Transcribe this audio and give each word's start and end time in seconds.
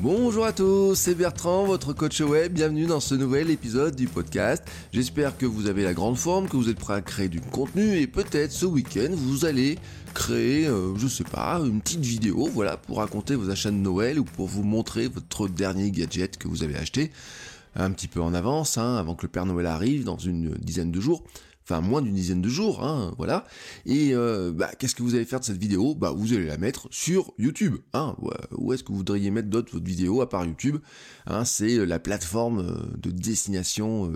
Bonjour 0.00 0.44
à 0.44 0.52
tous, 0.52 0.94
c'est 0.94 1.14
Bertrand, 1.14 1.64
votre 1.64 1.94
coach 1.94 2.20
web. 2.20 2.52
Bienvenue 2.52 2.84
dans 2.84 3.00
ce 3.00 3.14
nouvel 3.14 3.48
épisode 3.48 3.96
du 3.96 4.08
podcast. 4.08 4.62
J'espère 4.92 5.38
que 5.38 5.46
vous 5.46 5.68
avez 5.68 5.84
la 5.84 5.94
grande 5.94 6.18
forme, 6.18 6.50
que 6.50 6.56
vous 6.58 6.68
êtes 6.68 6.78
prêt 6.78 6.92
à 6.92 7.00
créer 7.00 7.30
du 7.30 7.40
contenu 7.40 7.96
et 7.96 8.06
peut-être 8.06 8.52
ce 8.52 8.66
week-end 8.66 9.08
vous 9.12 9.46
allez 9.46 9.78
créer, 10.12 10.66
euh, 10.66 10.94
je 10.98 11.08
sais 11.08 11.24
pas, 11.24 11.60
une 11.64 11.80
petite 11.80 12.04
vidéo, 12.04 12.46
voilà, 12.52 12.76
pour 12.76 12.98
raconter 12.98 13.36
vos 13.36 13.48
achats 13.48 13.70
de 13.70 13.76
Noël 13.76 14.20
ou 14.20 14.24
pour 14.24 14.48
vous 14.48 14.62
montrer 14.62 15.08
votre 15.08 15.48
dernier 15.48 15.90
gadget 15.90 16.36
que 16.36 16.46
vous 16.46 16.62
avez 16.62 16.76
acheté 16.76 17.10
un 17.74 17.90
petit 17.90 18.08
peu 18.08 18.20
en 18.20 18.34
avance, 18.34 18.76
hein, 18.76 18.96
avant 18.96 19.14
que 19.14 19.22
le 19.22 19.30
Père 19.30 19.46
Noël 19.46 19.64
arrive 19.64 20.04
dans 20.04 20.18
une 20.18 20.50
dizaine 20.56 20.90
de 20.90 21.00
jours 21.00 21.22
enfin 21.68 21.80
moins 21.80 22.00
d'une 22.00 22.14
dizaine 22.14 22.40
de 22.40 22.48
jours, 22.48 22.84
hein, 22.84 23.12
voilà. 23.18 23.44
Et 23.86 24.14
euh, 24.14 24.52
bah, 24.52 24.70
qu'est-ce 24.78 24.94
que 24.94 25.02
vous 25.02 25.16
allez 25.16 25.24
faire 25.24 25.40
de 25.40 25.44
cette 25.44 25.58
vidéo? 25.58 25.94
Bah 25.96 26.12
vous 26.16 26.32
allez 26.32 26.46
la 26.46 26.58
mettre 26.58 26.86
sur 26.90 27.32
YouTube. 27.38 27.76
Hein. 27.92 28.16
Où 28.52 28.72
est-ce 28.72 28.84
que 28.84 28.90
vous 28.90 28.98
voudriez 28.98 29.30
mettre 29.30 29.48
d'autres 29.48 29.72
votre 29.72 29.84
vidéo 29.84 30.20
à 30.20 30.28
part 30.28 30.44
YouTube 30.44 30.78
hein, 31.26 31.44
C'est 31.44 31.76
euh, 31.76 31.84
la 31.84 31.98
plateforme 31.98 32.60
euh, 32.60 32.96
de 32.98 33.10
destination 33.10 34.12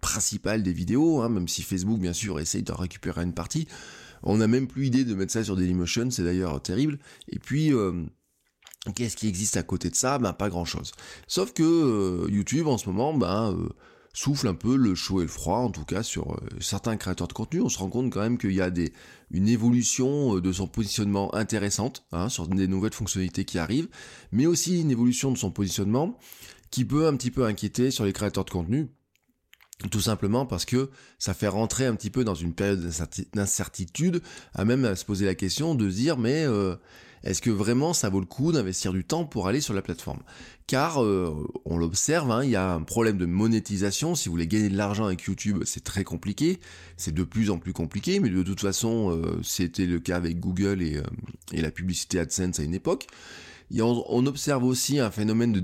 principale 0.00 0.62
des 0.62 0.72
vidéos, 0.72 1.20
hein, 1.20 1.28
même 1.28 1.48
si 1.48 1.62
Facebook 1.62 1.98
bien 1.98 2.12
sûr 2.12 2.38
essaye 2.38 2.62
de 2.62 2.72
récupérer 2.72 3.24
une 3.24 3.34
partie. 3.34 3.66
On 4.22 4.36
n'a 4.36 4.46
même 4.46 4.68
plus 4.68 4.86
idée 4.86 5.04
de 5.04 5.14
mettre 5.14 5.32
ça 5.32 5.42
sur 5.42 5.56
Dailymotion, 5.56 6.10
c'est 6.10 6.22
d'ailleurs 6.22 6.62
terrible. 6.62 6.98
Et 7.28 7.38
puis 7.38 7.72
Qu'est-ce 8.94 9.16
qui 9.16 9.28
existe 9.28 9.58
à 9.58 9.62
côté 9.62 9.90
de 9.90 9.94
ça? 9.94 10.18
Ben 10.18 10.32
pas 10.32 10.48
grand 10.48 10.64
chose. 10.64 10.92
Sauf 11.26 11.52
que 11.52 12.26
YouTube 12.30 12.66
en 12.66 12.78
ce 12.78 12.88
moment, 12.88 13.12
ben 13.12 13.54
souffle 14.12 14.48
un 14.48 14.54
peu 14.54 14.76
le 14.76 14.94
chaud 14.94 15.20
et 15.20 15.24
le 15.24 15.28
froid, 15.28 15.58
en 15.58 15.70
tout 15.70 15.84
cas 15.84 16.02
sur 16.02 16.32
euh, 16.32 16.48
certains 16.60 16.96
créateurs 16.96 17.28
de 17.28 17.32
contenu. 17.32 17.60
On 17.60 17.68
se 17.68 17.78
rend 17.78 17.88
compte 17.88 18.10
quand 18.12 18.20
même 18.20 18.38
qu'il 18.38 18.52
y 18.52 18.60
a 18.60 18.70
des, 18.70 18.92
une 19.30 19.48
évolution 19.48 20.36
euh, 20.36 20.40
de 20.40 20.52
son 20.52 20.66
positionnement 20.66 21.34
intéressante 21.34 22.04
hein, 22.12 22.28
sur 22.28 22.48
des 22.48 22.68
nouvelles 22.68 22.92
fonctionnalités 22.94 23.44
qui 23.44 23.58
arrivent, 23.58 23.88
mais 24.32 24.46
aussi 24.46 24.80
une 24.80 24.90
évolution 24.90 25.30
de 25.30 25.38
son 25.38 25.50
positionnement 25.50 26.18
qui 26.70 26.84
peut 26.84 27.06
un 27.06 27.16
petit 27.16 27.30
peu 27.30 27.44
inquiéter 27.44 27.90
sur 27.90 28.04
les 28.04 28.12
créateurs 28.12 28.44
de 28.44 28.50
contenu. 28.50 28.88
Tout 29.88 30.00
simplement 30.00 30.44
parce 30.44 30.66
que 30.66 30.90
ça 31.18 31.32
fait 31.32 31.48
rentrer 31.48 31.86
un 31.86 31.94
petit 31.94 32.10
peu 32.10 32.22
dans 32.22 32.34
une 32.34 32.52
période 32.52 32.86
d'incertitude, 33.32 34.20
à 34.54 34.64
même 34.64 34.94
se 34.94 35.04
poser 35.04 35.24
la 35.24 35.34
question 35.34 35.74
de 35.74 35.88
se 35.88 35.96
dire 35.96 36.18
mais 36.18 36.44
euh, 36.44 36.76
est-ce 37.24 37.40
que 37.40 37.50
vraiment 37.50 37.94
ça 37.94 38.10
vaut 38.10 38.20
le 38.20 38.26
coup 38.26 38.52
d'investir 38.52 38.92
du 38.92 39.04
temps 39.04 39.24
pour 39.24 39.48
aller 39.48 39.62
sur 39.62 39.72
la 39.72 39.80
plateforme? 39.80 40.20
Car 40.66 41.02
euh, 41.02 41.34
on 41.64 41.78
l'observe, 41.78 42.30
hein, 42.30 42.44
il 42.44 42.50
y 42.50 42.56
a 42.56 42.74
un 42.74 42.82
problème 42.82 43.16
de 43.16 43.24
monétisation. 43.24 44.14
Si 44.14 44.28
vous 44.28 44.34
voulez 44.34 44.46
gagner 44.46 44.68
de 44.68 44.76
l'argent 44.76 45.06
avec 45.06 45.22
YouTube, 45.22 45.62
c'est 45.64 45.82
très 45.82 46.04
compliqué. 46.04 46.60
C'est 46.98 47.14
de 47.14 47.24
plus 47.24 47.50
en 47.50 47.58
plus 47.58 47.72
compliqué, 47.72 48.20
mais 48.20 48.28
de 48.28 48.42
toute 48.42 48.60
façon, 48.60 49.10
euh, 49.10 49.40
c'était 49.42 49.86
le 49.86 49.98
cas 49.98 50.16
avec 50.16 50.40
Google 50.40 50.82
et, 50.82 51.00
et 51.52 51.62
la 51.62 51.70
publicité 51.70 52.20
AdSense 52.20 52.60
à 52.60 52.62
une 52.62 52.74
époque 52.74 53.06
on 53.78 54.26
observe 54.26 54.64
aussi 54.64 54.98
un 54.98 55.10
phénomène 55.10 55.52
de 55.52 55.60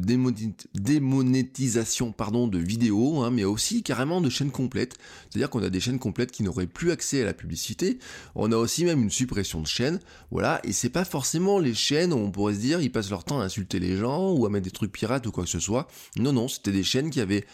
démonétisation 0.74 2.12
pardon, 2.12 2.46
de 2.46 2.58
vidéos, 2.58 3.22
hein, 3.22 3.30
mais 3.30 3.44
aussi 3.44 3.82
carrément 3.82 4.20
de 4.20 4.28
chaînes 4.30 4.52
complètes. 4.52 4.96
C'est-à-dire 5.28 5.50
qu'on 5.50 5.62
a 5.62 5.70
des 5.70 5.80
chaînes 5.80 5.98
complètes 5.98 6.30
qui 6.30 6.42
n'auraient 6.42 6.68
plus 6.68 6.92
accès 6.92 7.22
à 7.22 7.24
la 7.24 7.34
publicité. 7.34 7.98
On 8.34 8.52
a 8.52 8.56
aussi 8.56 8.84
même 8.84 9.02
une 9.02 9.11
suppression 9.11 9.61
de 9.61 9.66
chaînes. 9.66 9.98
Voilà, 10.30 10.61
et 10.62 10.72
c'est 10.72 10.90
pas 10.90 11.05
forcément 11.05 11.58
les 11.58 11.74
chaînes 11.74 12.12
où 12.12 12.16
on 12.16 12.30
pourrait 12.30 12.55
se 12.55 12.61
dire 12.61 12.80
ils 12.80 12.92
passent 12.92 13.11
leur 13.11 13.24
temps 13.24 13.40
à 13.40 13.45
insulter 13.45 13.80
les 13.80 13.96
gens 13.96 14.33
ou 14.33 14.46
à 14.46 14.50
mettre 14.50 14.64
des 14.64 14.70
trucs 14.70 14.92
pirates 14.92 15.27
ou 15.27 15.33
quoi 15.33 15.45
que 15.45 15.50
ce 15.50 15.61
soit. 15.61 15.89
Non, 16.16 16.33
non, 16.33 16.46
c'était 16.46 16.72
des 16.72 16.84
chaînes 16.84 17.11
qui 17.11 17.20
avaient, 17.20 17.45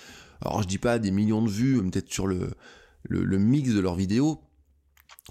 alors 0.42 0.62
je 0.62 0.68
dis 0.68 0.78
pas 0.78 0.98
des 0.98 1.10
millions 1.10 1.42
de 1.42 1.50
vues, 1.50 1.82
peut-être 1.90 2.12
sur 2.12 2.26
le 2.26 2.54
mix 3.38 3.70
de 3.70 3.80
leurs 3.80 3.96
vidéos, 3.96 4.42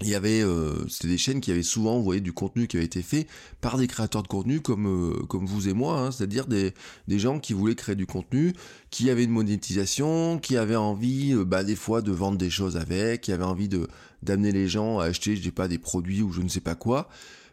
il 0.00 0.08
y 0.08 0.14
avait 0.14 0.40
euh, 0.40 0.88
c'était 0.88 1.08
des 1.08 1.18
chaînes 1.18 1.42
qui 1.42 1.50
avaient 1.50 1.62
souvent 1.62 1.98
vous 1.98 2.04
voyez 2.04 2.22
du 2.22 2.32
contenu 2.32 2.66
qui 2.66 2.76
avait 2.76 2.86
été 2.86 3.02
fait 3.02 3.26
par 3.60 3.76
des 3.76 3.86
créateurs 3.86 4.22
de 4.22 4.28
contenu 4.28 4.62
comme 4.62 4.86
euh, 4.86 5.22
comme 5.26 5.44
vous 5.44 5.68
et 5.68 5.74
moi 5.74 6.00
hein, 6.00 6.10
c'est-à-dire 6.10 6.46
des, 6.46 6.72
des 7.08 7.18
gens 7.18 7.38
qui 7.38 7.52
voulaient 7.52 7.74
créer 7.74 7.94
du 7.94 8.06
contenu 8.06 8.54
qui 8.90 9.10
avaient 9.10 9.24
une 9.24 9.30
monétisation 9.30 10.38
qui 10.38 10.56
avaient 10.56 10.76
envie 10.76 11.34
euh, 11.34 11.44
bah, 11.44 11.62
des 11.62 11.76
fois 11.76 12.00
de 12.00 12.10
vendre 12.10 12.38
des 12.38 12.48
choses 12.48 12.78
avec 12.78 13.20
qui 13.20 13.32
avaient 13.32 13.44
envie 13.44 13.68
de 13.68 13.86
d'amener 14.22 14.50
les 14.50 14.66
gens 14.66 14.98
à 14.98 15.04
acheter 15.04 15.36
je 15.36 15.42
sais 15.42 15.50
pas 15.50 15.68
des 15.68 15.78
produits 15.78 16.22
ou 16.22 16.32
je 16.32 16.40
ne 16.40 16.48
sais 16.48 16.60
pas 16.60 16.74
quoi 16.74 17.08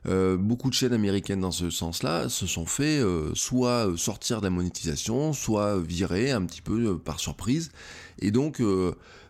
beaucoup 0.05 0.69
de 0.69 0.73
chaînes 0.73 0.93
américaines 0.93 1.41
dans 1.41 1.51
ce 1.51 1.69
sens-là 1.69 2.29
se 2.29 2.47
sont 2.47 2.65
fait 2.65 3.01
soit 3.33 3.91
sortir 3.97 4.39
de 4.39 4.45
la 4.45 4.49
monétisation, 4.49 5.33
soit 5.33 5.77
virer 5.77 6.31
un 6.31 6.45
petit 6.45 6.61
peu 6.61 6.97
par 6.97 7.19
surprise. 7.19 7.69
Et 8.19 8.31
donc, 8.31 8.61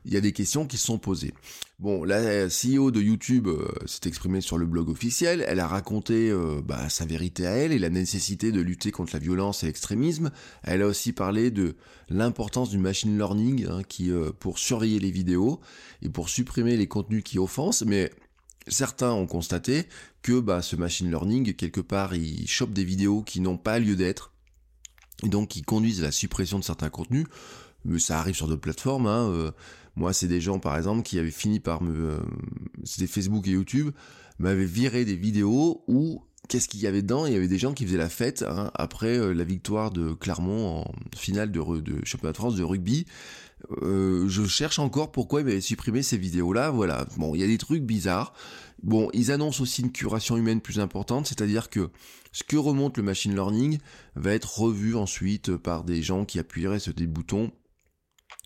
il 0.06 0.14
y 0.14 0.18
a 0.18 0.22
des 0.22 0.32
questions 0.32 0.66
qui 0.66 0.78
sont 0.78 0.98
posées. 0.98 1.34
Bon, 1.80 2.04
la 2.04 2.48
CEO 2.48 2.92
de 2.92 3.02
YouTube 3.02 3.48
euh, 3.48 3.70
s'est 3.86 4.08
exprimée 4.08 4.42
sur 4.42 4.58
le 4.58 4.66
blog 4.66 4.90
officiel, 4.90 5.46
elle 5.48 5.62
a 5.62 5.68
raconté 5.68 6.30
euh, 6.30 6.62
bah, 6.62 6.90
sa 6.90 7.06
vérité 7.06 7.48
à 7.48 7.52
elle 7.52 7.72
et 7.72 7.80
la 7.80 7.90
nécessité 7.90 8.52
de 8.52 8.60
lutter 8.60 8.92
contre 8.92 9.14
la 9.14 9.20
violence 9.20 9.64
et 9.64 9.68
l'extrémisme. 9.68 10.32
Elle 10.64 10.82
a 10.82 10.88
aussi 10.88 11.14
parlé 11.14 11.52
de 11.52 11.78
l'importance 12.10 12.70
du 12.70 12.78
machine 12.78 13.18
learning 13.18 13.68
hein, 13.70 13.82
qui, 13.88 14.12
euh, 14.12 14.32
pour 14.38 14.60
surveiller 14.60 15.00
les 15.00 15.12
vidéos 15.12 15.62
et 16.02 16.10
pour 16.10 16.28
supprimer 16.28 16.76
les 16.76 16.88
contenus 16.88 17.24
qui 17.24 17.40
offensent, 17.40 17.86
mais 17.86 18.12
certains 18.68 19.14
ont 19.14 19.28
constaté 19.28 19.86
que 20.22 20.40
bah, 20.40 20.62
ce 20.62 20.76
machine 20.76 21.10
learning, 21.10 21.54
quelque 21.54 21.82
part, 21.82 22.14
il 22.14 22.48
chope 22.48 22.74
des 22.74 22.84
vidéos 22.84 23.22
qui 23.22 23.40
n'ont 23.40 23.58
pas 23.58 23.80
lieu 23.80 23.96
d'être, 23.96 24.34
et 25.24 25.30
donc 25.30 25.50
qui 25.50 25.62
conduisent 25.62 26.02
à 26.02 26.08
la 26.08 26.12
suppression 26.12 26.60
de 26.60 26.64
certains 26.64 26.90
contenus. 26.90 27.26
Mais 27.86 28.00
ça 28.00 28.20
arrive 28.20 28.36
sur 28.36 28.48
d'autres 28.48 28.62
plateformes. 28.62 29.08
Hein, 29.08 29.52
moi, 30.00 30.14
c'est 30.14 30.28
des 30.28 30.40
gens, 30.40 30.60
par 30.60 30.78
exemple, 30.78 31.04
qui 31.04 31.20
avaient 31.20 31.30
fini 31.30 31.60
par 31.60 31.84
me... 31.84 32.12
Euh, 32.12 32.20
c'était 32.86 33.06
Facebook 33.06 33.48
et 33.48 33.52
YouTube, 33.52 33.92
m'avaient 34.40 34.64
viré 34.64 35.04
des 35.04 35.18
vidéos 35.18 35.84
où 35.88 36.24
qu'est-ce 36.48 36.70
qu'il 36.70 36.80
y 36.80 36.88
avait 36.88 37.02
dedans? 37.02 37.26
Il 37.26 37.34
y 37.34 37.36
avait 37.36 37.50
des 37.50 37.58
gens 37.58 37.74
qui 37.74 37.86
faisaient 37.86 37.98
la 37.98 38.08
fête 38.08 38.46
hein, 38.48 38.72
après 38.76 39.18
euh, 39.18 39.34
la 39.34 39.44
victoire 39.44 39.92
de 39.92 40.14
Clermont 40.14 40.84
en 40.84 40.92
finale 41.18 41.52
de, 41.52 41.82
de 41.82 42.06
championnat 42.06 42.32
de 42.32 42.38
France 42.38 42.56
de 42.56 42.64
rugby. 42.64 43.06
Euh, 43.82 44.30
je 44.30 44.46
cherche 44.46 44.80
encore 44.80 45.12
pourquoi 45.12 45.42
ils 45.42 45.46
m'avaient 45.46 45.60
supprimé 45.60 46.02
ces 46.02 46.18
vidéos-là. 46.18 46.72
Voilà. 46.72 47.06
Bon, 47.18 47.36
il 47.36 47.42
y 47.42 47.44
a 47.44 47.48
des 47.48 47.58
trucs 47.58 47.84
bizarres. 47.84 48.34
Bon, 48.82 49.10
ils 49.14 49.34
annoncent 49.34 49.62
aussi 49.62 49.82
une 49.82 49.92
curation 49.92 50.38
humaine 50.38 50.62
plus 50.62 50.80
importante, 50.80 51.28
c'est-à-dire 51.28 51.70
que 51.70 51.90
ce 52.32 52.46
que 52.46 52.56
remonte 52.56 52.96
le 52.96 53.04
machine 53.04 53.34
learning 53.34 53.80
va 54.16 54.32
être 54.32 54.60
revu 54.60 54.96
ensuite 54.96 55.58
par 55.58 55.84
des 55.84 56.02
gens 56.02 56.24
qui 56.24 56.40
appuieraient 56.40 56.80
sur 56.80 56.94
des 56.94 57.08
boutons 57.08 57.52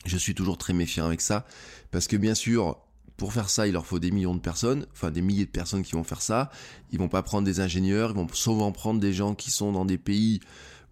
je 0.06 0.18
suis 0.18 0.36
toujours 0.36 0.58
très 0.58 0.74
méfiant 0.74 1.06
avec 1.06 1.22
ça, 1.22 1.46
parce 1.92 2.08
que 2.08 2.18
bien 2.18 2.36
sûr, 2.36 2.78
pour 3.18 3.34
faire 3.34 3.50
ça, 3.50 3.68
il 3.68 3.74
leur 3.74 3.86
faut 3.86 4.00
des 4.00 4.12
millions 4.12 4.36
de 4.36 4.40
personnes, 4.40 4.86
enfin 4.92 5.12
des 5.12 5.22
milliers 5.22 5.46
de 5.46 5.52
personnes 5.52 5.84
qui 5.84 5.94
vont 5.94 6.04
faire 6.04 6.22
ça. 6.22 6.50
Ils 6.92 7.00
vont 7.00 7.10
pas 7.10 7.22
prendre 7.22 7.46
des 7.46 7.60
ingénieurs, 7.60 8.12
ils 8.12 8.16
vont 8.16 8.28
souvent 8.34 8.72
prendre 8.72 9.00
des 9.00 9.14
gens 9.14 9.36
qui 9.36 9.52
sont 9.52 9.72
dans 9.72 9.86
des 9.86 9.98
pays 9.98 10.40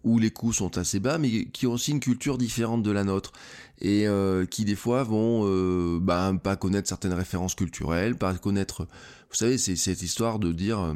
où 0.04 0.18
les 0.18 0.32
coûts 0.32 0.54
sont 0.54 0.78
assez 0.78 1.00
bas, 1.00 1.18
mais 1.18 1.46
qui 1.46 1.68
ont 1.68 1.74
aussi 1.74 1.92
une 1.92 2.00
culture 2.00 2.38
différente 2.38 2.84
de 2.84 2.92
la 2.92 3.04
nôtre 3.04 3.34
et 3.80 4.08
euh, 4.08 4.46
qui 4.46 4.66
des 4.66 4.76
fois 4.76 5.04
vont 5.04 5.44
euh, 5.46 6.00
bah, 6.02 6.34
pas 6.42 6.56
connaître 6.56 6.88
certaines 6.88 7.14
références 7.14 7.56
culturelles, 7.56 8.16
pas 8.16 8.34
connaître. 8.36 8.88
Vous 9.30 9.36
savez, 9.36 9.58
c'est 9.58 9.76
cette 9.76 10.02
histoire 10.02 10.40
de 10.40 10.52
dire. 10.52 10.94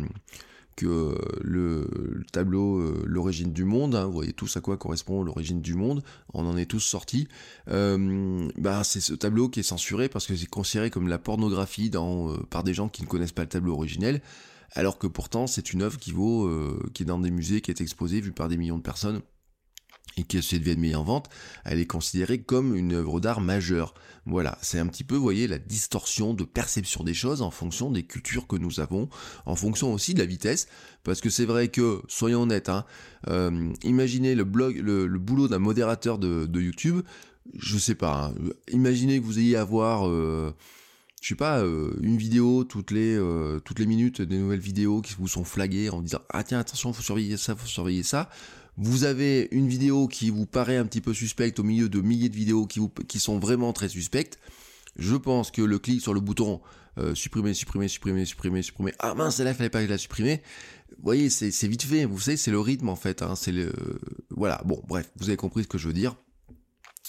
Euh, 0.84 1.16
que 1.16 1.42
le, 1.42 2.24
tableau 2.32 2.80
euh, 2.80 3.04
L'origine 3.06 3.54
du 3.54 3.64
monde, 3.64 3.96
hein, 3.96 4.06
vous 4.06 4.12
voyez 4.12 4.34
tous 4.34 4.58
à 4.58 4.62
quoi 4.62 4.78
correspond 4.78 5.24
l'origine 5.24 5.62
du 5.62 5.74
monde, 5.74 6.04
on 6.34 6.46
en 6.46 6.58
est 6.58 6.66
tous 6.66 6.80
sortis, 6.80 7.28
euh, 7.70 8.50
bah, 8.58 8.84
c'est 8.84 9.00
ce 9.00 9.14
tableau 9.14 9.50
qui 9.50 9.62
est 9.62 9.64
censuré 9.64 10.10
parce 10.10 10.28
que 10.28 10.36
c'est 10.36 10.48
considéré 10.48 10.90
comme 10.90 11.08
la 11.08 11.18
pornographie 11.18 11.92
euh, 11.94 12.38
par 12.50 12.64
des 12.64 12.74
gens 12.74 12.90
qui 12.90 13.04
ne 13.04 13.08
connaissent 13.08 13.32
pas 13.32 13.44
le 13.44 13.50
tableau 13.50 13.74
originel, 13.74 14.22
alors 14.74 14.98
que 14.98 15.08
pourtant 15.08 15.48
c'est 15.48 15.74
une 15.74 15.82
œuvre 15.82 15.98
qui 15.98 16.12
vaut, 16.12 16.52
qui 16.94 17.04
est 17.04 17.06
dans 17.06 17.20
des 17.20 17.32
musées, 17.32 17.62
qui 17.62 17.72
est 17.72 17.82
exposée, 17.82 18.20
vue 18.20 18.34
par 18.34 18.50
des 18.50 18.58
millions 18.58 18.78
de 18.78 18.84
personnes 18.84 19.22
et 20.18 20.24
qui 20.24 20.42
se 20.42 20.56
devient 20.56 20.96
en 20.96 21.04
vente, 21.04 21.30
elle 21.66 21.80
est 21.80 21.88
considérée 21.88 22.42
comme 22.42 22.76
une 22.76 22.94
œuvre 22.94 23.20
d'art 23.20 23.42
majeure. 23.42 23.94
Voilà, 24.26 24.58
c'est 24.62 24.80
un 24.80 24.88
petit 24.88 25.04
peu, 25.04 25.16
vous 25.16 25.22
voyez, 25.22 25.48
la 25.48 25.60
distorsion 25.60 26.34
de 26.34 26.44
perception 26.44 27.04
des 27.04 27.14
choses 27.14 27.42
en 27.42 27.52
fonction 27.52 27.92
des 27.92 28.04
cultures 28.04 28.48
que 28.48 28.56
nous 28.56 28.80
avons, 28.80 29.10
en 29.46 29.56
fonction 29.56 29.94
aussi 29.94 30.14
de 30.14 30.20
la 30.20 30.26
vitesse, 30.26 30.68
parce 31.04 31.22
que 31.22 31.30
c'est 31.30 31.46
vrai 31.46 31.68
que, 31.68 32.02
soyons 32.08 32.44
honnêtes, 32.44 32.70
hein, 32.70 32.86
euh, 33.28 33.72
imaginez 33.84 34.36
le 34.36 34.44
blog, 34.44 34.78
le, 34.78 35.08
boulot 35.20 35.48
d'un 35.48 35.60
modérateur 35.60 36.18
de, 36.18 36.60
YouTube, 36.60 37.02
je 37.54 37.78
sais 37.78 37.96
pas, 37.96 38.32
hein, 38.32 38.36
imaginez 38.72 39.20
que 39.20 39.26
vous 39.26 39.40
ayez 39.40 39.56
à 39.56 39.64
voir... 39.64 40.08
Euh, 40.08 40.54
je 41.22 41.30
sais 41.30 41.36
pas, 41.36 41.64
une 41.64 42.18
vidéo 42.18 42.66
toutes 42.66 42.92
les 42.92 43.20
toutes 43.64 43.80
les 43.80 43.88
minutes, 43.88 44.22
des 44.22 44.38
nouvelles 44.38 44.60
vidéos 44.60 45.02
qui 45.02 45.16
vous 45.18 45.28
sont 45.28 45.44
flaguées 45.44 45.90
en 45.90 46.04
disant 46.04 46.20
ah 46.30 46.44
tiens 46.44 46.60
attention, 46.60 46.94
faut 46.94 47.02
surveiller 47.02 47.36
ça, 47.36 47.56
faut 47.56 47.66
surveiller 47.66 48.04
ça. 48.04 48.30
Vous 48.78 49.06
avez 49.06 49.48
une 49.52 49.68
vidéo 49.68 50.08
qui 50.08 50.30
vous 50.30 50.46
paraît 50.46 50.78
un 50.78 50.86
petit 50.86 51.02
peu 51.02 51.14
suspecte 51.14 51.60
au 51.60 51.64
milieu 51.64 51.88
de 51.88 52.02
milliers 52.02 52.30
de 52.30 52.36
vidéos 52.36 52.68
qui 52.68 53.20
sont 53.20 53.40
vraiment 53.40 53.72
très 53.72 53.90
suspectes. 53.90 54.38
Je 54.98 55.16
pense 55.16 55.52
que 55.52 55.62
le 55.62 55.80
clic 55.80 56.02
sur 56.02 56.14
le 56.14 56.20
bouton 56.20 56.62
supprimer, 57.14 57.54
supprimer, 57.54 57.88
supprimer, 57.88 58.26
supprimer, 58.26 58.62
supprimer. 58.62 58.94
Ah 59.00 59.14
mince, 59.16 59.40
là 59.40 59.52
il 59.52 59.56
fallait 59.56 59.70
pas 59.70 59.82
la 59.86 59.98
supprimer. 59.98 60.42
Vous 60.98 61.04
voyez, 61.04 61.30
c'est 61.30 61.68
vite 61.68 61.84
fait. 61.84 62.06
Vous 62.06 62.20
savez, 62.20 62.38
c'est 62.38 62.52
le 62.52 62.60
rythme 62.60 62.90
en 62.90 62.96
fait. 62.96 63.22
Hein, 63.22 63.36
c'est 63.36 63.52
le 63.52 63.72
voilà. 64.30 64.62
Bon, 64.66 64.82
bref, 64.88 65.10
vous 65.18 65.30
avez 65.30 65.38
compris 65.38 65.64
ce 65.64 65.68
que 65.68 65.78
je 65.78 65.88
veux 65.88 65.94
dire. 65.94 66.16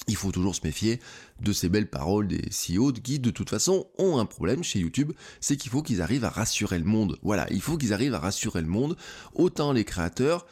Il 0.08 0.14
faut 0.14 0.30
toujours 0.30 0.54
se 0.54 0.60
méfier 0.62 1.00
de 1.40 1.52
ces 1.52 1.68
belles 1.68 1.88
paroles 1.88 2.28
des 2.28 2.42
CEO 2.50 2.92
qui, 2.92 3.18
de 3.18 3.30
toute 3.30 3.50
façon, 3.50 3.88
ont 3.98 4.18
un 4.18 4.26
problème 4.26 4.62
chez 4.62 4.78
YouTube, 4.78 5.12
c'est 5.40 5.56
qu'il 5.56 5.70
faut 5.70 5.82
qu'ils 5.82 6.02
arrivent 6.02 6.24
à 6.24 6.30
rassurer 6.30 6.78
le 6.78 6.84
monde. 6.84 7.18
Voilà, 7.22 7.46
il 7.50 7.60
faut 7.60 7.76
qu'ils 7.76 7.92
arrivent 7.92 8.14
à 8.14 8.20
rassurer 8.20 8.60
le 8.60 8.68
monde, 8.68 8.96
autant 9.34 9.72
les 9.72 9.84
créateurs 9.84 10.46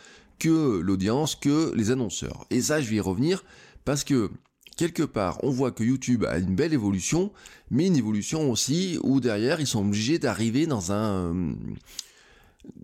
que 0.44 0.78
l'audience, 0.80 1.36
que 1.36 1.72
les 1.74 1.90
annonceurs. 1.90 2.44
Et 2.50 2.60
ça, 2.60 2.82
je 2.82 2.90
vais 2.90 2.96
y 2.96 3.00
revenir, 3.00 3.44
parce 3.86 4.04
que 4.04 4.30
quelque 4.76 5.02
part, 5.02 5.42
on 5.42 5.48
voit 5.48 5.72
que 5.72 5.82
YouTube 5.82 6.26
a 6.26 6.36
une 6.36 6.54
belle 6.54 6.74
évolution, 6.74 7.32
mais 7.70 7.86
une 7.86 7.96
évolution 7.96 8.50
aussi 8.50 8.98
où 9.02 9.20
derrière, 9.20 9.60
ils 9.60 9.66
sont 9.66 9.80
obligés 9.80 10.18
d'arriver 10.18 10.66
dans 10.66 10.92
un, 10.92 11.56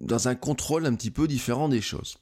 dans 0.01 0.29
un 0.29 0.35
contrôle 0.35 0.87
un 0.87 0.95
petit 0.95 1.11
peu 1.11 1.29
différent 1.29 1.69
des 1.69 1.83
choses. 1.83 2.17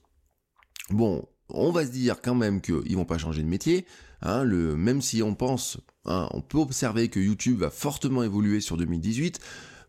Bon, 0.90 1.24
on 1.50 1.70
va 1.70 1.86
se 1.86 1.92
dire 1.92 2.20
quand 2.20 2.34
même 2.34 2.60
qu'ils 2.60 2.96
vont 2.96 3.04
pas 3.04 3.18
changer 3.18 3.44
de 3.44 3.48
métier, 3.48 3.86
hein, 4.22 4.42
le, 4.42 4.76
même 4.76 5.00
si 5.00 5.22
on 5.22 5.36
pense, 5.36 5.78
hein, 6.06 6.28
on 6.32 6.40
peut 6.40 6.58
observer 6.58 7.10
que 7.10 7.20
YouTube 7.20 7.60
va 7.60 7.70
fortement 7.70 8.24
évoluer 8.24 8.60
sur 8.60 8.76
2018, 8.76 9.38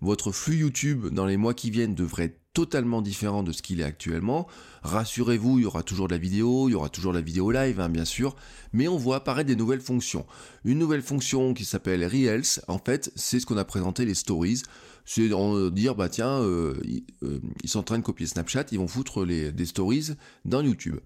votre 0.01 0.31
flux 0.31 0.57
YouTube 0.57 1.07
dans 1.07 1.25
les 1.25 1.38
mois 1.38 1.54
qui 1.54 1.72
viennent 1.72 1.96
devrait 1.96 2.25
être 2.25 2.40
totalement 2.54 3.01
différent 3.01 3.44
de 3.44 3.51
ce 3.51 3.62
qu'il 3.62 3.80
est 3.80 3.84
actuellement. 3.84 4.48
Rassurez-vous, 4.84 5.60
il 5.60 5.63
y 5.63 5.66
aura 5.66 5.84
toujours 5.84 6.07
de 6.07 6.13
la 6.13 6.18
vidéo, 6.18 6.68
il 6.68 6.72
y 6.72 6.75
aura 6.75 6.90
toujours 6.90 7.13
de 7.13 7.18
la 7.18 7.24
vidéo 7.24 7.51
live, 7.51 7.80
hein, 7.80 7.90
bien 7.90 8.06
sûr, 8.06 8.36
mais 8.74 8.88
on 8.88 8.98
voit 8.98 9.18
apparaître 9.18 9.48
des 9.48 9.56
nouvelles 9.56 9.81
fonctions. 9.81 10.25
Une 10.66 10.80
nouvelle 10.80 11.01
fonction 11.01 11.54
qui 11.54 11.63
s'appelle 11.63 12.04
Reels, 12.06 12.62
en 12.68 12.80
fait, 12.80 13.12
c'est 13.16 13.40
ce 13.40 13.46
qu'on 13.46 13.57
a 13.57 13.66
présenté 13.66 14.06
les 14.06 14.16
stories. 14.16 14.63
C'est 15.06 15.30
dire, 15.72 15.96
bah 15.96 16.10
tiens, 16.10 16.40
euh, 16.42 16.75
euh, 17.24 17.40
ils 17.63 17.69
sont 17.69 17.80
en 17.80 17.84
train 17.84 17.98
de 17.98 18.04
copier 18.04 18.28
Snapchat, 18.28 18.66
ils 18.72 18.78
vont 18.78 18.88
foutre 18.88 19.25
les, 19.25 19.51
des 19.51 19.66
stories 19.66 20.12
dans 20.46 20.62
YouTube. 20.62 21.00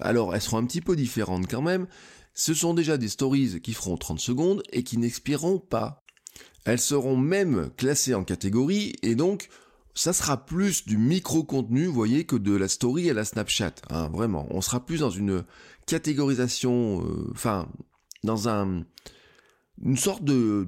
Alors, 0.00 0.34
elles 0.34 0.40
seront 0.40 0.58
un 0.58 0.64
petit 0.64 0.80
peu 0.80 0.96
différentes 0.96 1.46
quand 1.46 1.60
même. 1.60 1.86
Ce 2.32 2.54
sont 2.54 2.72
déjà 2.72 2.96
des 2.96 3.08
stories 3.08 3.60
qui 3.60 3.74
feront 3.74 3.96
30 3.96 4.20
secondes 4.20 4.62
et 4.72 4.82
qui 4.82 4.96
n'expireront 4.96 5.58
pas. 5.58 5.99
Elles 6.64 6.80
seront 6.80 7.16
même 7.16 7.70
classées 7.76 8.14
en 8.14 8.24
catégorie 8.24 8.94
et 9.02 9.14
donc 9.14 9.48
ça 9.94 10.12
sera 10.12 10.44
plus 10.44 10.86
du 10.86 10.96
micro-contenu, 10.96 11.86
voyez, 11.86 12.24
que 12.24 12.36
de 12.36 12.54
la 12.54 12.68
story 12.68 13.10
à 13.10 13.14
la 13.14 13.24
Snapchat. 13.24 13.74
Hein, 13.90 14.08
vraiment, 14.12 14.46
on 14.50 14.60
sera 14.60 14.84
plus 14.84 15.00
dans 15.00 15.10
une 15.10 15.44
catégorisation, 15.86 17.04
euh, 17.04 17.28
enfin, 17.32 17.68
dans 18.22 18.48
un 18.48 18.84
une 19.82 19.96
sorte 19.96 20.24
de, 20.24 20.66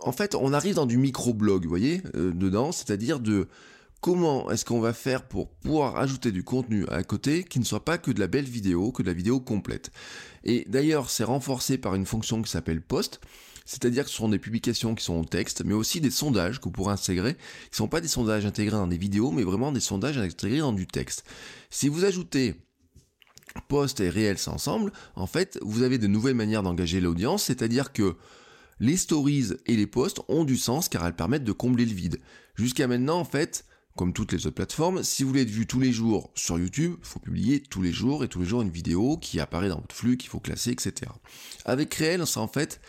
en 0.00 0.12
fait, 0.12 0.34
on 0.34 0.52
arrive 0.52 0.74
dans 0.74 0.86
du 0.86 0.96
micro-blog, 0.96 1.64
vous 1.64 1.68
voyez, 1.68 2.02
euh, 2.14 2.32
dedans, 2.32 2.72
c'est-à-dire 2.72 3.20
de 3.20 3.48
comment 4.00 4.50
est-ce 4.50 4.64
qu'on 4.64 4.80
va 4.80 4.92
faire 4.92 5.26
pour 5.26 5.50
pouvoir 5.50 5.96
ajouter 5.96 6.32
du 6.32 6.44
contenu 6.44 6.86
à 6.88 7.02
côté 7.04 7.44
qui 7.44 7.58
ne 7.58 7.64
soit 7.64 7.84
pas 7.84 7.98
que 7.98 8.10
de 8.10 8.20
la 8.20 8.26
belle 8.26 8.44
vidéo, 8.44 8.92
que 8.92 9.02
de 9.02 9.08
la 9.08 9.14
vidéo 9.14 9.40
complète. 9.40 9.90
Et 10.44 10.64
d'ailleurs, 10.68 11.10
c'est 11.10 11.24
renforcé 11.24 11.78
par 11.78 11.94
une 11.94 12.06
fonction 12.06 12.42
qui 12.42 12.50
s'appelle 12.50 12.80
post. 12.80 13.20
C'est-à-dire 13.64 14.04
que 14.04 14.10
ce 14.10 14.16
sont 14.16 14.28
des 14.28 14.38
publications 14.38 14.94
qui 14.94 15.04
sont 15.04 15.14
en 15.14 15.24
texte, 15.24 15.64
mais 15.64 15.74
aussi 15.74 16.00
des 16.00 16.10
sondages 16.10 16.58
que 16.58 16.64
vous 16.64 16.70
pourrez 16.70 16.92
intégrer, 16.92 17.34
qui 17.34 17.70
ne 17.72 17.76
sont 17.76 17.88
pas 17.88 18.00
des 18.00 18.08
sondages 18.08 18.44
intégrés 18.44 18.76
dans 18.76 18.86
des 18.86 18.98
vidéos, 18.98 19.30
mais 19.30 19.42
vraiment 19.42 19.72
des 19.72 19.80
sondages 19.80 20.18
intégrés 20.18 20.58
dans 20.58 20.72
du 20.72 20.86
texte. 20.86 21.24
Si 21.70 21.88
vous 21.88 22.04
ajoutez 22.04 22.54
post 23.68 24.00
et 24.00 24.10
réel 24.10 24.36
ensemble, 24.46 24.92
en 25.14 25.26
fait, 25.26 25.58
vous 25.62 25.82
avez 25.82 25.98
de 25.98 26.06
nouvelles 26.06 26.34
manières 26.34 26.62
d'engager 26.62 27.00
l'audience, 27.00 27.44
c'est-à-dire 27.44 27.92
que 27.92 28.16
les 28.80 28.96
stories 28.96 29.52
et 29.66 29.76
les 29.76 29.86
posts 29.86 30.20
ont 30.28 30.44
du 30.44 30.56
sens 30.56 30.88
car 30.88 31.06
elles 31.06 31.16
permettent 31.16 31.44
de 31.44 31.52
combler 31.52 31.86
le 31.86 31.94
vide. 31.94 32.20
Jusqu'à 32.56 32.88
maintenant, 32.88 33.18
en 33.18 33.24
fait, 33.24 33.64
comme 33.96 34.12
toutes 34.12 34.32
les 34.32 34.46
autres 34.46 34.56
plateformes, 34.56 35.02
si 35.02 35.22
vous 35.22 35.28
voulez 35.28 35.42
être 35.42 35.50
vu 35.50 35.66
tous 35.66 35.78
les 35.78 35.92
jours 35.92 36.30
sur 36.34 36.58
YouTube, 36.58 36.96
il 36.98 37.06
faut 37.06 37.20
publier 37.20 37.60
tous 37.62 37.80
les 37.80 37.92
jours 37.92 38.24
et 38.24 38.28
tous 38.28 38.40
les 38.40 38.46
jours 38.46 38.62
une 38.62 38.70
vidéo 38.70 39.16
qui 39.16 39.38
apparaît 39.38 39.68
dans 39.68 39.80
votre 39.80 39.94
flux, 39.94 40.16
qu'il 40.16 40.28
faut 40.28 40.40
classer, 40.40 40.72
etc. 40.72 41.10
Avec 41.64 41.94
Réel, 41.94 42.26
ça 42.26 42.40
en 42.40 42.48
fait, 42.48 42.80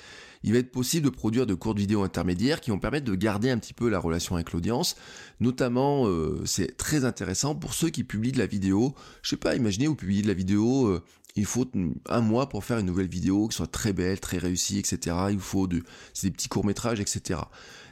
il 0.46 0.54
va 0.54 0.60
être 0.60 0.72
possible 0.72 1.04
de 1.06 1.10
produire 1.10 1.48
de 1.48 1.56
courtes 1.56 1.80
vidéos 1.80 2.04
intermédiaires 2.04 2.62
qui 2.62 2.70
vont 2.70 2.78
permettre 2.78 3.06
de 3.06 3.16
garder 3.16 3.50
un 3.50 3.58
petit 3.58 3.74
peu 3.74 3.90
la 3.90 3.98
relation 3.98 4.36
avec 4.36 4.52
l'audience. 4.52 4.96
Notamment, 5.40 6.08
euh, 6.08 6.44
c'est 6.46 6.78
très 6.78 7.04
intéressant 7.04 7.56
pour 7.56 7.74
ceux 7.74 7.90
qui 7.90 8.04
publient 8.04 8.32
de 8.32 8.38
la 8.38 8.46
vidéo. 8.46 8.94
Je 9.24 9.32
sais 9.32 9.38
pas, 9.38 9.56
imaginez 9.56 9.88
vous 9.88 9.96
publiez 9.96 10.22
de 10.22 10.28
la 10.28 10.36
vidéo, 10.36 10.86
euh, 10.86 11.04
il 11.36 11.46
faut 11.46 11.66
un 12.08 12.22
mois 12.22 12.48
pour 12.48 12.64
faire 12.64 12.78
une 12.78 12.86
nouvelle 12.86 13.08
vidéo 13.08 13.48
qui 13.48 13.56
soit 13.56 13.66
très 13.66 13.92
belle, 13.92 14.20
très 14.20 14.38
réussie, 14.38 14.78
etc. 14.78 15.16
Il 15.32 15.40
faut 15.40 15.66
des 15.66 15.82
petits 16.14 16.48
courts 16.48 16.66
métrages, 16.66 17.00
etc. 17.00 17.40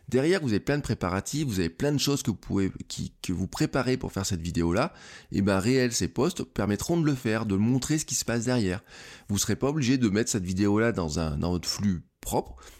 Derrière, 0.08 0.40
vous 0.40 0.50
avez 0.50 0.60
plein 0.60 0.78
de 0.78 0.84
préparatifs, 0.84 1.48
vous 1.48 1.60
avez 1.60 1.70
plein 1.70 1.92
de 1.92 1.98
choses 1.98 2.22
que 2.22 3.32
vous 3.32 3.48
préparez 3.48 3.98
pour 3.98 4.12
faire 4.12 4.28
cette 4.28 4.42
vidéo-là. 4.42 4.94
Et 5.32 5.42
ben, 5.42 5.58
réel, 5.58 5.92
ces 5.92 6.08
posts 6.08 6.44
permettront 6.44 7.02
de 7.02 7.06
le 7.06 7.16
faire, 7.16 7.48
de 7.48 7.56
montrer 7.56 7.98
ce 7.98 8.06
qui 8.06 8.14
se 8.14 8.26
passe 8.26 8.46
derrière. 8.46 8.84
Vous 9.28 9.40
serez 9.40 9.56
pas 9.56 9.70
obligé 9.70 9.98
de 9.98 10.08
mettre 10.10 10.30
cette 10.30 10.46
vidéo-là 10.46 10.92
dans 10.92 11.20
un, 11.20 11.36
dans 11.38 11.50
votre 11.50 11.68
flux 11.68 12.04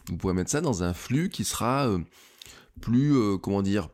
Vous 0.10 0.18
pouvez 0.18 0.34
mettre 0.34 0.52
ça 0.52 0.62
dans 0.62 0.84
un 0.84 0.94
flux 0.94 1.30
qui 1.30 1.44
sera 1.44 1.88
euh, 1.88 2.00
plus, 2.82 3.16
euh, 3.16 3.38
comment 3.38 3.62
dire, 3.62 3.90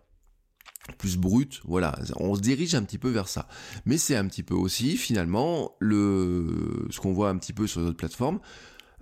plus 0.98 1.18
brut, 1.18 1.62
voilà, 1.66 2.00
on 2.16 2.34
se 2.34 2.42
dirige 2.42 2.74
un 2.74 2.84
petit 2.84 2.98
peu 2.98 3.10
vers 3.10 3.28
ça. 3.28 3.48
Mais 3.86 3.98
c'est 3.98 4.16
un 4.16 4.26
petit 4.26 4.42
peu 4.42 4.56
aussi 4.56 4.98
finalement 4.98 5.76
le 5.80 6.88
ce 6.90 7.00
qu'on 7.00 7.14
voit 7.14 7.30
un 7.30 7.38
petit 7.38 7.54
peu 7.54 7.68
sur 7.68 7.82
les 7.82 7.88
autres 7.88 7.98
plateformes, 7.98 8.40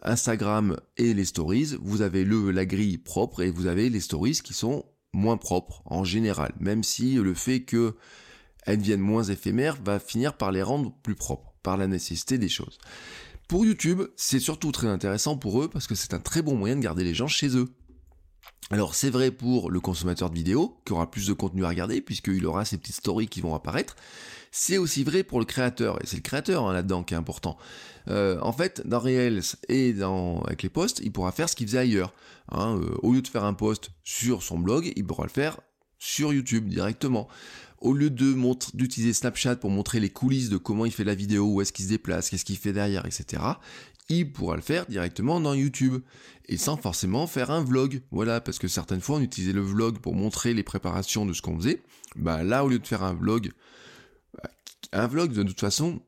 Instagram 0.03 0.77
et 0.97 1.13
les 1.13 1.23
stories, 1.23 1.77
vous 1.81 2.01
avez 2.01 2.25
le 2.25 2.51
la 2.51 2.65
grille 2.65 2.97
propre 2.97 3.41
et 3.41 3.51
vous 3.51 3.67
avez 3.67 3.89
les 3.89 4.01
stories 4.01 4.41
qui 4.43 4.53
sont 4.53 4.83
moins 5.13 5.37
propres 5.37 5.81
en 5.85 6.03
général, 6.03 6.53
même 6.59 6.83
si 6.83 7.15
le 7.15 7.33
fait 7.33 7.61
que 7.61 7.95
elles 8.65 8.79
deviennent 8.79 8.99
moins 8.99 9.23
éphémères 9.23 9.77
va 9.81 9.97
finir 9.97 10.33
par 10.33 10.51
les 10.51 10.61
rendre 10.61 10.93
plus 11.03 11.15
propres 11.15 11.53
par 11.63 11.77
la 11.77 11.87
nécessité 11.87 12.37
des 12.37 12.49
choses. 12.49 12.77
Pour 13.47 13.65
YouTube, 13.65 14.01
c'est 14.17 14.39
surtout 14.39 14.73
très 14.73 14.87
intéressant 14.87 15.37
pour 15.37 15.61
eux 15.61 15.69
parce 15.69 15.87
que 15.87 15.95
c'est 15.95 16.13
un 16.13 16.19
très 16.19 16.41
bon 16.41 16.55
moyen 16.55 16.75
de 16.75 16.81
garder 16.81 17.05
les 17.05 17.13
gens 17.13 17.27
chez 17.27 17.55
eux. 17.55 17.69
Alors 18.71 18.93
c'est 18.93 19.09
vrai 19.09 19.31
pour 19.31 19.71
le 19.71 19.79
consommateur 19.79 20.29
de 20.29 20.35
vidéos, 20.35 20.81
qui 20.85 20.91
aura 20.91 21.09
plus 21.09 21.27
de 21.27 21.33
contenu 21.33 21.63
à 21.63 21.69
regarder, 21.69 22.01
puisqu'il 22.01 22.45
aura 22.45 22.65
ces 22.65 22.77
petites 22.77 22.97
stories 22.97 23.29
qui 23.29 23.39
vont 23.39 23.55
apparaître. 23.55 23.95
C'est 24.51 24.77
aussi 24.77 25.05
vrai 25.05 25.23
pour 25.23 25.39
le 25.39 25.45
créateur, 25.45 26.01
et 26.01 26.07
c'est 26.07 26.17
le 26.17 26.23
créateur 26.23 26.67
hein, 26.67 26.73
là-dedans 26.73 27.03
qui 27.03 27.13
est 27.13 27.17
important. 27.17 27.57
Euh, 28.09 28.37
en 28.41 28.51
fait, 28.51 28.85
dans 28.85 28.99
Reels 28.99 29.55
et 29.69 29.95
avec 30.45 30.63
les 30.63 30.69
posts, 30.69 30.99
il 31.01 31.13
pourra 31.13 31.31
faire 31.31 31.47
ce 31.47 31.55
qu'il 31.55 31.67
faisait 31.67 31.77
ailleurs. 31.77 32.13
Hein, 32.51 32.77
euh, 32.81 32.97
au 33.01 33.13
lieu 33.13 33.21
de 33.21 33.27
faire 33.29 33.45
un 33.45 33.53
post 33.53 33.91
sur 34.03 34.43
son 34.43 34.59
blog, 34.59 34.91
il 34.97 35.05
pourra 35.05 35.23
le 35.23 35.29
faire 35.29 35.61
sur 35.99 36.33
YouTube 36.33 36.67
directement. 36.67 37.29
Au 37.79 37.93
lieu 37.93 38.09
de 38.09 38.35
d'utiliser 38.75 39.13
Snapchat 39.13 39.57
pour 39.57 39.69
montrer 39.69 39.99
les 39.99 40.09
coulisses 40.09 40.49
de 40.49 40.57
comment 40.57 40.85
il 40.85 40.91
fait 40.91 41.03
la 41.03 41.15
vidéo, 41.15 41.45
où 41.45 41.61
est-ce 41.61 41.71
qu'il 41.71 41.85
se 41.85 41.89
déplace, 41.89 42.29
qu'est-ce 42.29 42.45
qu'il 42.45 42.57
fait 42.57 42.73
derrière, 42.73 43.05
etc., 43.05 43.43
il 44.09 44.31
pourra 44.31 44.55
le 44.55 44.61
faire 44.61 44.85
directement 44.85 45.39
dans 45.39 45.53
YouTube 45.53 46.01
et 46.47 46.57
sans 46.57 46.77
forcément 46.77 47.27
faire 47.27 47.51
un 47.51 47.63
vlog. 47.63 48.01
Voilà, 48.11 48.39
parce 48.39 48.57
que 48.57 48.67
certaines 48.67 49.01
fois 49.01 49.17
on 49.17 49.21
utilisait 49.21 49.53
le 49.53 49.61
vlog 49.61 49.99
pour 49.99 50.15
montrer 50.15 50.53
les 50.53 50.63
préparations 50.63 51.25
de 51.25 51.33
ce 51.33 51.41
qu'on 51.41 51.57
faisait. 51.57 51.81
Bah 52.15 52.43
là, 52.43 52.63
au 52.63 52.69
lieu 52.69 52.79
de 52.79 52.87
faire 52.87 53.03
un 53.03 53.13
vlog, 53.13 53.51
un 54.93 55.07
vlog 55.07 55.33
de 55.33 55.43
toute 55.43 55.59
façon, 55.59 56.01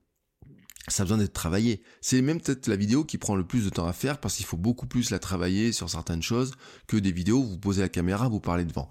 ça 0.87 1.03
a 1.03 1.05
besoin 1.05 1.17
d'être 1.17 1.33
travaillé. 1.33 1.83
C'est 2.01 2.21
même 2.21 2.41
peut-être 2.41 2.67
la 2.67 2.75
vidéo 2.75 3.03
qui 3.03 3.17
prend 3.17 3.35
le 3.35 3.45
plus 3.45 3.65
de 3.65 3.69
temps 3.69 3.85
à 3.85 3.93
faire 3.93 4.19
parce 4.19 4.35
qu'il 4.35 4.45
faut 4.45 4.57
beaucoup 4.57 4.87
plus 4.87 5.11
la 5.11 5.19
travailler 5.19 5.71
sur 5.71 5.89
certaines 5.89 6.23
choses 6.23 6.53
que 6.87 6.97
des 6.97 7.11
vidéos 7.11 7.39
où 7.39 7.47
vous 7.47 7.59
posez 7.59 7.81
la 7.81 7.89
caméra, 7.89 8.27
vous 8.27 8.39
parlez 8.39 8.65
devant. 8.65 8.89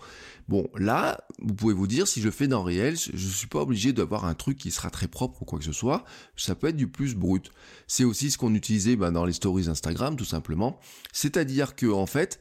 Bon, 0.49 0.69
là, 0.77 1.21
vous 1.41 1.55
pouvez 1.55 1.75
vous 1.75 1.87
dire, 1.87 2.07
si 2.07 2.21
je 2.21 2.31
fais 2.31 2.47
dans 2.47 2.63
réel, 2.63 2.97
je 2.97 3.29
suis 3.29 3.49
pas 3.49 3.61
obligé 3.61 3.93
d'avoir 3.93 4.25
un 4.25 4.35
truc 4.35 4.59
qui 4.59 4.71
sera 4.71 4.91
très 4.91 5.09
propre 5.09 5.43
ou 5.43 5.45
quoi 5.45 5.59
que 5.59 5.65
ce 5.65 5.73
soit. 5.73 6.05
Ça 6.37 6.55
peut 6.55 6.69
être 6.69 6.77
du 6.77 6.89
plus 6.89 7.15
brut. 7.15 7.51
C'est 7.87 8.05
aussi 8.05 8.31
ce 8.31 8.39
qu'on 8.39 8.55
utilisait 8.55 8.97
bah, 8.97 9.11
dans 9.11 9.25
les 9.25 9.33
stories 9.33 9.69
Instagram, 9.69 10.17
tout 10.17 10.25
simplement. 10.25 10.79
C'est-à-dire 11.13 11.75
que, 11.75 11.87
en 11.87 12.07
fait, 12.07 12.41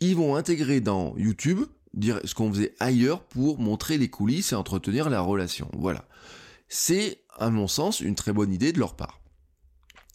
ils 0.00 0.16
vont 0.16 0.36
intégrer 0.36 0.80
dans 0.80 1.16
YouTube 1.16 1.60
dire 1.94 2.20
ce 2.24 2.34
qu'on 2.34 2.52
faisait 2.52 2.74
ailleurs 2.78 3.24
pour 3.24 3.58
montrer 3.58 3.98
les 3.98 4.08
coulisses 4.08 4.52
et 4.52 4.54
entretenir 4.54 5.08
la 5.10 5.20
relation. 5.20 5.70
Voilà. 5.72 6.06
C'est, 6.68 7.22
à 7.38 7.50
mon 7.50 7.68
sens, 7.68 8.00
une 8.00 8.14
très 8.14 8.32
bonne 8.32 8.52
idée 8.52 8.72
de 8.72 8.78
leur 8.78 8.94
part. 8.94 9.20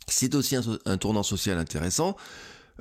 C'est 0.07 0.35
aussi 0.35 0.55
un, 0.55 0.97
tournant 0.97 1.23
social 1.23 1.57
intéressant. 1.57 2.17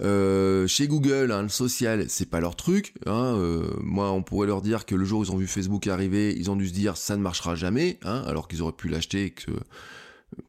Euh, 0.00 0.66
chez 0.66 0.88
Google, 0.88 1.30
hein, 1.30 1.42
le 1.42 1.48
social, 1.48 2.06
c'est 2.08 2.28
pas 2.28 2.40
leur 2.40 2.56
truc. 2.56 2.94
Hein, 3.06 3.34
euh, 3.36 3.70
moi, 3.82 4.10
on 4.10 4.22
pourrait 4.22 4.46
leur 4.46 4.62
dire 4.62 4.86
que 4.86 4.94
le 4.94 5.04
jour 5.04 5.20
où 5.20 5.24
ils 5.24 5.30
ont 5.30 5.36
vu 5.36 5.46
Facebook 5.46 5.86
arriver, 5.86 6.34
ils 6.36 6.50
ont 6.50 6.56
dû 6.56 6.68
se 6.68 6.72
dire 6.72 6.96
ça 6.96 7.16
ne 7.16 7.22
marchera 7.22 7.54
jamais, 7.54 7.98
hein, 8.02 8.22
alors 8.26 8.48
qu'ils 8.48 8.62
auraient 8.62 8.72
pu 8.72 8.88
l'acheter, 8.88 9.30
que 9.30 9.50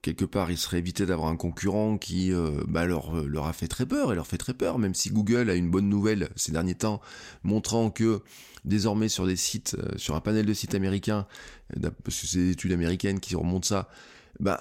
quelque 0.02 0.26
part, 0.26 0.52
il 0.52 0.58
serait 0.58 0.80
évité 0.80 1.06
d'avoir 1.06 1.30
un 1.30 1.36
concurrent 1.36 1.98
qui 1.98 2.34
euh, 2.34 2.64
bah, 2.68 2.86
leur, 2.86 3.16
leur 3.26 3.48
a 3.48 3.54
fait 3.54 3.68
très 3.68 3.86
peur 3.86 4.12
et 4.12 4.16
leur 4.16 4.28
fait 4.28 4.38
très 4.38 4.54
peur, 4.54 4.80
même 4.80 4.94
si 4.94 5.10
Google 5.10 5.50
a 5.50 5.56
une 5.56 5.70
bonne 5.70 5.90
nouvelle 5.90 6.30
ces 6.36 6.52
derniers 6.52 6.76
temps, 6.76 7.02
montrant 7.44 7.90
que 7.90 8.22
désormais 8.66 9.10
sur 9.10 9.26
des 9.26 9.36
sites, 9.36 9.76
sur 9.96 10.16
un 10.16 10.22
panel 10.22 10.46
de 10.46 10.54
sites 10.54 10.76
américains, 10.76 11.26
parce 12.04 12.20
que 12.22 12.28
c'est 12.28 12.38
des 12.38 12.52
études 12.52 12.74
américaines 12.74 13.20
qui 13.20 13.36
remontent 13.36 13.68
ça, 13.68 13.90
bah, 14.40 14.60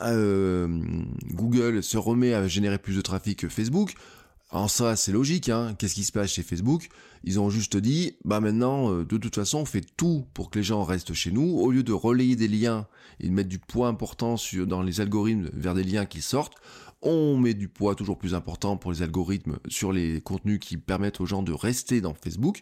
Google 1.26 1.82
se 1.82 1.98
remet 1.98 2.32
à 2.32 2.48
générer 2.48 2.78
plus 2.78 2.96
de 2.96 3.02
trafic 3.02 3.40
que 3.40 3.48
Facebook. 3.48 3.94
En 4.52 4.66
ça, 4.66 4.96
c'est 4.96 5.12
logique, 5.12 5.48
hein. 5.48 5.76
Qu'est-ce 5.78 5.94
qui 5.94 6.02
se 6.02 6.10
passe 6.10 6.32
chez 6.32 6.42
Facebook? 6.42 6.88
Ils 7.22 7.38
ont 7.38 7.50
juste 7.50 7.76
dit, 7.76 8.16
bah 8.24 8.40
maintenant, 8.40 8.92
euh, 8.92 9.04
de 9.04 9.16
toute 9.16 9.36
façon, 9.36 9.58
on 9.58 9.64
fait 9.64 9.84
tout 9.96 10.26
pour 10.34 10.50
que 10.50 10.58
les 10.58 10.64
gens 10.64 10.82
restent 10.82 11.14
chez 11.14 11.30
nous. 11.30 11.58
Au 11.60 11.70
lieu 11.70 11.84
de 11.84 11.92
relayer 11.92 12.34
des 12.34 12.48
liens 12.48 12.88
et 13.20 13.28
de 13.28 13.32
mettre 13.32 13.48
du 13.48 13.60
poids 13.60 13.86
important 13.86 14.34
dans 14.66 14.82
les 14.82 15.00
algorithmes 15.00 15.50
vers 15.52 15.74
des 15.74 15.84
liens 15.84 16.06
qui 16.06 16.20
sortent, 16.20 16.54
on 17.02 17.38
met 17.38 17.54
du 17.54 17.68
poids 17.68 17.94
toujours 17.94 18.18
plus 18.18 18.34
important 18.34 18.76
pour 18.76 18.92
les 18.92 19.02
algorithmes 19.02 19.58
sur 19.68 19.92
les 19.92 20.20
contenus 20.20 20.58
qui 20.60 20.76
permettent 20.76 21.20
aux 21.20 21.26
gens 21.26 21.42
de 21.42 21.52
rester 21.52 22.00
dans 22.00 22.14
Facebook. 22.14 22.60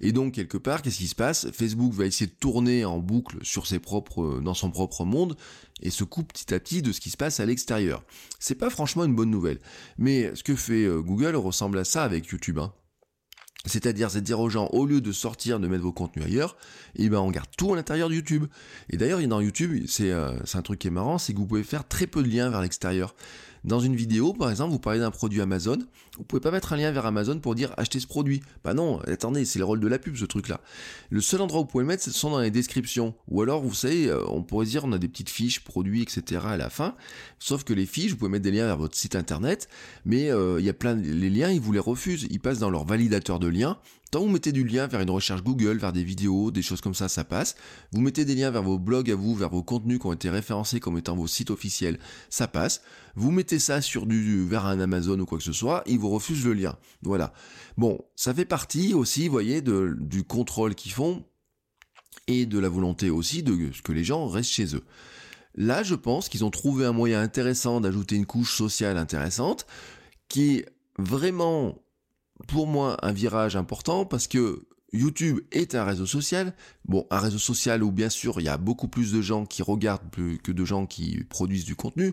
Et 0.00 0.12
donc, 0.12 0.34
quelque 0.34 0.58
part, 0.58 0.82
qu'est-ce 0.82 0.98
qui 0.98 1.08
se 1.08 1.14
passe? 1.14 1.50
Facebook 1.52 1.92
va 1.92 2.06
essayer 2.06 2.26
de 2.26 2.36
tourner 2.38 2.84
en 2.84 2.98
boucle 2.98 3.38
propres, 3.82 4.40
dans 4.40 4.54
son 4.54 4.70
propre 4.70 5.04
monde 5.04 5.36
et 5.82 5.90
se 5.90 6.04
coupe 6.04 6.32
petit 6.32 6.54
à 6.54 6.60
petit 6.60 6.82
de 6.82 6.92
ce 6.92 7.00
qui 7.00 7.10
se 7.10 7.16
passe 7.16 7.40
à 7.40 7.46
l'extérieur. 7.46 8.04
C'est 8.38 8.54
pas 8.54 8.70
franchement 8.70 9.04
une 9.04 9.14
bonne 9.14 9.30
nouvelle. 9.30 9.58
Mais 9.98 10.34
ce 10.34 10.44
que 10.44 10.54
fait 10.54 10.84
euh, 10.84 11.00
Google 11.00 11.34
ressemble 11.36 11.78
à 11.78 11.84
ça 11.84 12.04
avec 12.04 12.26
YouTube. 12.26 12.58
Hein. 12.58 12.72
C'est-à-dire, 13.66 14.10
c'est 14.10 14.22
dire 14.22 14.40
aux 14.40 14.48
gens, 14.48 14.68
au 14.68 14.86
lieu 14.86 15.02
de 15.02 15.12
sortir, 15.12 15.60
de 15.60 15.68
mettre 15.68 15.82
vos 15.82 15.92
contenus 15.92 16.24
ailleurs, 16.24 16.56
eh 16.96 17.10
ben, 17.10 17.18
on 17.18 17.30
garde 17.30 17.48
tout 17.58 17.74
à 17.74 17.76
l'intérieur 17.76 18.08
de 18.08 18.14
YouTube. 18.14 18.46
Et 18.88 18.96
d'ailleurs, 18.96 19.20
dans 19.28 19.40
YouTube, 19.40 19.84
c'est 19.86 20.10
euh, 20.10 20.32
un 20.54 20.62
truc 20.62 20.78
qui 20.78 20.88
est 20.88 20.92
marrant, 20.92 21.18
c'est 21.18 21.34
que 21.34 21.38
vous 21.38 21.46
pouvez 21.46 21.62
faire 21.62 21.86
très 21.86 22.06
peu 22.06 22.22
de 22.22 22.28
liens 22.28 22.48
vers 22.48 22.62
l'extérieur. 22.62 23.14
Dans 23.64 23.80
une 23.80 23.94
vidéo, 23.94 24.32
par 24.32 24.50
exemple, 24.50 24.72
vous 24.72 24.78
parlez 24.78 25.00
d'un 25.00 25.10
produit 25.10 25.40
Amazon, 25.40 25.78
vous 26.16 26.24
pouvez 26.24 26.40
pas 26.40 26.50
mettre 26.50 26.72
un 26.72 26.76
lien 26.76 26.90
vers 26.92 27.06
Amazon 27.06 27.38
pour 27.38 27.54
dire 27.54 27.74
achetez 27.76 28.00
ce 28.00 28.06
produit. 28.06 28.42
Bah 28.64 28.74
non, 28.74 29.00
attendez, 29.00 29.44
c'est 29.44 29.58
le 29.58 29.64
rôle 29.64 29.80
de 29.80 29.88
la 29.88 29.98
pub 29.98 30.16
ce 30.16 30.24
truc-là. 30.24 30.60
Le 31.10 31.20
seul 31.20 31.40
endroit 31.42 31.60
où 31.60 31.64
vous 31.64 31.68
pouvez 31.68 31.84
le 31.84 31.88
mettre, 31.88 32.02
ce 32.02 32.10
sont 32.10 32.30
dans 32.30 32.40
les 32.40 32.50
descriptions. 32.50 33.14
Ou 33.28 33.42
alors, 33.42 33.62
vous 33.62 33.74
savez, 33.74 34.08
euh, 34.08 34.24
on 34.28 34.42
pourrait 34.42 34.66
dire 34.66 34.84
on 34.84 34.92
a 34.92 34.98
des 34.98 35.08
petites 35.08 35.30
fiches 35.30 35.60
produits, 35.60 36.02
etc. 36.02 36.42
à 36.44 36.56
la 36.56 36.70
fin. 36.70 36.94
Sauf 37.38 37.64
que 37.64 37.74
les 37.74 37.86
fiches, 37.86 38.12
vous 38.12 38.16
pouvez 38.16 38.30
mettre 38.30 38.44
des 38.44 38.50
liens 38.50 38.66
vers 38.66 38.78
votre 38.78 38.96
site 38.96 39.14
internet, 39.14 39.68
mais 40.04 40.30
euh, 40.30 40.58
il 40.58 40.64
y 40.64 40.70
a 40.70 40.74
plein 40.74 40.96
de... 40.96 41.02
les 41.02 41.30
liens, 41.30 41.50
ils 41.50 41.60
vous 41.60 41.72
les 41.72 41.78
refusent. 41.78 42.26
Ils 42.30 42.40
passent 42.40 42.58
dans 42.58 42.70
leur 42.70 42.84
validateur 42.84 43.38
de 43.38 43.48
liens. 43.48 43.78
Tant 44.10 44.20
vous 44.20 44.28
mettez 44.28 44.50
du 44.50 44.64
lien 44.64 44.88
vers 44.88 45.00
une 45.00 45.10
recherche 45.10 45.44
Google, 45.44 45.78
vers 45.78 45.92
des 45.92 46.02
vidéos, 46.02 46.50
des 46.50 46.62
choses 46.62 46.80
comme 46.80 46.94
ça, 46.94 47.08
ça 47.08 47.22
passe. 47.22 47.54
Vous 47.92 48.00
mettez 48.00 48.24
des 48.24 48.34
liens 48.34 48.50
vers 48.50 48.62
vos 48.62 48.78
blogs 48.78 49.08
à 49.08 49.14
vous, 49.14 49.36
vers 49.36 49.50
vos 49.50 49.62
contenus 49.62 50.00
qui 50.00 50.06
ont 50.06 50.12
été 50.12 50.28
référencés 50.28 50.80
comme 50.80 50.98
étant 50.98 51.14
vos 51.14 51.28
sites 51.28 51.50
officiels, 51.50 52.00
ça 52.28 52.48
passe. 52.48 52.82
Vous 53.14 53.30
mettez 53.30 53.60
ça 53.60 53.80
sur 53.80 54.06
du, 54.06 54.44
vers 54.44 54.66
un 54.66 54.80
Amazon 54.80 55.20
ou 55.20 55.26
quoi 55.26 55.38
que 55.38 55.44
ce 55.44 55.52
soit, 55.52 55.84
ils 55.86 55.98
vous 55.98 56.10
refusent 56.10 56.44
le 56.44 56.54
lien. 56.54 56.76
Voilà. 57.02 57.32
Bon, 57.76 58.00
ça 58.16 58.34
fait 58.34 58.44
partie 58.44 58.94
aussi, 58.94 59.26
vous 59.26 59.32
voyez, 59.32 59.62
de, 59.62 59.96
du 60.00 60.24
contrôle 60.24 60.74
qu'ils 60.74 60.92
font 60.92 61.24
et 62.26 62.46
de 62.46 62.58
la 62.58 62.68
volonté 62.68 63.10
aussi 63.10 63.44
de 63.44 63.70
que 63.84 63.92
les 63.92 64.04
gens 64.04 64.26
restent 64.26 64.50
chez 64.50 64.74
eux. 64.74 64.84
Là, 65.54 65.84
je 65.84 65.94
pense 65.94 66.28
qu'ils 66.28 66.44
ont 66.44 66.50
trouvé 66.50 66.84
un 66.84 66.92
moyen 66.92 67.20
intéressant 67.20 67.80
d'ajouter 67.80 68.16
une 68.16 68.26
couche 68.26 68.56
sociale 68.56 68.98
intéressante 68.98 69.66
qui 70.28 70.64
vraiment 70.98 71.78
pour 72.46 72.66
moi 72.66 72.96
un 73.02 73.12
virage 73.12 73.56
important 73.56 74.04
parce 74.04 74.26
que 74.26 74.66
YouTube 74.92 75.40
est 75.52 75.74
un 75.74 75.84
réseau 75.84 76.06
social. 76.06 76.54
Bon, 76.84 77.06
un 77.10 77.18
réseau 77.18 77.38
social 77.38 77.82
où 77.82 77.92
bien 77.92 78.08
sûr 78.08 78.40
il 78.40 78.44
y 78.44 78.48
a 78.48 78.56
beaucoup 78.56 78.88
plus 78.88 79.12
de 79.12 79.20
gens 79.20 79.46
qui 79.46 79.62
regardent 79.62 80.10
que 80.42 80.52
de 80.52 80.64
gens 80.64 80.86
qui 80.86 81.24
produisent 81.28 81.64
du 81.64 81.76
contenu, 81.76 82.12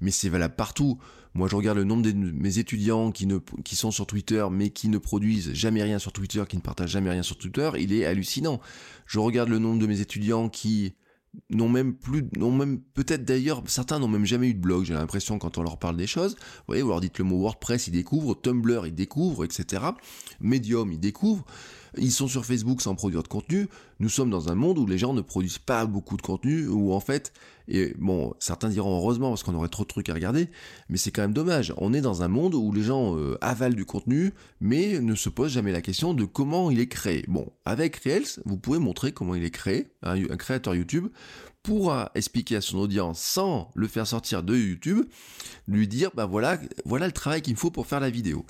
mais 0.00 0.10
c'est 0.10 0.28
valable 0.28 0.56
partout. 0.56 0.98
Moi, 1.34 1.48
je 1.48 1.54
regarde 1.54 1.76
le 1.76 1.84
nombre 1.84 2.02
de 2.02 2.12
mes 2.12 2.58
étudiants 2.58 3.12
qui, 3.12 3.28
qui 3.62 3.76
sont 3.76 3.90
sur 3.90 4.06
Twitter, 4.06 4.46
mais 4.50 4.70
qui 4.70 4.88
ne 4.88 4.96
produisent 4.96 5.52
jamais 5.52 5.82
rien 5.82 5.98
sur 5.98 6.10
Twitter, 6.10 6.42
qui 6.48 6.56
ne 6.56 6.62
partagent 6.62 6.92
jamais 6.92 7.10
rien 7.10 7.22
sur 7.22 7.36
Twitter, 7.36 7.70
il 7.78 7.92
est 7.92 8.06
hallucinant. 8.06 8.58
Je 9.04 9.18
regarde 9.18 9.50
le 9.50 9.58
nombre 9.58 9.78
de 9.78 9.86
mes 9.86 10.00
étudiants 10.00 10.48
qui 10.48 10.94
n'ont 11.50 11.68
même 11.68 11.94
plus, 11.94 12.28
n'ont 12.36 12.52
même 12.52 12.80
peut-être 12.80 13.24
d'ailleurs, 13.24 13.62
certains 13.66 13.98
n'ont 13.98 14.08
même 14.08 14.24
jamais 14.24 14.48
eu 14.48 14.54
de 14.54 14.60
blog, 14.60 14.84
j'ai 14.84 14.94
l'impression 14.94 15.38
quand 15.38 15.58
on 15.58 15.62
leur 15.62 15.78
parle 15.78 15.96
des 15.96 16.06
choses. 16.06 16.34
Vous 16.34 16.64
voyez, 16.68 16.82
vous 16.82 16.90
leur 16.90 17.00
dites 17.00 17.18
le 17.18 17.24
mot 17.24 17.38
WordPress, 17.38 17.86
ils 17.88 17.92
découvrent, 17.92 18.34
Tumblr, 18.34 18.86
ils 18.86 18.94
découvrent, 18.94 19.44
etc. 19.44 19.84
Medium, 20.40 20.92
ils 20.92 21.00
découvrent. 21.00 21.44
Ils 21.98 22.12
sont 22.12 22.28
sur 22.28 22.44
Facebook 22.44 22.82
sans 22.82 22.94
produire 22.94 23.22
de 23.22 23.28
contenu. 23.28 23.68
Nous 24.00 24.08
sommes 24.08 24.28
dans 24.28 24.50
un 24.50 24.54
monde 24.54 24.78
où 24.78 24.86
les 24.86 24.98
gens 24.98 25.14
ne 25.14 25.22
produisent 25.22 25.58
pas 25.58 25.86
beaucoup 25.86 26.16
de 26.16 26.22
contenu, 26.22 26.68
où 26.68 26.92
en 26.92 27.00
fait, 27.00 27.32
et 27.68 27.94
bon, 27.98 28.34
certains 28.38 28.68
diront 28.68 28.96
heureusement 28.96 29.30
parce 29.30 29.42
qu'on 29.42 29.54
aurait 29.54 29.68
trop 29.68 29.82
de 29.82 29.88
trucs 29.88 30.08
à 30.08 30.14
regarder, 30.14 30.48
mais 30.88 30.96
c'est 30.96 31.10
quand 31.10 31.22
même 31.22 31.32
dommage. 31.32 31.72
On 31.78 31.92
est 31.92 32.00
dans 32.00 32.22
un 32.22 32.28
monde 32.28 32.54
où 32.54 32.72
les 32.72 32.82
gens 32.82 33.16
euh, 33.16 33.36
avalent 33.40 33.74
du 33.74 33.84
contenu, 33.84 34.32
mais 34.60 35.00
ne 35.00 35.14
se 35.14 35.28
posent 35.28 35.52
jamais 35.52 35.72
la 35.72 35.82
question 35.82 36.14
de 36.14 36.24
comment 36.24 36.70
il 36.70 36.80
est 36.80 36.88
créé. 36.88 37.24
Bon, 37.28 37.52
avec 37.64 37.96
Reels, 37.96 38.40
vous 38.44 38.56
pouvez 38.56 38.78
montrer 38.78 39.12
comment 39.12 39.34
il 39.34 39.44
est 39.44 39.50
créé. 39.50 39.88
Un, 40.02 40.36
créateur 40.36 40.74
YouTube 40.74 41.08
pourra 41.62 42.12
expliquer 42.14 42.56
à 42.56 42.60
son 42.60 42.78
audience 42.78 43.20
sans 43.20 43.70
le 43.74 43.88
faire 43.88 44.06
sortir 44.06 44.44
de 44.44 44.56
YouTube, 44.56 45.04
lui 45.66 45.88
dire, 45.88 46.10
bah 46.14 46.26
voilà, 46.26 46.60
voilà 46.84 47.06
le 47.06 47.12
travail 47.12 47.42
qu'il 47.42 47.54
me 47.54 47.58
faut 47.58 47.72
pour 47.72 47.86
faire 47.86 48.00
la 48.00 48.10
vidéo. 48.10 48.46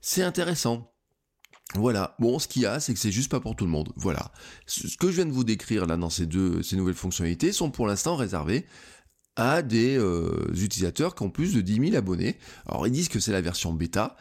C'est 0.00 0.22
intéressant. 0.22 0.89
Voilà. 1.74 2.16
Bon, 2.18 2.38
ce 2.38 2.48
qu'il 2.48 2.62
y 2.62 2.66
a, 2.66 2.80
c'est 2.80 2.92
que 2.94 2.98
c'est 2.98 3.12
juste 3.12 3.30
pas 3.30 3.40
pour 3.40 3.54
tout 3.54 3.64
le 3.64 3.70
monde. 3.70 3.92
Voilà. 3.96 4.32
Ce 4.66 4.96
que 4.96 5.08
je 5.08 5.16
viens 5.16 5.26
de 5.26 5.32
vous 5.32 5.44
décrire 5.44 5.86
là 5.86 5.96
dans 5.96 6.10
ces 6.10 6.26
deux, 6.26 6.62
ces 6.62 6.76
nouvelles 6.76 6.94
fonctionnalités 6.94 7.52
sont 7.52 7.70
pour 7.70 7.86
l'instant 7.86 8.16
réservées 8.16 8.66
à 9.36 9.62
des 9.62 9.96
euh, 9.96 10.50
utilisateurs 10.52 11.14
qui 11.14 11.22
ont 11.22 11.30
plus 11.30 11.54
de 11.54 11.60
10 11.60 11.90
000 11.90 11.96
abonnés. 11.96 12.36
Alors 12.66 12.86
ils 12.86 12.92
disent 12.92 13.08
que 13.08 13.20
c'est 13.20 13.32
la 13.32 13.40
version 13.40 13.72
bêta. 13.72 14.16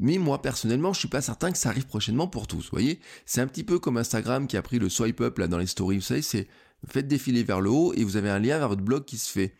Mais 0.00 0.18
moi 0.18 0.40
personnellement, 0.40 0.92
je 0.92 1.00
suis 1.00 1.08
pas 1.08 1.20
certain 1.20 1.52
que 1.52 1.58
ça 1.58 1.68
arrive 1.68 1.86
prochainement 1.86 2.28
pour 2.28 2.46
tous. 2.46 2.64
Vous 2.64 2.70
voyez, 2.72 3.00
c'est 3.26 3.40
un 3.40 3.46
petit 3.46 3.64
peu 3.64 3.78
comme 3.78 3.96
Instagram 3.96 4.46
qui 4.46 4.56
a 4.56 4.62
pris 4.62 4.78
le 4.78 4.88
swipe 4.88 5.20
up 5.20 5.38
là 5.38 5.48
dans 5.48 5.58
les 5.58 5.66
stories. 5.66 5.96
Vous 5.96 6.02
savez, 6.02 6.22
c'est 6.22 6.48
faites 6.86 7.08
défiler 7.08 7.42
vers 7.42 7.60
le 7.60 7.70
haut 7.70 7.92
et 7.94 8.04
vous 8.04 8.16
avez 8.16 8.30
un 8.30 8.38
lien 8.38 8.58
vers 8.58 8.68
votre 8.68 8.82
blog 8.82 9.04
qui 9.04 9.18
se 9.18 9.30
fait. 9.30 9.54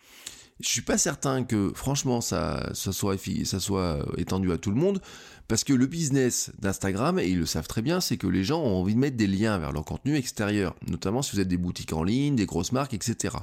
Je 0.61 0.69
suis 0.69 0.83
pas 0.83 0.99
certain 0.99 1.45
que 1.45 1.73
franchement 1.75 2.21
ça, 2.21 2.71
soit 2.75 3.17
soit 3.17 4.07
étendu 4.17 4.51
à 4.53 4.59
tout 4.59 4.71
le 4.71 4.77
monde 4.77 5.01
parce 5.47 5.65
que 5.65 5.73
le 5.73 5.87
business 5.87 6.51
d'Instagram, 6.59 7.19
et 7.19 7.29
ils 7.29 7.39
le 7.39 7.47
savent 7.47 7.69
très 7.69 7.81
bien, 7.81 8.01
c'est 8.01 8.19
que 8.19 8.27
les 8.27 8.45
gens 8.45 8.61
ont 8.61 8.81
envie 8.81 8.95
de 8.95 8.99
mettre 8.99 9.17
des 9.17 9.27
liens 9.27 9.57
vers 9.57 9.73
leur 9.73 9.85
contenu 9.85 10.15
extérieur, 10.15 10.77
notamment 10.87 11.23
si 11.23 11.35
vous 11.35 11.41
êtes 11.41 11.49
des 11.49 11.57
boutiques 11.57 11.95
en 11.95 12.03
ligne, 12.03 12.37
des 12.37 12.45
grosses 12.45 12.73
marques, 12.73 12.93
etc. 12.93 13.35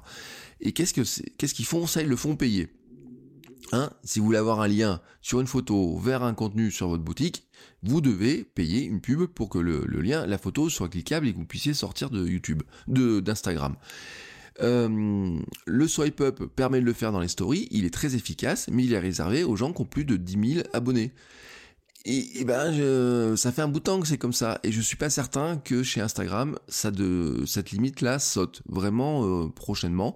Et 0.62 0.72
qu'est-ce 0.72 0.93
que 0.93 1.01
qu'est-ce 1.38 1.55
qu'ils 1.55 1.65
font? 1.65 1.88
Ça, 1.88 2.03
ils 2.03 2.07
le 2.07 2.15
font 2.15 2.36
payer. 2.36 2.69
Hein? 3.72 3.89
Si 4.03 4.19
vous 4.19 4.25
voulez 4.25 4.38
avoir 4.38 4.62
un 4.62 4.67
lien 4.67 5.01
sur 5.22 5.41
une 5.41 5.48
photo 5.48 5.98
vers 5.98 6.22
un 6.22 6.36
contenu 6.36 6.69
sur 6.69 6.88
votre 6.88 7.03
boutique, 7.03 7.48
vous 7.81 8.01
devez 8.01 8.43
payer 8.43 8.84
une 8.84 9.01
pub 9.01 9.25
pour 9.25 9.50
que 9.50 9.57
le, 9.57 9.86
lien, 9.86 10.27
la 10.27 10.38
photo 10.38 10.69
soit 10.69 10.89
cliquable 10.89 11.27
et 11.27 11.34
que 11.34 11.38
vous 11.38 11.45
puissiez 11.45 11.74
sortir 11.74 12.12
de 12.12 12.25
YouTube, 12.27 12.62
de 12.88 13.19
d'Instagram. 13.19 13.75
Euh, 14.62 15.38
le 15.65 15.88
swipe 15.88 16.21
up 16.21 16.43
permet 16.55 16.79
de 16.79 16.85
le 16.85 16.93
faire 16.93 17.12
dans 17.12 17.19
les 17.19 17.27
stories, 17.27 17.67
il 17.71 17.85
est 17.85 17.93
très 17.93 18.15
efficace, 18.15 18.67
mais 18.71 18.83
il 18.83 18.93
est 18.93 19.00
réservé 19.00 19.43
aux 19.43 19.55
gens 19.55 19.74
qui 19.74 19.81
ont 19.81 19.85
plus 19.85 20.05
de 20.05 20.15
10 20.15 20.53
000 20.53 20.67
abonnés. 20.74 21.12
Et, 22.07 22.43
ben, 22.45 23.35
ça 23.35 23.51
fait 23.51 23.63
un 23.63 23.67
bout 23.67 23.79
de 23.79 23.85
temps 23.85 24.00
que 24.00 24.07
c'est 24.07 24.19
comme 24.19 24.33
ça, 24.33 24.59
et 24.63 24.71
je 24.71 24.79
suis 24.79 24.95
pas 24.95 25.09
certain 25.09 25.57
que 25.57 25.81
chez 25.81 26.01
Instagram, 26.01 26.57
cette 26.67 27.71
limite-là 27.71 28.19
saute 28.19 28.62
vraiment 28.67 29.25
euh, 29.25 29.47
prochainement. 29.47 30.15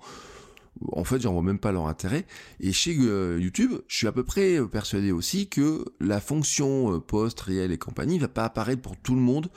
En 0.94 1.04
fait, 1.04 1.20
j'en 1.20 1.34
vois 1.34 1.42
même 1.42 1.60
pas 1.60 1.72
leur 1.72 1.88
intérêt. 1.88 2.26
Et 2.60 2.72
chez 2.72 2.96
euh, 3.00 3.40
YouTube, 3.42 3.74
je 3.88 3.98
suis 3.98 4.08
à 4.08 4.12
peu 4.12 4.24
près 4.24 4.60
persuadé 4.72 5.12
aussi 5.12 5.50
que 5.50 5.84
la 6.00 6.22
fonction 6.22 7.02
post, 7.02 7.40
réel 7.42 7.72
et 7.72 7.78
compagnie 7.78 8.20
va 8.20 8.28
pas 8.30 8.46
apparaître 8.46 8.82
pour 8.82 8.96
tout 8.96 9.16
le 9.16 9.22
monde 9.22 9.50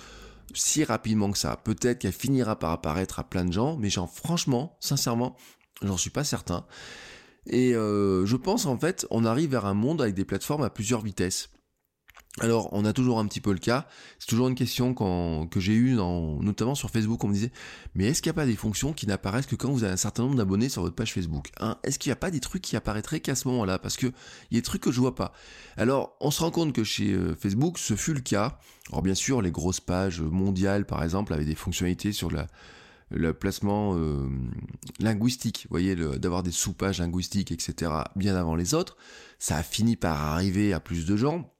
si 0.55 0.85
rapidement 0.85 1.31
que 1.31 1.39
ça. 1.39 1.57
Peut-être 1.57 2.01
qu'elle 2.01 2.13
finira 2.13 2.59
par 2.59 2.71
apparaître 2.71 3.19
à 3.19 3.25
plein 3.25 3.45
de 3.45 3.53
gens, 3.53 3.77
mais 3.77 3.91
genre 3.91 4.11
franchement, 4.11 4.77
sincèrement, 4.81 5.37
j'en 5.83 5.97
suis 5.97 6.11
pas 6.11 6.25
certain. 6.25 6.67
Et 7.47 7.73
je 7.73 8.37
pense 8.37 8.67
en 8.67 8.79
fait, 8.79 9.07
on 9.11 9.25
arrive 9.25 9.51
vers 9.51 9.67
un 9.67 9.75
monde 9.75 10.01
avec 10.03 10.15
des 10.15 10.25
plateformes 10.25 10.63
à 10.63 10.71
plusieurs 10.71 11.03
vitesses. 11.03 11.51
Alors, 12.41 12.71
on 12.73 12.87
a 12.87 12.95
toujours 12.95 13.19
un 13.19 13.27
petit 13.27 13.43
peu 13.43 13.53
le 13.53 13.59
cas. 13.59 13.87
C'est 14.19 14.29
toujours 14.29 14.49
une 14.49 14.55
question 14.55 14.95
que 14.95 15.61
j'ai 15.61 15.75
eue, 15.75 15.97
notamment 15.97 16.75
sur 16.75 16.89
Facebook. 16.89 17.23
On 17.25 17.29
me 17.29 17.35
disait, 17.35 17.53
mais 17.95 18.07
est-ce 18.07 18.23
qu'il 18.23 18.31
n'y 18.31 18.37
a 18.37 18.41
pas 18.41 18.47
des 18.47 18.57
fonctions 18.57 18.95
qui 18.95 19.07
n'apparaissent 19.07 19.47
que 19.47 19.55
quand 19.55 19.71
vous 19.71 19.85
avez 19.85 19.93
un 19.93 19.99
certain 19.99 20.23
nombre 20.23 20.37
d'abonnés 20.37 20.71
sur 20.71 20.81
votre 20.81 20.95
page 20.95 21.13
Facebook 21.13 21.51
hein? 21.61 21.77
Est-ce 21.83 21.99
qu'il 21.99 22.09
n'y 22.09 22.15
a 22.15 22.17
pas 22.17 22.31
des 22.31 22.41
trucs 22.41 22.63
qui 22.63 22.75
apparaîtraient 22.75 23.21
qu'à 23.21 23.35
ce 23.35 23.49
moment-là? 23.49 23.79
Parce 23.79 23.99
que 23.99 24.07
il 24.07 24.55
y 24.55 24.57
a 24.57 24.61
des 24.61 24.63
trucs 24.63 24.81
que 24.81 24.91
je 24.91 25.01
vois 25.01 25.15
pas. 25.15 25.35
Alors, 25.77 26.17
on 26.21 26.31
se 26.31 26.41
rend 26.43 26.51
compte 26.51 26.73
que 26.73 26.85
chez 26.85 27.13
euh, 27.13 27.35
Facebook, 27.35 27.77
ce 27.77 27.97
fut 27.97 28.15
le 28.15 28.21
cas. 28.21 28.59
Alors, 28.89 29.03
bien 29.03 29.15
sûr, 29.15 29.43
les 29.43 29.51
grosses 29.51 29.81
pages 29.81 30.23
mondiales, 30.23 30.87
par 30.87 31.03
exemple, 31.03 31.35
avaient 31.35 31.45
des 31.45 31.55
fonctionnalités 31.55 32.13
sur 32.13 32.31
le 33.11 33.35
placement 33.35 33.95
euh, 33.95 34.27
linguistique, 35.01 35.67
vous 35.69 35.75
voyez, 35.75 35.97
d'avoir 35.97 36.43
des 36.43 36.51
sous-pages 36.51 36.99
linguistiques, 36.99 37.53
etc., 37.53 37.93
bien 38.17 38.37
avant 38.37 38.55
les 38.55 38.73
autres. 38.73 38.97
Ça 39.39 39.59
a 39.59 39.63
fini 39.63 39.97
par 39.97 40.19
arriver 40.19 40.73
à 40.73 40.81
plus 40.81 41.05
de 41.05 41.15
gens 41.15 41.52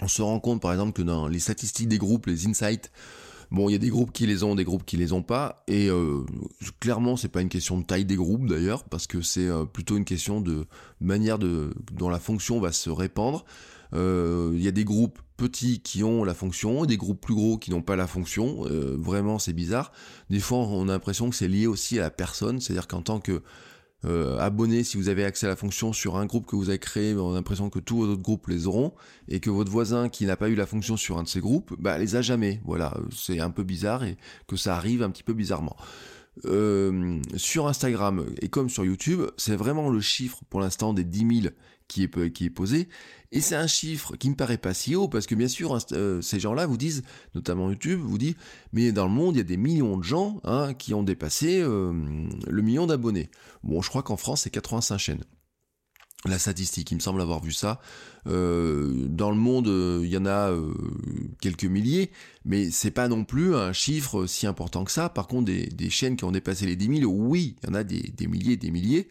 on 0.00 0.08
se 0.08 0.22
rend 0.22 0.40
compte 0.40 0.60
par 0.62 0.72
exemple 0.72 0.92
que 0.92 1.02
dans 1.02 1.28
les 1.28 1.40
statistiques 1.40 1.88
des 1.88 1.98
groupes, 1.98 2.26
les 2.26 2.46
insights, 2.46 2.90
Bon, 3.50 3.68
il 3.68 3.72
y 3.72 3.74
a 3.74 3.78
des 3.78 3.88
groupes 3.88 4.12
qui 4.12 4.26
les 4.26 4.42
ont, 4.42 4.54
des 4.54 4.64
groupes 4.64 4.84
qui 4.84 4.98
les 4.98 5.12
ont 5.12 5.22
pas, 5.22 5.62
et 5.68 5.88
euh, 5.88 6.20
clairement, 6.80 7.16
c'est 7.16 7.28
pas 7.28 7.40
une 7.40 7.48
question 7.48 7.78
de 7.78 7.84
taille 7.84 8.04
des 8.04 8.16
groupes 8.16 8.46
d'ailleurs, 8.46 8.84
parce 8.84 9.06
que 9.06 9.22
c'est 9.22 9.48
euh, 9.48 9.64
plutôt 9.64 9.96
une 9.96 10.04
question 10.04 10.42
de 10.42 10.66
manière 11.00 11.38
de 11.38 11.72
dont 11.92 12.10
la 12.10 12.18
fonction 12.18 12.60
va 12.60 12.72
se 12.72 12.90
répandre. 12.90 13.46
Euh, 13.94 14.52
il 14.54 14.62
y 14.62 14.68
a 14.68 14.70
des 14.70 14.84
groupes 14.84 15.18
petits 15.38 15.80
qui 15.80 16.04
ont 16.04 16.24
la 16.24 16.34
fonction, 16.34 16.84
et 16.84 16.86
des 16.86 16.98
groupes 16.98 17.22
plus 17.22 17.34
gros 17.34 17.56
qui 17.56 17.70
n'ont 17.70 17.80
pas 17.80 17.96
la 17.96 18.06
fonction. 18.06 18.64
vraiment, 18.98 19.38
c'est 19.38 19.54
bizarre. 19.54 19.92
Des 20.28 20.40
fois, 20.40 20.58
on 20.58 20.88
a 20.88 20.92
l'impression 20.92 21.30
que 21.30 21.36
c'est 21.36 21.48
lié 21.48 21.66
aussi 21.66 21.98
à 21.98 22.02
la 22.02 22.10
personne, 22.10 22.60
c'est-à-dire 22.60 22.88
qu'en 22.88 23.02
tant 23.02 23.20
que 23.20 23.42
euh, 24.04 24.82
si 24.84 24.96
vous 24.96 25.08
avez 25.08 25.24
accès 25.24 25.46
à 25.46 25.48
la 25.48 25.56
fonction 25.56 25.92
sur 25.92 26.16
un 26.16 26.26
groupe 26.26 26.46
que 26.46 26.56
vous 26.56 26.68
avez 26.68 26.78
créé, 26.78 27.14
on 27.14 27.32
a 27.32 27.34
l'impression 27.34 27.68
que 27.70 27.78
tous 27.78 27.96
vos 27.96 28.04
autres 28.04 28.22
groupes 28.22 28.46
les 28.46 28.66
auront, 28.66 28.92
et 29.28 29.40
que 29.40 29.50
votre 29.50 29.70
voisin 29.70 30.08
qui 30.08 30.26
n'a 30.26 30.36
pas 30.36 30.48
eu 30.48 30.54
la 30.54 30.66
fonction 30.66 30.96
sur 30.96 31.18
un 31.18 31.24
de 31.24 31.28
ces 31.28 31.40
groupes, 31.40 31.74
bah 31.78 31.98
les 31.98 32.16
a 32.16 32.22
jamais. 32.22 32.60
Voilà, 32.64 32.96
c'est 33.14 33.40
un 33.40 33.50
peu 33.50 33.64
bizarre 33.64 34.04
et 34.04 34.16
que 34.46 34.56
ça 34.56 34.76
arrive 34.76 35.02
un 35.02 35.10
petit 35.10 35.24
peu 35.24 35.32
bizarrement. 35.32 35.76
Euh, 36.44 37.20
sur 37.36 37.66
Instagram 37.66 38.26
et 38.40 38.48
comme 38.48 38.68
sur 38.68 38.84
YouTube, 38.84 39.22
c'est 39.36 39.56
vraiment 39.56 39.90
le 39.90 40.00
chiffre 40.00 40.40
pour 40.50 40.60
l'instant 40.60 40.92
des 40.92 41.04
10 41.04 41.42
000 41.42 41.54
qui 41.88 42.02
est, 42.02 42.50
posé. 42.50 42.88
Et 43.32 43.40
c'est 43.40 43.56
un 43.56 43.66
chiffre 43.66 44.14
qui 44.16 44.28
me 44.28 44.34
paraît 44.34 44.58
pas 44.58 44.74
si 44.74 44.94
haut, 44.94 45.08
parce 45.08 45.26
que 45.26 45.34
bien 45.34 45.48
sûr, 45.48 45.76
euh, 45.92 46.20
ces 46.20 46.38
gens-là 46.38 46.66
vous 46.66 46.76
disent, 46.76 47.02
notamment 47.34 47.70
YouTube, 47.70 48.00
vous 48.00 48.18
dit, 48.18 48.36
mais 48.72 48.92
dans 48.92 49.06
le 49.06 49.10
monde, 49.10 49.36
il 49.36 49.38
y 49.38 49.40
a 49.40 49.44
des 49.44 49.56
millions 49.56 49.96
de 49.96 50.04
gens 50.04 50.40
hein, 50.44 50.74
qui 50.74 50.92
ont 50.92 51.02
dépassé 51.02 51.60
euh, 51.60 51.92
le 52.46 52.62
million 52.62 52.86
d'abonnés. 52.86 53.30
Bon, 53.62 53.80
je 53.80 53.88
crois 53.88 54.02
qu'en 54.02 54.18
France, 54.18 54.42
c'est 54.42 54.50
85 54.50 54.98
chaînes. 54.98 55.24
La 56.24 56.38
statistique, 56.38 56.90
il 56.90 56.96
me 56.96 57.00
semble 57.00 57.20
avoir 57.20 57.40
vu 57.40 57.52
ça. 57.52 57.80
Euh, 58.26 59.06
dans 59.08 59.30
le 59.30 59.36
monde, 59.36 59.68
il 60.02 60.08
y 60.08 60.16
en 60.16 60.26
a 60.26 60.52
quelques 61.40 61.64
milliers, 61.64 62.10
mais 62.44 62.70
c'est 62.72 62.90
pas 62.90 63.06
non 63.06 63.24
plus 63.24 63.54
un 63.54 63.72
chiffre 63.72 64.26
si 64.26 64.46
important 64.46 64.84
que 64.84 64.90
ça. 64.90 65.08
Par 65.08 65.28
contre, 65.28 65.44
des, 65.44 65.90
chaînes 65.90 66.16
qui 66.16 66.24
ont 66.24 66.32
dépassé 66.32 66.66
les 66.66 66.74
10 66.74 67.00
000, 67.02 67.12
oui, 67.12 67.56
il 67.62 67.68
y 67.68 67.70
en 67.70 67.74
a 67.74 67.84
des, 67.84 68.26
milliers, 68.26 68.56
des 68.56 68.72
milliers, 68.72 69.08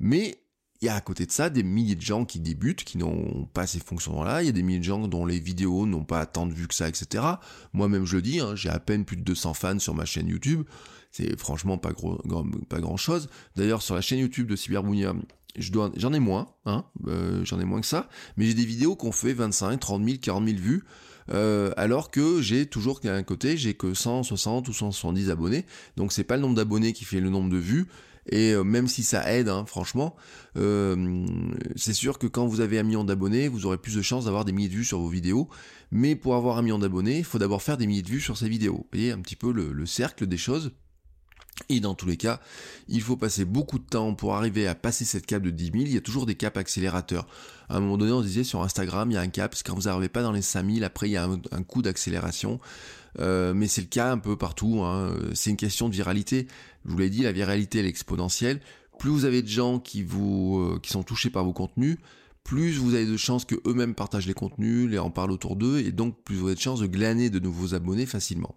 mais 0.00 0.38
il 0.80 0.86
y 0.86 0.88
a 0.88 0.94
à 0.94 1.00
côté 1.00 1.26
de 1.26 1.32
ça 1.32 1.50
des 1.50 1.62
milliers 1.62 1.96
de 1.96 2.02
gens 2.02 2.24
qui 2.24 2.38
débutent, 2.38 2.84
qui 2.84 2.98
n'ont 2.98 3.46
pas 3.52 3.66
ces 3.66 3.80
fonctions-là. 3.80 4.42
Il 4.42 4.46
y 4.46 4.48
a 4.48 4.52
des 4.52 4.62
milliers 4.62 4.78
de 4.78 4.84
gens 4.84 5.08
dont 5.08 5.26
les 5.26 5.40
vidéos 5.40 5.86
n'ont 5.86 6.04
pas 6.04 6.24
tant 6.24 6.46
de 6.46 6.54
vues 6.54 6.68
que 6.68 6.74
ça, 6.74 6.88
etc. 6.88 7.24
Moi-même, 7.72 8.04
je 8.04 8.16
le 8.16 8.22
dis, 8.22 8.40
hein, 8.40 8.54
j'ai 8.54 8.68
à 8.68 8.78
peine 8.78 9.04
plus 9.04 9.16
de 9.16 9.22
200 9.22 9.54
fans 9.54 9.78
sur 9.78 9.94
ma 9.94 10.04
chaîne 10.04 10.28
YouTube. 10.28 10.64
C'est 11.10 11.38
franchement 11.38 11.78
pas, 11.78 11.92
gros, 11.92 12.22
pas 12.68 12.80
grand-chose. 12.80 13.28
D'ailleurs, 13.56 13.82
sur 13.82 13.94
la 13.94 14.00
chaîne 14.00 14.18
YouTube 14.18 14.46
de 14.46 14.56
Cyberbounia, 14.56 15.14
j'en 15.56 16.12
ai 16.12 16.20
moins, 16.20 16.48
hein, 16.66 16.84
euh, 17.06 17.44
j'en 17.44 17.60
ai 17.60 17.64
moins 17.64 17.80
que 17.80 17.86
ça. 17.86 18.08
Mais 18.36 18.46
j'ai 18.46 18.54
des 18.54 18.64
vidéos 18.64 18.96
qu'on 18.96 19.12
fait 19.12 19.32
25, 19.32 19.78
30 19.78 20.04
000, 20.04 20.18
40 20.20 20.46
000 20.46 20.58
vues. 20.58 20.84
Euh, 21.30 21.72
alors 21.76 22.10
que 22.10 22.40
j'ai 22.40 22.66
toujours 22.66 23.00
qu'à 23.00 23.14
un 23.14 23.22
côté, 23.22 23.56
j'ai 23.56 23.74
que 23.74 23.92
160 23.92 24.68
ou 24.68 24.72
170 24.72 25.30
abonnés. 25.30 25.66
Donc 25.96 26.12
c'est 26.12 26.24
pas 26.24 26.36
le 26.36 26.42
nombre 26.42 26.54
d'abonnés 26.54 26.92
qui 26.92 27.04
fait 27.04 27.20
le 27.20 27.28
nombre 27.28 27.50
de 27.50 27.58
vues, 27.58 27.86
et 28.30 28.52
euh, 28.52 28.62
même 28.62 28.88
si 28.88 29.02
ça 29.02 29.30
aide, 29.32 29.48
hein, 29.48 29.64
franchement, 29.66 30.16
c'est 30.54 31.92
sûr 31.92 32.18
que 32.18 32.26
quand 32.26 32.46
vous 32.46 32.60
avez 32.60 32.78
un 32.78 32.82
million 32.82 33.04
d'abonnés, 33.04 33.48
vous 33.48 33.66
aurez 33.66 33.78
plus 33.78 33.94
de 33.94 34.02
chances 34.02 34.24
d'avoir 34.24 34.44
des 34.44 34.52
milliers 34.52 34.68
de 34.68 34.74
vues 34.74 34.84
sur 34.84 34.98
vos 34.98 35.08
vidéos. 35.08 35.48
Mais 35.90 36.16
pour 36.16 36.34
avoir 36.34 36.58
un 36.58 36.62
million 36.62 36.78
d'abonnés, 36.78 37.18
il 37.18 37.24
faut 37.24 37.38
d'abord 37.38 37.62
faire 37.62 37.76
des 37.76 37.86
milliers 37.86 38.02
de 38.02 38.08
vues 38.08 38.20
sur 38.20 38.36
ces 38.36 38.48
vidéos. 38.48 38.74
Vous 38.74 38.88
voyez 38.92 39.12
un 39.12 39.20
petit 39.20 39.36
peu 39.36 39.52
le, 39.52 39.86
cercle 39.86 40.26
des 40.26 40.36
choses. 40.36 40.72
Et 41.68 41.80
dans 41.80 41.94
tous 41.94 42.06
les 42.06 42.16
cas, 42.16 42.40
il 42.88 43.02
faut 43.02 43.16
passer 43.16 43.44
beaucoup 43.44 43.78
de 43.78 43.84
temps 43.84 44.14
pour 44.14 44.34
arriver 44.34 44.66
à 44.66 44.74
passer 44.74 45.04
cette 45.04 45.26
cape 45.26 45.42
de 45.42 45.50
10 45.50 45.64
000. 45.64 45.76
Il 45.78 45.92
y 45.92 45.96
a 45.96 46.00
toujours 46.00 46.24
des 46.24 46.34
caps 46.34 46.56
accélérateurs. 46.56 47.26
À 47.68 47.76
un 47.76 47.80
moment 47.80 47.98
donné, 47.98 48.12
on 48.12 48.22
disait 48.22 48.44
sur 48.44 48.62
Instagram, 48.62 49.10
il 49.10 49.14
y 49.14 49.16
a 49.16 49.20
un 49.20 49.28
cap, 49.28 49.50
parce 49.50 49.62
que 49.62 49.70
quand 49.70 49.76
vous 49.76 49.82
n'arrivez 49.82 50.08
pas 50.08 50.22
dans 50.22 50.32
les 50.32 50.42
5000, 50.42 50.84
après 50.84 51.08
il 51.08 51.12
y 51.12 51.16
a 51.16 51.28
un 51.52 51.62
coup 51.62 51.82
d'accélération. 51.82 52.60
Euh, 53.18 53.54
mais 53.54 53.66
c'est 53.66 53.80
le 53.80 53.88
cas 53.88 54.12
un 54.12 54.18
peu 54.18 54.36
partout. 54.36 54.82
Hein. 54.82 55.14
C'est 55.34 55.50
une 55.50 55.56
question 55.56 55.88
de 55.88 55.94
viralité. 55.94 56.46
Je 56.84 56.90
vous 56.90 56.98
l'ai 56.98 57.10
dit, 57.10 57.22
la 57.22 57.32
viralité 57.32 57.80
elle 57.80 57.86
est 57.86 57.90
exponentielle. 57.90 58.60
Plus 58.98 59.10
vous 59.10 59.24
avez 59.24 59.42
de 59.42 59.48
gens 59.48 59.78
qui 59.78 60.02
vous 60.02 60.58
euh, 60.58 60.80
qui 60.82 60.90
sont 60.90 61.02
touchés 61.02 61.30
par 61.30 61.44
vos 61.44 61.52
contenus, 61.52 61.98
plus 62.42 62.78
vous 62.78 62.94
avez 62.94 63.06
de 63.06 63.16
chances 63.16 63.44
que 63.44 63.54
eux-mêmes 63.66 63.94
partagent 63.94 64.26
les 64.26 64.34
contenus, 64.34 64.90
les 64.90 64.98
en 64.98 65.10
parlent 65.10 65.30
autour 65.30 65.54
d'eux, 65.54 65.78
et 65.78 65.92
donc 65.92 66.22
plus 66.24 66.36
vous 66.36 66.46
avez 66.46 66.56
de 66.56 66.60
chances 66.60 66.80
de 66.80 66.86
glaner 66.86 67.30
de 67.30 67.38
nouveaux 67.38 67.74
abonnés 67.74 68.06
facilement. 68.06 68.56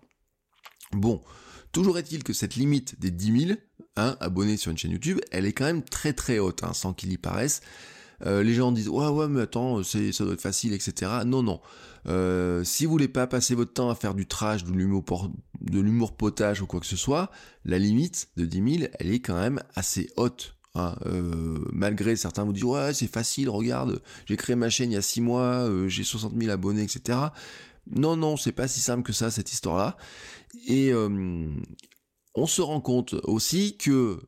Bon, 0.93 1.21
toujours 1.71 1.97
est-il 1.97 2.23
que 2.23 2.33
cette 2.33 2.55
limite 2.55 2.99
des 2.99 3.11
10 3.11 3.47
000 3.47 3.59
hein, 3.97 4.17
abonnés 4.19 4.57
sur 4.57 4.71
une 4.71 4.77
chaîne 4.77 4.91
YouTube, 4.91 5.19
elle 5.31 5.45
est 5.45 5.53
quand 5.53 5.65
même 5.65 5.83
très 5.83 6.13
très 6.13 6.39
haute, 6.39 6.63
hein, 6.63 6.73
sans 6.73 6.93
qu'il 6.93 7.11
y 7.11 7.17
paraisse. 7.17 7.61
Euh, 8.25 8.43
les 8.43 8.53
gens 8.53 8.71
disent 8.71 8.89
ouais 8.89 9.07
ouais 9.07 9.27
mais 9.27 9.41
attends 9.41 9.81
ça 9.83 9.99
doit 10.19 10.33
être 10.33 10.41
facile 10.41 10.73
etc. 10.73 11.11
Non 11.25 11.43
non. 11.43 11.59
Euh, 12.07 12.63
si 12.63 12.85
vous 12.85 12.91
voulez 12.91 13.07
pas 13.07 13.27
passer 13.27 13.55
votre 13.55 13.73
temps 13.73 13.89
à 13.89 13.95
faire 13.95 14.13
du 14.13 14.27
trash, 14.27 14.63
de 14.63 14.71
l'humour 14.71 15.31
de 15.59 15.79
l'humour 15.79 16.15
potage 16.15 16.61
ou 16.61 16.67
quoi 16.67 16.79
que 16.79 16.85
ce 16.85 16.95
soit, 16.95 17.31
la 17.65 17.77
limite 17.79 18.29
de 18.37 18.45
10 18.45 18.77
000 18.79 18.91
elle 18.99 19.11
est 19.11 19.19
quand 19.19 19.39
même 19.39 19.61
assez 19.75 20.09
haute. 20.17 20.55
Hein. 20.75 20.95
Euh, 21.05 21.57
malgré 21.73 22.15
certains 22.15 22.43
vous 22.43 22.53
disent 22.53 22.63
ouais 22.63 22.93
c'est 22.93 23.11
facile 23.11 23.49
regarde 23.49 24.01
j'ai 24.25 24.37
créé 24.37 24.55
ma 24.55 24.69
chaîne 24.69 24.91
il 24.91 24.93
y 24.93 24.97
a 24.97 25.01
6 25.01 25.19
mois 25.19 25.69
j'ai 25.87 26.03
60 26.03 26.33
000 26.39 26.51
abonnés 26.51 26.83
etc. 26.83 27.17
Non 27.89 28.15
non 28.15 28.37
c'est 28.37 28.51
pas 28.51 28.67
si 28.67 28.79
simple 28.79 29.03
que 29.03 29.13
ça 29.13 29.31
cette 29.31 29.51
histoire 29.51 29.77
là 29.77 29.97
et 30.67 30.93
on 30.93 32.47
se 32.47 32.61
rend 32.61 32.81
compte 32.81 33.15
aussi 33.23 33.77
que 33.77 34.19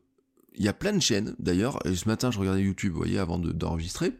il 0.56 0.64
y 0.64 0.68
a 0.68 0.72
plein 0.72 0.92
de 0.92 1.00
chaînes, 1.00 1.34
d'ailleurs, 1.38 1.84
et 1.84 1.94
ce 1.96 2.08
matin 2.08 2.30
je 2.30 2.38
regardais 2.38 2.62
YouTube, 2.62 2.92
vous 2.92 2.98
voyez, 2.98 3.18
avant 3.18 3.38
d'enregistrer, 3.38 4.12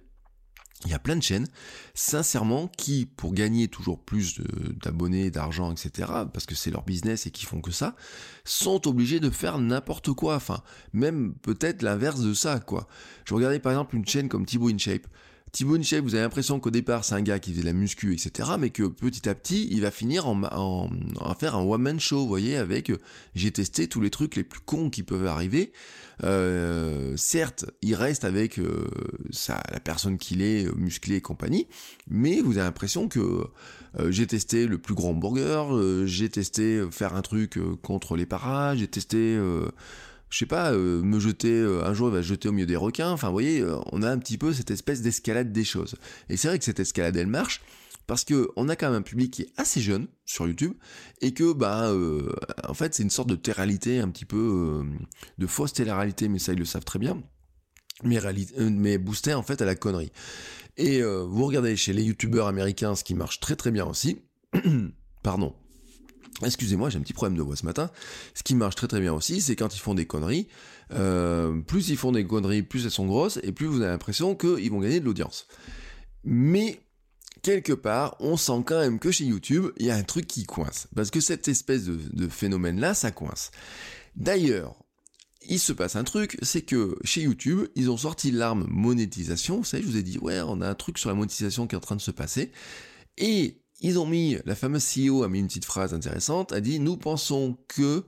il 0.85 0.91
y 0.91 0.95
a 0.95 0.99
plein 0.99 1.17
de 1.17 1.23
chaînes, 1.23 1.47
sincèrement, 1.95 2.69
qui, 2.69 3.07
pour 3.07 3.33
gagner 3.33 3.69
toujours 3.69 4.05
plus 4.05 4.41
d'abonnés, 4.83 5.31
d'argent, 5.31 5.73
etc., 5.73 6.11
parce 6.33 6.45
que 6.45 6.55
c'est 6.55 6.71
leur 6.71 6.85
business 6.85 7.27
et 7.27 7.31
qui 7.31 7.47
font 7.47 7.61
que 7.61 7.71
ça, 7.71 7.97
sont 8.45 8.87
obligés 8.87 9.21
de 9.21 9.31
faire 9.31 9.59
n'importe 9.59 10.13
quoi. 10.13 10.37
Enfin, 10.37 10.63
même 10.93 11.35
peut-être 11.37 11.83
l'inverse 11.83 12.21
de 12.21 12.35
ça, 12.35 12.61
quoi. 12.61 12.87
Je 13.25 13.35
regardais 13.35 13.61
par 13.61 13.73
exemple 13.73 13.97
une 13.97 14.07
chaîne 14.07 14.29
comme 14.29 14.45
Thibaut 14.45 14.69
InShape. 14.69 15.07
Thibaut 15.55 15.77
InShape, 15.77 16.03
vous 16.03 16.17
avez 16.17 16.25
l'impression 16.25 16.59
qu'au 16.59 16.73
départ 16.73 17.05
c'est 17.05 17.15
un 17.15 17.23
gars 17.23 17.39
qui 17.39 17.53
faisait 17.53 17.61
de 17.61 17.67
la 17.67 17.73
muscu, 17.73 18.13
etc., 18.13 18.51
mais 18.59 18.71
que 18.71 18.83
petit 18.83 19.29
à 19.29 19.37
petit, 19.37 19.69
il 19.71 19.83
va 19.83 19.93
finir 19.93 20.27
en, 20.27 20.43
en, 20.43 20.89
faire 21.39 21.55
un 21.55 21.63
one-man 21.63 22.01
show, 22.01 22.19
vous 22.19 22.27
voyez, 22.27 22.57
avec 22.57 22.91
euh, 22.91 22.99
j'ai 23.37 23.53
testé 23.53 23.87
tous 23.87 24.01
les 24.01 24.11
trucs 24.11 24.35
les 24.35 24.43
plus 24.43 24.59
cons 24.59 24.91
qui 24.91 25.05
peuvent 25.05 25.29
arriver. 25.29 25.73
Euh, 26.25 27.17
certes, 27.17 27.67
il 27.83 27.95
reste 27.95 28.25
avec 28.25 28.59
euh, 28.59 28.89
la 29.49 29.79
personne 29.79 30.19
qu'il 30.19 30.43
est, 30.43 30.69
musclé 30.75 31.17
et 31.17 31.21
compagnie, 31.21 31.69
mais 32.09 32.41
vous 32.41 32.59
avez 32.59 32.67
l'impression 32.67 33.07
que 33.07 33.45
j'ai 34.09 34.27
testé 34.27 34.67
le 34.67 34.79
plus 34.79 34.95
grand 34.95 35.15
burger, 35.15 36.05
j'ai 36.05 36.29
testé 36.31 36.83
faire 36.91 37.15
un 37.15 37.23
truc 37.23 37.61
contre 37.81 38.17
les 38.17 38.27
parages, 38.27 38.79
j'ai 38.79 38.89
testé 38.89 39.39
je 40.31 40.39
sais 40.39 40.47
pas, 40.47 40.73
euh, 40.73 41.03
me 41.03 41.21
jeter, 41.21 41.53
euh, 41.53 41.85
un 41.85 41.95
jour 41.95 42.09
il 42.09 42.15
va 42.15 42.23
se 42.23 42.29
jeter 42.29 42.49
au 42.49 42.53
milieu 42.53 42.67
des 42.67 42.77
requins, 42.77 43.11
enfin 43.11 43.29
vous 43.29 43.35
voyez, 43.35 43.61
euh, 43.61 43.77
on 43.93 44.03
a 44.03 44.11
un 44.11 44.19
petit 44.19 44.39
peu 44.39 44.53
cette 44.53 44.71
espèce 44.71 45.03
d'escalade 45.03 45.53
des 45.53 45.65
choses. 45.65 45.95
Et 46.29 46.37
c'est 46.37 46.49
vrai 46.49 46.59
que 46.59 46.65
cette 46.65 46.81
escalade 46.81 47.17
elle 47.17 47.27
marche, 47.27 47.63
parce 48.07 48.25
que 48.25 48.49
on 48.57 48.69
a 48.69 48.77
quand 48.77 48.89
même 48.91 48.99
un 48.99 49.03
public 49.03 49.33
qui 49.33 49.43
est 49.43 49.53
assez 49.57 49.81
jeune 49.81 50.09
sur 50.25 50.47
YouTube, 50.47 50.75
et 51.21 51.33
que 51.35 51.53
bah 51.53 51.95
en 52.69 52.75
fait 52.75 52.95
c'est 52.95 53.03
une 53.03 53.11
sorte 53.11 53.29
de 53.29 53.37
télé 53.37 54.01
un 54.01 54.09
petit 54.09 54.25
peu, 54.25 54.83
de 55.39 55.47
fausse 55.47 55.73
télé-réalité, 55.73 56.29
mais 56.29 56.39
ça 56.39 56.53
ils 56.53 56.59
le 56.59 56.65
savent 56.65 56.85
très 56.85 56.99
bien, 56.99 57.23
mais, 58.03 58.21
mais 58.59 58.99
boosté 58.99 59.35
en 59.35 59.43
fait 59.43 59.63
à 59.63 59.65
la 59.65 59.77
connerie. 59.77 60.13
Et 60.77 61.03
vous 61.03 61.47
regardez 61.47 61.77
chez 61.77 61.93
les 61.93 62.03
youtubeurs 62.03 62.49
américains, 62.49 62.95
ce 62.95 63.05
qui 63.05 63.15
marche 63.15 63.41
très 63.41 63.57
très 63.57 63.71
bien 63.71 63.87
aussi, 63.87 64.21
pardon, 65.23 65.55
Excusez-moi, 66.43 66.91
j'ai 66.91 66.99
un 66.99 67.03
petit 67.03 67.13
problème 67.13 67.37
de 67.37 67.43
voix 67.43 67.57
ce 67.57 67.65
matin. 67.65 67.91
Ce 68.35 68.43
qui 68.43 68.55
marche 68.55 68.75
très 68.75 68.89
très 68.89 69.01
bien 69.01 69.13
aussi, 69.13 69.41
c'est 69.41 69.57
quand 69.57 69.75
ils 69.75 69.81
font 69.81 69.95
des 69.95 70.07
conneries. 70.07 70.49
Euh, 70.93 71.61
plus 71.61 71.89
ils 71.89 71.97
font 71.97 72.13
des 72.13 72.27
conneries, 72.27 72.63
plus 72.63 72.85
elles 72.85 72.91
sont 72.91 73.07
grosses, 73.07 73.39
et 73.43 73.53
plus 73.53 73.67
vous 73.67 73.81
avez 73.81 73.91
l'impression 73.91 74.35
qu'ils 74.35 74.71
vont 74.71 74.81
gagner 74.81 75.01
de 75.01 75.05
l'audience. 75.05 75.47
Mais 76.25 76.81
quelque 77.43 77.73
part, 77.73 78.17
on 78.21 78.37
sent 78.37 78.65
quand 78.67 78.81
même 78.81 78.99
que 78.99 79.11
chez 79.11 79.25
YouTube, 79.25 79.71
il 79.77 79.87
y 79.87 79.91
a 79.91 79.97
un 79.97 80.03
truc 80.03 80.27
qui 80.27 80.45
coince. 80.45 80.89
Parce 80.95 81.11
que 81.11 81.21
cette 81.21 81.47
espèce 81.47 81.85
de, 81.85 82.29
phénomène-là, 82.29 82.95
ça 82.95 83.11
coince. 83.11 83.51
D'ailleurs, 84.17 84.75
il 85.47 85.61
se 85.61 85.73
passe 85.73 85.95
un 85.95 86.05
truc, 86.05 86.39
c'est 86.43 86.63
que 86.63 86.97
chez 87.05 87.23
YouTube, 87.23 87.67
ils 87.75 87.91
ont 87.91 87.99
sorti 87.99 88.31
l'arme 88.31 88.67
monétisation. 88.69 89.59
Vous 89.59 89.65
savez, 89.65 89.83
je 89.83 89.89
vous 89.89 89.97
ai 89.99 90.03
dit, 90.03 90.19
ouais, 90.19 90.41
on 90.41 90.63
a 90.63 90.69
un 90.69 90.75
truc 90.75 90.99
sur 90.99 91.11
la 91.11 91.15
monétisation 91.15 91.67
qui 91.67 91.75
est 91.75 91.79
en 91.79 91.83
train 91.83 91.97
de 91.97 92.01
se 92.01 92.11
passer. 92.11 92.51
Et 93.19 93.61
ils 93.81 93.99
ont 93.99 94.07
mis, 94.07 94.39
la 94.45 94.55
fameuse 94.55 94.85
CEO 94.85 95.25
a 95.25 95.29
mis 95.29 95.41
une 95.41 95.49
petite 95.49 95.65
phrase 95.65 95.95
intéressante, 95.95 96.53
a 96.53 96.61
dit 96.61 96.79
Nous 96.79 96.97
pensons 96.97 97.59
que 97.69 98.05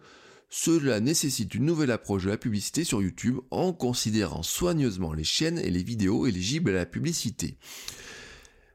cela 0.48 1.00
nécessite 1.00 1.54
une 1.54 1.64
nouvelle 1.64 1.90
approche 1.90 2.24
de 2.24 2.30
la 2.30 2.38
publicité 2.38 2.84
sur 2.84 3.02
YouTube 3.02 3.38
en 3.50 3.72
considérant 3.72 4.42
soigneusement 4.42 5.12
les 5.12 5.24
chaînes 5.24 5.58
et 5.58 5.70
les 5.70 5.82
vidéos 5.82 6.26
éligibles 6.26 6.70
à 6.70 6.74
la 6.74 6.86
publicité. 6.86 7.58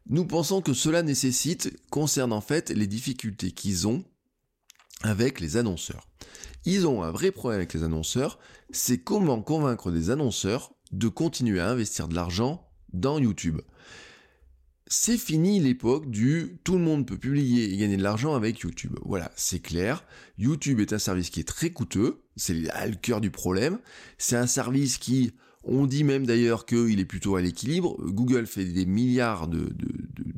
Nous 0.10 0.26
pensons 0.26 0.62
que 0.62 0.74
cela 0.74 1.04
nécessite, 1.04 1.74
concerne 1.90 2.34
en 2.34 2.42
fait 2.42 2.70
les 2.72 2.88
difficultés 2.88 3.52
qu'ils 3.52 3.88
ont 3.88 4.04
avec 5.02 5.40
les 5.40 5.58
annonceurs. 5.58 6.08
Ils 6.66 6.86
ont 6.86 7.04
un 7.04 7.12
vrai 7.12 7.32
problème 7.32 7.60
avec 7.60 7.74
les 7.74 7.84
annonceurs, 7.84 8.38
c'est 8.72 9.00
comment 9.00 9.42
convaincre 9.42 9.92
des 9.92 10.10
annonceurs 10.10 10.74
de 10.92 11.08
continuer 11.08 11.60
à 11.60 11.70
investir 11.70 12.08
de 12.08 12.16
l'argent 12.16 12.70
dans 12.94 13.18
YouTube 13.18 13.62
c'est 14.94 15.18
fini 15.18 15.62
l'époque 15.62 16.12
du 16.12 16.58
tout 16.66 16.74
le 16.74 16.84
monde 16.84 17.08
peut 17.08 17.18
publier 17.18 17.74
et 17.74 17.78
gagner 17.78 17.96
de 17.96 18.04
l'argent 18.04 18.36
avec 18.36 18.60
YouTube. 18.60 19.00
Voilà, 19.06 19.32
c'est 19.38 19.62
clair. 19.62 20.04
YouTube 20.38 20.82
est 20.82 20.92
un 20.92 21.00
service 21.00 21.30
qui 21.30 21.40
est 21.40 21.48
très 21.48 21.70
coûteux, 21.70 22.20
c'est 22.36 22.54
le 22.54 22.96
cœur 23.02 23.22
du 23.22 23.32
problème. 23.32 23.80
C'est 24.18 24.36
un 24.36 24.48
service 24.48 24.98
qui, 24.98 25.32
on 25.64 25.86
dit 25.86 26.04
même 26.04 26.26
d'ailleurs 26.26 26.66
qu'il 26.66 27.00
est 27.00 27.06
plutôt 27.06 27.38
à 27.38 27.42
l'équilibre. 27.42 27.96
Google 28.04 28.46
fait 28.46 28.66
des 28.66 28.86
milliards 28.86 29.48
de, 29.48 29.74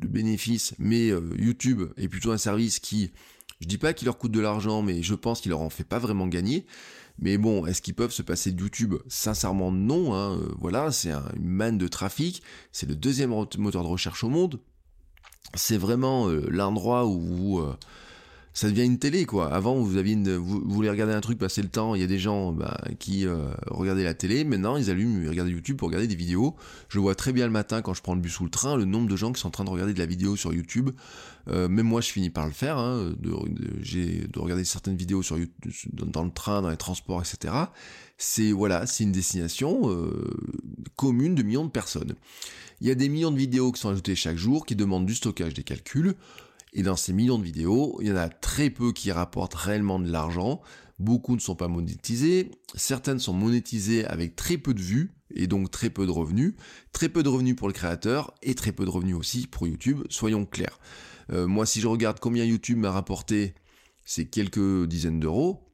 bénéfices, 0.06 0.74
mais 0.78 1.10
euh, 1.10 1.20
YouTube 1.36 1.82
est 1.96 2.06
plutôt 2.06 2.30
un 2.30 2.38
service 2.38 2.78
qui, 2.78 3.10
je 3.64 3.68
dis 3.70 3.78
pas 3.78 3.94
qu'il 3.94 4.04
leur 4.04 4.18
coûte 4.18 4.30
de 4.30 4.40
l'argent, 4.40 4.82
mais 4.82 5.02
je 5.02 5.14
pense 5.14 5.40
qu'il 5.40 5.48
leur 5.48 5.62
en 5.62 5.70
fait 5.70 5.84
pas 5.84 5.98
vraiment 5.98 6.26
gagner. 6.26 6.66
Mais 7.18 7.38
bon, 7.38 7.64
est-ce 7.64 7.80
qu'ils 7.80 7.94
peuvent 7.94 8.12
se 8.12 8.20
passer 8.20 8.52
de 8.52 8.60
YouTube? 8.60 8.96
Sincèrement, 9.08 9.72
non. 9.72 10.12
Hein. 10.12 10.38
Euh, 10.38 10.54
voilà, 10.58 10.92
c'est 10.92 11.12
une 11.12 11.48
manne 11.48 11.78
de 11.78 11.88
trafic. 11.88 12.42
C'est 12.72 12.86
le 12.86 12.94
deuxième 12.94 13.30
moteur 13.30 13.82
de 13.82 13.88
recherche 13.88 14.22
au 14.22 14.28
monde. 14.28 14.60
C'est 15.54 15.78
vraiment 15.78 16.28
euh, 16.28 16.46
l'endroit 16.50 17.06
où 17.06 17.58
euh, 17.58 17.74
ça 18.54 18.70
devient 18.70 18.84
une 18.84 18.98
télé 18.98 19.26
quoi. 19.26 19.52
Avant 19.52 19.74
vous 19.74 19.96
aviez 19.96 20.14
une, 20.14 20.34
vous, 20.36 20.62
voulez 20.64 20.88
regarder 20.88 21.12
un 21.12 21.20
truc, 21.20 21.38
passer 21.38 21.60
le 21.60 21.68
temps, 21.68 21.94
il 21.94 22.00
y 22.00 22.04
a 22.04 22.06
des 22.06 22.18
gens 22.18 22.52
bah, 22.52 22.80
qui 22.98 23.26
regardaient 23.66 24.04
la 24.04 24.14
télé. 24.14 24.44
Maintenant 24.44 24.76
ils 24.76 24.90
allument, 24.90 25.22
ils 25.22 25.28
regardent 25.28 25.50
YouTube 25.50 25.76
pour 25.76 25.88
regarder 25.88 26.06
des 26.06 26.14
vidéos. 26.14 26.54
Je 26.88 26.98
vois 26.98 27.14
très 27.14 27.32
bien 27.32 27.46
le 27.46 27.52
matin 27.52 27.82
quand 27.82 27.94
je 27.94 28.02
prends 28.02 28.14
le 28.14 28.20
bus 28.20 28.40
ou 28.40 28.44
le 28.44 28.50
train, 28.50 28.76
le 28.76 28.84
nombre 28.84 29.08
de 29.08 29.16
gens 29.16 29.32
qui 29.32 29.40
sont 29.40 29.48
en 29.48 29.50
train 29.50 29.64
de 29.64 29.70
regarder 29.70 29.92
de 29.92 29.98
la 29.98 30.06
vidéo 30.06 30.36
sur 30.36 30.52
YouTube. 30.54 30.90
Euh, 31.48 31.68
même 31.68 31.86
moi, 31.86 32.00
je 32.00 32.10
finis 32.10 32.30
par 32.30 32.46
le 32.46 32.52
faire. 32.52 32.78
Hein, 32.78 33.14
de, 33.18 33.30
de, 33.30 34.26
de, 34.26 34.38
regarder 34.38 34.64
certaines 34.64 34.96
vidéos 34.96 35.22
sur 35.22 35.38
YouTube, 35.38 35.92
dans, 35.92 36.24
le 36.24 36.30
train, 36.30 36.62
dans 36.62 36.70
les 36.70 36.76
transports, 36.76 37.20
etc. 37.20 37.54
C'est 38.16 38.52
voilà, 38.52 38.86
c'est 38.86 39.04
une 39.04 39.12
destination 39.12 39.90
euh, 39.90 40.30
commune 40.96 41.34
de 41.34 41.42
millions 41.42 41.64
de 41.64 41.70
personnes. 41.70 42.14
Il 42.80 42.88
y 42.88 42.90
a 42.90 42.94
des 42.94 43.08
millions 43.08 43.30
de 43.30 43.38
vidéos 43.38 43.72
qui 43.72 43.80
sont 43.80 43.90
ajoutées 43.90 44.14
chaque 44.14 44.36
jour, 44.36 44.66
qui 44.66 44.76
demandent 44.76 45.06
du 45.06 45.14
stockage 45.14 45.54
des 45.54 45.62
calculs. 45.62 46.14
Et 46.74 46.82
dans 46.82 46.96
ces 46.96 47.12
millions 47.12 47.38
de 47.38 47.44
vidéos, 47.44 47.98
il 48.00 48.08
y 48.08 48.12
en 48.12 48.16
a 48.16 48.28
très 48.28 48.68
peu 48.68 48.92
qui 48.92 49.12
rapportent 49.12 49.54
réellement 49.54 50.00
de 50.00 50.10
l'argent. 50.10 50.60
Beaucoup 50.98 51.34
ne 51.34 51.40
sont 51.40 51.54
pas 51.54 51.68
monétisées. 51.68 52.50
Certaines 52.74 53.20
sont 53.20 53.32
monétisées 53.32 54.04
avec 54.04 54.36
très 54.36 54.58
peu 54.58 54.74
de 54.74 54.80
vues 54.80 55.14
et 55.34 55.46
donc 55.46 55.70
très 55.70 55.88
peu 55.88 56.04
de 56.04 56.10
revenus. 56.10 56.54
Très 56.92 57.08
peu 57.08 57.22
de 57.22 57.28
revenus 57.28 57.54
pour 57.54 57.68
le 57.68 57.74
créateur 57.74 58.34
et 58.42 58.54
très 58.54 58.72
peu 58.72 58.84
de 58.84 58.90
revenus 58.90 59.16
aussi 59.16 59.46
pour 59.46 59.66
YouTube, 59.68 60.02
soyons 60.10 60.46
clairs. 60.46 60.78
Euh, 61.30 61.46
moi, 61.46 61.64
si 61.64 61.80
je 61.80 61.86
regarde 61.86 62.18
combien 62.20 62.44
YouTube 62.44 62.78
m'a 62.78 62.90
rapporté, 62.90 63.54
c'est 64.04 64.26
quelques 64.26 64.86
dizaines 64.86 65.20
d'euros. 65.20 65.72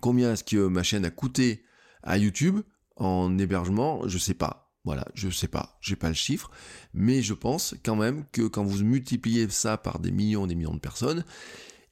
Combien 0.00 0.32
est-ce 0.32 0.44
que 0.44 0.66
ma 0.66 0.82
chaîne 0.82 1.04
a 1.04 1.10
coûté 1.10 1.64
à 2.02 2.18
YouTube 2.18 2.60
en 2.96 3.38
hébergement? 3.38 4.06
Je 4.06 4.18
sais 4.18 4.34
pas. 4.34 4.67
Voilà, 4.88 5.04
je 5.12 5.28
sais 5.28 5.48
pas, 5.48 5.76
j'ai 5.82 5.96
pas 5.96 6.08
le 6.08 6.14
chiffre, 6.14 6.50
mais 6.94 7.20
je 7.20 7.34
pense 7.34 7.74
quand 7.84 7.94
même 7.94 8.24
que 8.32 8.48
quand 8.48 8.64
vous 8.64 8.82
multipliez 8.82 9.46
ça 9.50 9.76
par 9.76 9.98
des 9.98 10.10
millions 10.10 10.46
et 10.46 10.48
des 10.48 10.54
millions 10.54 10.72
de 10.72 10.80
personnes, 10.80 11.26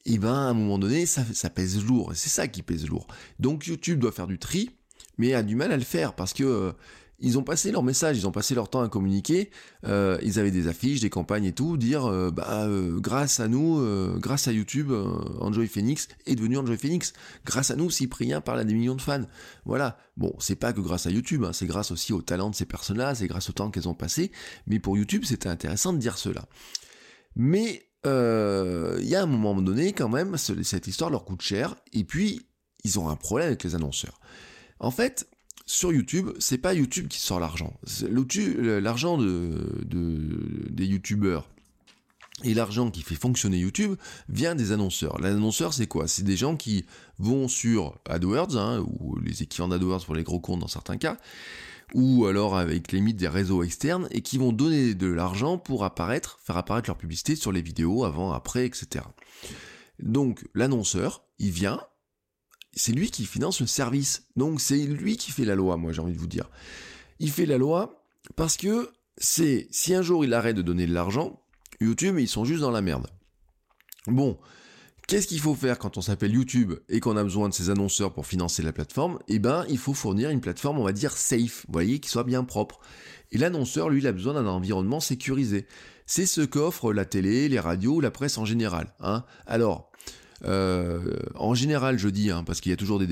et 0.07 0.15
eh 0.15 0.19
ben 0.19 0.33
à 0.33 0.49
un 0.49 0.55
moment 0.55 0.79
donné, 0.79 1.05
ça, 1.05 1.51
pèse 1.51 1.85
lourd, 1.85 2.13
c'est 2.15 2.31
ça 2.31 2.49
qui 2.49 2.63
pèse 2.63 2.89
lourd. 2.89 3.07
Donc 3.39 3.67
YouTube 3.67 3.99
doit 3.99 4.13
faire 4.13 4.27
du 4.27 4.39
tri, 4.39 4.71
mais 5.19 5.35
a 5.35 5.43
du 5.43 5.57
mal 5.57 5.73
à 5.73 5.77
le 5.77 5.83
faire 5.83 6.15
parce 6.15 6.33
que 6.33 6.43
euh, 6.43 6.73
ils 7.19 7.39
ont 7.39 7.43
passé 7.43 7.73
leur 7.73 7.83
message, 7.83 8.19
ils 8.19 8.27
ont 8.27 8.33
passé 8.33 8.55
leur 8.55 8.69
temps 8.69 8.83
à 8.83 8.89
communiquer, 8.89 9.51
euh, 9.87 10.19
ils 10.23 10.39
avaient 10.39 10.51
des 10.51 10.69
affiches, 10.69 11.01
des 11.01 11.11
campagnes 11.11 11.45
et 11.45 11.53
tout, 11.53 11.77
dire 11.77 12.07
euh, 12.07 12.31
bah 12.31 12.65
euh, 12.67 12.99
grâce 13.01 13.41
à 13.41 13.49
nous, 13.49 13.81
grâce 14.19 14.49
à 14.49 14.53
YouTube, 14.53 14.93
Enjoy 15.41 15.67
Phoenix 15.67 16.09
est 16.27 16.35
devenu 16.35 16.59
Enjoy 16.59 16.77
Phoenix. 16.77 17.13
Grâce 17.45 17.71
à 17.71 17.77
nous, 17.77 17.91
Cyprien 17.91 18.41
parle 18.41 18.61
à 18.61 18.65
des 18.65 18.75
millions 18.75 18.95
de 18.95 19.01
fans. 19.01 19.25
Voilà. 19.65 19.99
Bon, 20.17 20.35
c'est 20.39 20.57
pas 20.57 20.73
que 20.73 20.81
grâce 20.81 21.07
à 21.07 21.11
YouTube, 21.11 21.45
hein, 21.45 21.53
c'est 21.53 21.67
grâce 21.67 21.91
aussi 21.91 22.13
au 22.13 22.23
talent 22.23 22.51
de 22.51 22.55
ces 22.55 22.65
personnes-là, 22.65 23.15
c'est 23.15 23.27
grâce 23.27 23.51
au 23.51 23.53
temps 23.53 23.71
qu'elles 23.71 23.89
ont 23.89 23.95
passé. 23.95 24.31
Mais 24.67 24.79
pour 24.79 24.97
YouTube, 24.97 25.25
c'était 25.25 25.49
intéressant 25.49 25.93
de 25.93 25.99
dire 25.99 26.19
cela. 26.19 26.47
Mais 27.35 27.83
il 28.05 29.09
y 29.09 29.17
a 29.17 29.23
un 29.23 29.27
moment 29.27 29.61
donné, 29.61 29.93
quand 29.93 30.09
même, 30.09 30.37
cette 30.37 30.87
histoire 30.87 31.11
leur 31.11 31.25
coûte 31.25 31.43
cher. 31.43 31.75
Et 31.93 32.05
puis, 32.05 32.47
ils 32.85 33.01
ont 33.01 33.09
un 33.09 33.17
problème 33.17 33.49
avec 33.49 33.65
les 33.65 33.75
annonceurs. 33.75 34.21
En 34.79 34.91
fait, 34.91 35.29
sur 35.67 35.93
YouTube, 35.93 36.31
c'est 36.39 36.59
pas 36.59 36.75
YouTube 36.75 37.09
qui 37.09 37.21
sort 37.21 37.41
l'argent. 37.41 37.79
L'argent 38.09 39.19
de, 39.19 39.69
des 40.71 40.87
YouTubeurs 40.87 41.49
et 42.45 42.55
l'argent 42.55 42.91
qui 42.91 43.03
fait 43.03 43.15
fonctionner 43.15 43.59
YouTube 43.59 43.97
vient 44.29 44.55
des 44.55 44.71
annonceurs. 44.71 45.19
L'annonceur, 45.21 45.73
c'est 45.75 45.87
quoi? 45.87 46.07
C'est 46.07 46.23
des 46.23 46.37
gens 46.37 46.57
qui 46.57 46.85
vont 47.19 47.49
sur 47.49 47.99
AdWords, 48.09 48.57
hein, 48.57 48.85
ou 48.87 49.19
les 49.19 49.43
équivalents 49.43 49.69
d'AdWords 49.69 50.05
pour 50.05 50.15
les 50.15 50.23
gros 50.23 50.39
comptes 50.39 50.61
dans 50.61 50.69
certains 50.69 50.99
cas, 50.99 51.17
ou 51.95 52.27
alors 52.27 52.57
avec 52.57 52.93
les 52.93 53.01
mythes 53.01 53.17
des 53.17 53.29
réseaux 53.29 53.63
externes, 53.63 54.07
et 54.11 54.21
qui 54.21 54.39
vont 54.39 54.53
donner 54.53 54.95
de 54.95 55.07
l'argent 55.07 55.57
pour 55.57 55.85
apparaître, 55.85 56.39
faire 56.45 56.59
apparaître 56.59 56.91
leur 56.91 56.99
publicité 56.99 57.37
sur 57.37 57.53
les 57.53 57.63
vidéos, 57.63 58.05
avant, 58.05 58.33
après, 58.33 58.67
etc. 58.67 59.05
Donc 59.99 60.47
l'annonceur, 60.55 61.25
il 61.39 61.51
vient, 61.51 61.81
c'est 62.77 62.93
lui 62.93 63.11
qui 63.11 63.25
finance 63.25 63.61
le 63.61 63.67
service. 63.67 64.27
Donc 64.37 64.61
c'est 64.61 64.77
lui 64.77 65.17
qui 65.17 65.33
fait 65.33 65.45
la 65.45 65.55
loi, 65.55 65.77
moi 65.77 65.93
j'ai 65.93 66.01
envie 66.01 66.13
de 66.13 66.19
vous 66.19 66.27
dire. 66.29 66.49
Il 67.19 67.31
fait 67.31 67.47
la 67.47 67.59
loi 67.59 68.05
parce 68.37 68.57
que 68.57 68.91
c'est 69.17 69.67
si 69.71 69.95
un 69.95 70.03
jour 70.03 70.25
il 70.25 70.35
arrête 70.35 70.57
de 70.57 70.63
donner 70.63 70.87
de 70.87 70.95
l'argent, 70.95 71.43
YouTube 71.81 72.19
ils 72.19 72.29
sont 72.29 72.45
juste 72.45 72.61
dans 72.61 72.71
la 72.71 72.83
merde. 72.83 73.09
Bon, 74.07 74.39
qu'est-ce 75.09 75.27
qu'il 75.27 75.41
faut 75.41 75.55
faire 75.55 75.79
quand 75.79 75.97
on 75.97 76.03
s'appelle 76.03 76.33
YouTube 76.33 76.75
et 76.89 77.01
qu'on 77.01 77.17
a 77.17 77.25
besoin 77.25 77.49
de 77.49 77.55
ses 77.55 77.71
annonceurs 77.71 78.13
pour 78.13 78.27
financer 78.27 78.63
la 78.63 78.73
plateforme? 78.73 79.19
Eh 79.27 79.39
ben, 79.39 79.65
il 79.69 79.79
faut 79.79 79.95
fournir 79.95 80.31
une 80.31 80.41
plateforme, 80.41 80.79
on 80.79 80.85
va 80.85 80.93
dire 80.93 81.17
safe, 81.17 81.65
vous 81.67 81.73
voyez, 81.73 81.99
qui 81.99 82.11
soit 82.11 82.25
bien 82.25 82.45
propre. 82.45 82.79
Et 83.33 83.39
l'annonceur, 83.39 83.89
lui, 83.89 83.99
il 84.01 84.07
a 84.07 84.13
besoin 84.13 84.35
d'un 84.35 84.47
environnement 84.47 85.01
sécurisé. 85.01 85.67
C'est 86.07 86.27
ce 86.27 86.43
qu'offrent 86.43 86.93
la 86.93 87.05
télé, 87.05 87.49
les 87.49 87.59
radios, 87.59 88.01
la 88.01 88.13
presse 88.13 88.39
en 88.39 88.45
général. 88.45 88.95
Hein. 89.01 89.25
Alors, 89.47 89.91
euh, 90.45 91.01
en 91.35 91.55
général, 91.55 91.99
je 91.99 92.09
dis, 92.09 92.31
hein, 92.31 92.45
parce 92.45 92.61
qu'il 92.61 92.71
y 92.71 92.73
a 92.73 92.77
toujours 92.77 92.99
des, 92.99 93.07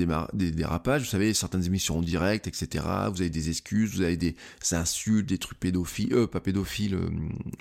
dérapages, 0.51 1.03
vous 1.03 1.09
savez, 1.09 1.33
certaines 1.33 1.65
émissions 1.65 1.99
en 1.99 2.01
direct, 2.01 2.47
etc. 2.47 2.85
Vous 3.11 3.21
avez 3.21 3.29
des 3.29 3.49
excuses, 3.49 3.95
vous 3.95 4.01
avez 4.01 4.17
des 4.17 4.35
insultes, 4.71 5.27
des 5.27 5.37
trucs 5.37 5.59
pédophiles, 5.59 6.13
euh, 6.13 6.27
pas 6.27 6.39
pédophiles, 6.39 6.95
euh, 6.95 7.09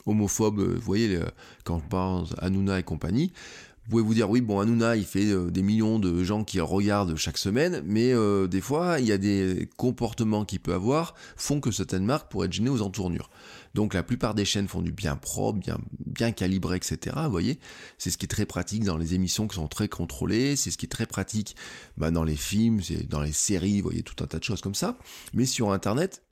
homophobes, 0.07 0.61
vous 0.61 0.81
voyez, 0.81 1.19
quand 1.65 1.81
je 1.81 1.89
parle 1.89 2.27
Hanouna 2.39 2.79
et 2.79 2.83
compagnie. 2.83 3.33
Vous 3.85 3.91
pouvez 3.91 4.03
vous 4.03 4.15
dire, 4.15 4.31
oui, 4.31 4.41
bon, 4.41 4.61
Hanouna, 4.61 4.97
il 4.97 5.05
fait 5.05 5.27
des 5.51 5.63
millions 5.63 5.99
de 5.99 6.25
gens 6.25 6.43
qui 6.43 6.59
regardent 6.59 7.17
chaque 7.17 7.37
semaine, 7.37 7.83
mais 7.85 8.15
des 8.49 8.63
fois, 8.63 8.99
il 8.99 9.05
y 9.05 9.13
a 9.13 9.19
des 9.19 9.69
comportements 9.77 10.47
qu'il 10.47 10.61
peut 10.61 10.73
avoir, 10.73 11.15
font 11.37 11.61
que 11.61 11.71
certaines 11.71 12.07
marques 12.07 12.31
pourraient 12.31 12.47
être 12.47 12.53
gênées 12.55 12.71
aux 12.71 12.81
entournures. 12.81 13.29
Donc 13.75 13.95
la 13.95 14.03
plupart 14.03 14.35
des 14.35 14.45
chaînes 14.45 14.69
font 14.69 14.83
du 14.83 14.93
bien 14.93 15.17
propre, 15.17 15.59
bien, 15.59 15.79
bien 16.07 16.33
calibré, 16.33 16.77
etc. 16.77 17.17
Vous 17.25 17.31
voyez, 17.31 17.59
c'est 17.99 18.11
ce 18.11 18.17
qui 18.17 18.25
est 18.25 18.29
très 18.29 18.47
pratique 18.47 18.85
dans 18.85 18.97
les 18.97 19.15
émissions 19.15 19.49
qui 19.49 19.57
sont 19.57 19.69
très 19.69 19.89
contrôlées, 19.89 20.57
c'est 20.57 20.71
ce 20.71 20.79
qui 20.79 20.87
est 20.87 20.89
très 20.89 21.07
pratique 21.07 21.57
bah, 21.97 22.11
dans 22.11 22.25
les 22.25 22.37
films, 22.37 22.81
dans 23.09 23.21
les 23.21 23.33
séries, 23.33 23.81
vous 23.81 23.89
voyez, 23.89 24.03
tout 24.03 24.23
un 24.23 24.27
tas 24.27 24.39
de 24.39 24.45
choses 24.45 24.61
comme 24.61 24.75
ça. 24.75 24.97
Mais 25.33 25.45
sur 25.45 25.73
Internet, 25.73 26.23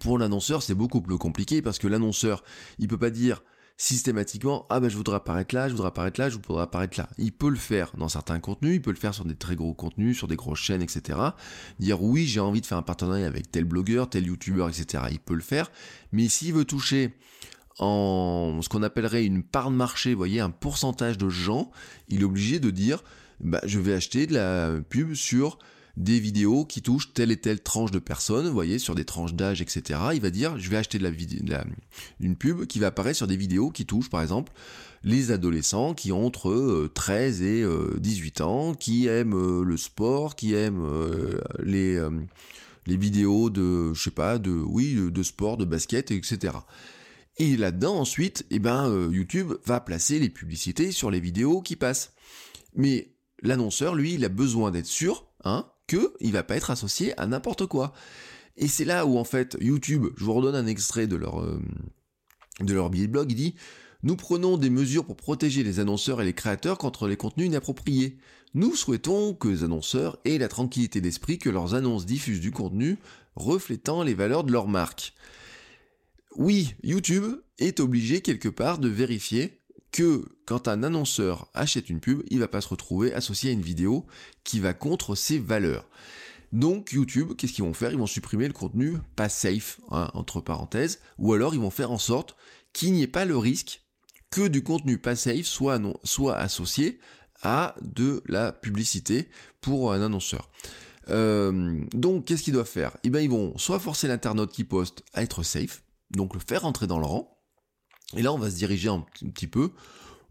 pour 0.00 0.18
l'annonceur, 0.18 0.62
c'est 0.62 0.74
beaucoup 0.74 1.00
plus 1.00 1.18
compliqué 1.18 1.62
parce 1.62 1.78
que 1.78 1.88
l'annonceur, 1.88 2.44
il 2.78 2.88
peut 2.88 2.98
pas 2.98 3.10
dire 3.10 3.42
systématiquement 3.76 4.66
ah 4.70 4.78
ben 4.78 4.88
je 4.88 4.96
voudrais 4.96 5.16
apparaître 5.16 5.54
là, 5.54 5.68
je 5.68 5.72
voudrais 5.72 5.88
apparaître 5.88 6.20
là, 6.20 6.28
je 6.28 6.36
voudrais 6.36 6.62
apparaître 6.62 6.98
là. 6.98 7.08
Il 7.18 7.32
peut 7.32 7.50
le 7.50 7.56
faire 7.56 7.92
dans 7.96 8.08
certains 8.08 8.38
contenus, 8.38 8.74
il 8.76 8.82
peut 8.82 8.90
le 8.90 8.96
faire 8.96 9.14
sur 9.14 9.24
des 9.24 9.34
très 9.34 9.56
gros 9.56 9.74
contenus, 9.74 10.16
sur 10.16 10.28
des 10.28 10.36
grosses 10.36 10.60
chaînes, 10.60 10.82
etc. 10.82 11.18
Dire 11.80 12.02
oui 12.02 12.26
j'ai 12.26 12.40
envie 12.40 12.60
de 12.60 12.66
faire 12.66 12.78
un 12.78 12.82
partenariat 12.82 13.26
avec 13.26 13.50
tel 13.50 13.64
blogueur, 13.64 14.08
tel 14.08 14.26
youtubeur, 14.26 14.68
etc. 14.68 15.04
Il 15.10 15.20
peut 15.20 15.34
le 15.34 15.40
faire, 15.40 15.70
mais 16.12 16.28
s'il 16.28 16.52
veut 16.52 16.64
toucher 16.64 17.14
en 17.78 18.60
ce 18.62 18.68
qu'on 18.68 18.82
appellerait 18.84 19.24
une 19.24 19.42
part 19.42 19.70
de 19.70 19.76
marché, 19.76 20.12
vous 20.12 20.18
voyez, 20.18 20.40
un 20.40 20.50
pourcentage 20.50 21.18
de 21.18 21.28
gens, 21.28 21.70
il 22.08 22.20
est 22.20 22.24
obligé 22.24 22.60
de 22.60 22.70
dire 22.70 23.02
bah, 23.40 23.60
je 23.64 23.80
vais 23.80 23.94
acheter 23.94 24.26
de 24.26 24.34
la 24.34 24.80
pub 24.88 25.14
sur 25.14 25.58
des 25.96 26.18
vidéos 26.18 26.64
qui 26.64 26.82
touchent 26.82 27.12
telle 27.14 27.30
et 27.30 27.36
telle 27.36 27.62
tranche 27.62 27.92
de 27.92 27.98
personnes, 28.00 28.46
vous 28.46 28.52
voyez, 28.52 28.78
sur 28.78 28.94
des 28.94 29.04
tranches 29.04 29.34
d'âge, 29.34 29.62
etc. 29.62 30.00
Il 30.14 30.20
va 30.20 30.30
dire, 30.30 30.58
je 30.58 30.68
vais 30.68 30.76
acheter 30.76 30.98
de 30.98 31.04
la, 31.04 31.10
de 31.10 31.70
une 32.20 32.36
pub 32.36 32.66
qui 32.66 32.80
va 32.80 32.88
apparaître 32.88 33.16
sur 33.16 33.26
des 33.26 33.36
vidéos 33.36 33.70
qui 33.70 33.86
touchent, 33.86 34.10
par 34.10 34.22
exemple, 34.22 34.52
les 35.04 35.30
adolescents 35.30 35.94
qui 35.94 36.10
ont 36.10 36.26
entre 36.26 36.90
13 36.94 37.42
euh, 37.42 37.94
et 37.96 38.00
18 38.00 38.40
euh, 38.40 38.44
ans, 38.44 38.74
qui 38.74 39.06
aiment 39.06 39.34
euh, 39.34 39.62
le 39.62 39.76
sport, 39.76 40.34
qui 40.34 40.54
aiment 40.54 40.84
les, 41.62 42.00
les 42.86 42.96
vidéos 42.96 43.50
de, 43.50 43.92
je 43.94 44.02
sais 44.02 44.10
pas, 44.10 44.38
de, 44.38 44.50
oui, 44.50 44.94
de 44.94 45.22
sport, 45.22 45.56
de 45.56 45.64
basket, 45.64 46.10
etc. 46.10 46.54
Et 47.36 47.56
là-dedans, 47.56 47.96
ensuite, 47.96 48.46
eh 48.50 48.58
ben, 48.58 49.10
YouTube 49.10 49.54
va 49.64 49.80
placer 49.80 50.18
les 50.18 50.28
publicités 50.28 50.92
sur 50.92 51.10
les 51.10 51.20
vidéos 51.20 51.60
qui 51.62 51.76
passent. 51.76 52.12
Mais 52.74 53.14
l'annonceur, 53.42 53.94
lui, 53.94 54.14
il 54.14 54.24
a 54.24 54.28
besoin 54.28 54.70
d'être 54.70 54.86
sûr, 54.86 55.26
hein, 55.44 55.66
qu'il 55.86 56.32
va 56.32 56.42
pas 56.42 56.56
être 56.56 56.70
associé 56.70 57.18
à 57.18 57.26
n'importe 57.26 57.66
quoi. 57.66 57.92
Et 58.56 58.68
c'est 58.68 58.84
là 58.84 59.06
où 59.06 59.18
en 59.18 59.24
fait 59.24 59.56
YouTube, 59.60 60.06
je 60.16 60.24
vous 60.24 60.34
redonne 60.34 60.54
un 60.54 60.66
extrait 60.66 61.06
de 61.06 61.16
leur 61.16 61.40
euh, 61.40 61.60
de 62.60 62.72
leur 62.72 62.90
billet 62.90 63.06
de 63.06 63.12
blog, 63.12 63.30
il 63.30 63.36
dit 63.36 63.54
nous 64.04 64.16
prenons 64.16 64.58
des 64.58 64.68
mesures 64.68 65.06
pour 65.06 65.16
protéger 65.16 65.62
les 65.62 65.80
annonceurs 65.80 66.20
et 66.20 66.26
les 66.26 66.34
créateurs 66.34 66.76
contre 66.76 67.08
les 67.08 67.16
contenus 67.16 67.46
inappropriés. 67.46 68.18
Nous 68.52 68.76
souhaitons 68.76 69.32
que 69.32 69.48
les 69.48 69.64
annonceurs 69.64 70.18
aient 70.26 70.36
la 70.36 70.48
tranquillité 70.48 71.00
d'esprit 71.00 71.38
que 71.38 71.48
leurs 71.48 71.74
annonces 71.74 72.04
diffusent 72.04 72.40
du 72.40 72.52
contenu 72.52 72.98
reflétant 73.34 74.02
les 74.02 74.12
valeurs 74.12 74.44
de 74.44 74.52
leur 74.52 74.68
marque. 74.68 75.14
oui, 76.36 76.74
YouTube 76.82 77.36
est 77.58 77.80
obligé 77.80 78.20
quelque 78.20 78.50
part 78.50 78.78
de 78.78 78.88
vérifier 78.88 79.63
que 79.94 80.24
quand 80.44 80.66
un 80.66 80.82
annonceur 80.82 81.48
achète 81.54 81.88
une 81.88 82.00
pub, 82.00 82.24
il 82.28 82.40
va 82.40 82.48
pas 82.48 82.60
se 82.60 82.66
retrouver 82.66 83.14
associé 83.14 83.50
à 83.50 83.52
une 83.52 83.62
vidéo 83.62 84.06
qui 84.42 84.58
va 84.58 84.74
contre 84.74 85.14
ses 85.14 85.38
valeurs. 85.38 85.88
Donc 86.50 86.90
YouTube, 86.90 87.34
qu'est-ce 87.38 87.52
qu'ils 87.52 87.62
vont 87.62 87.74
faire? 87.74 87.92
Ils 87.92 87.98
vont 87.98 88.08
supprimer 88.08 88.48
le 88.48 88.52
contenu 88.52 88.98
pas 89.14 89.28
safe, 89.28 89.80
hein, 89.92 90.10
entre 90.14 90.40
parenthèses, 90.40 90.98
ou 91.18 91.32
alors 91.32 91.54
ils 91.54 91.60
vont 91.60 91.70
faire 91.70 91.92
en 91.92 91.98
sorte 91.98 92.34
qu'il 92.72 92.92
n'y 92.92 93.04
ait 93.04 93.06
pas 93.06 93.24
le 93.24 93.38
risque 93.38 93.82
que 94.32 94.48
du 94.48 94.64
contenu 94.64 94.98
pas 94.98 95.14
safe 95.14 95.46
soit, 95.46 95.80
associé 96.34 96.98
à 97.42 97.76
de 97.80 98.20
la 98.26 98.50
publicité 98.50 99.28
pour 99.60 99.92
un 99.92 100.02
annonceur. 100.02 100.50
Euh, 101.08 101.80
donc 101.92 102.24
qu'est-ce 102.24 102.42
qu'ils 102.42 102.54
doivent 102.54 102.66
faire? 102.66 102.96
Eh 103.04 103.10
bien 103.10 103.20
ils 103.20 103.30
vont 103.30 103.56
soit 103.58 103.78
forcer 103.78 104.08
l'internaute 104.08 104.50
qui 104.50 104.64
poste 104.64 105.04
à 105.12 105.22
être 105.22 105.44
safe, 105.44 105.84
donc 106.10 106.34
le 106.34 106.40
faire 106.40 106.62
rentrer 106.62 106.88
dans 106.88 106.98
le 106.98 107.06
rang, 107.06 107.33
et 108.16 108.22
là 108.22 108.32
on 108.32 108.38
va 108.38 108.50
se 108.50 108.56
diriger 108.56 108.88
un 108.88 109.04
petit 109.32 109.46
peu 109.46 109.70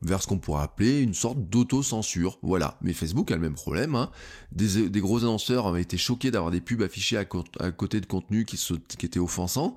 vers 0.03 0.21
ce 0.21 0.27
qu'on 0.27 0.37
pourrait 0.37 0.63
appeler 0.63 0.99
une 0.99 1.13
sorte 1.13 1.39
d'auto-censure. 1.49 2.37
Voilà. 2.41 2.77
Mais 2.81 2.93
Facebook 2.93 3.31
a 3.31 3.35
le 3.35 3.41
même 3.41 3.55
problème. 3.55 3.95
Hein. 3.95 4.09
Des, 4.51 4.89
gros 4.99 5.23
annonceurs 5.23 5.65
avaient 5.67 5.81
été 5.81 5.97
choqués 5.97 6.31
d'avoir 6.31 6.51
des 6.51 6.61
pubs 6.61 6.81
affichées 6.81 7.17
à, 7.17 7.25
côté 7.25 8.01
de 8.01 8.05
contenus 8.05 8.45
qui, 8.45 9.05
étaient 9.05 9.19
offensants. 9.19 9.75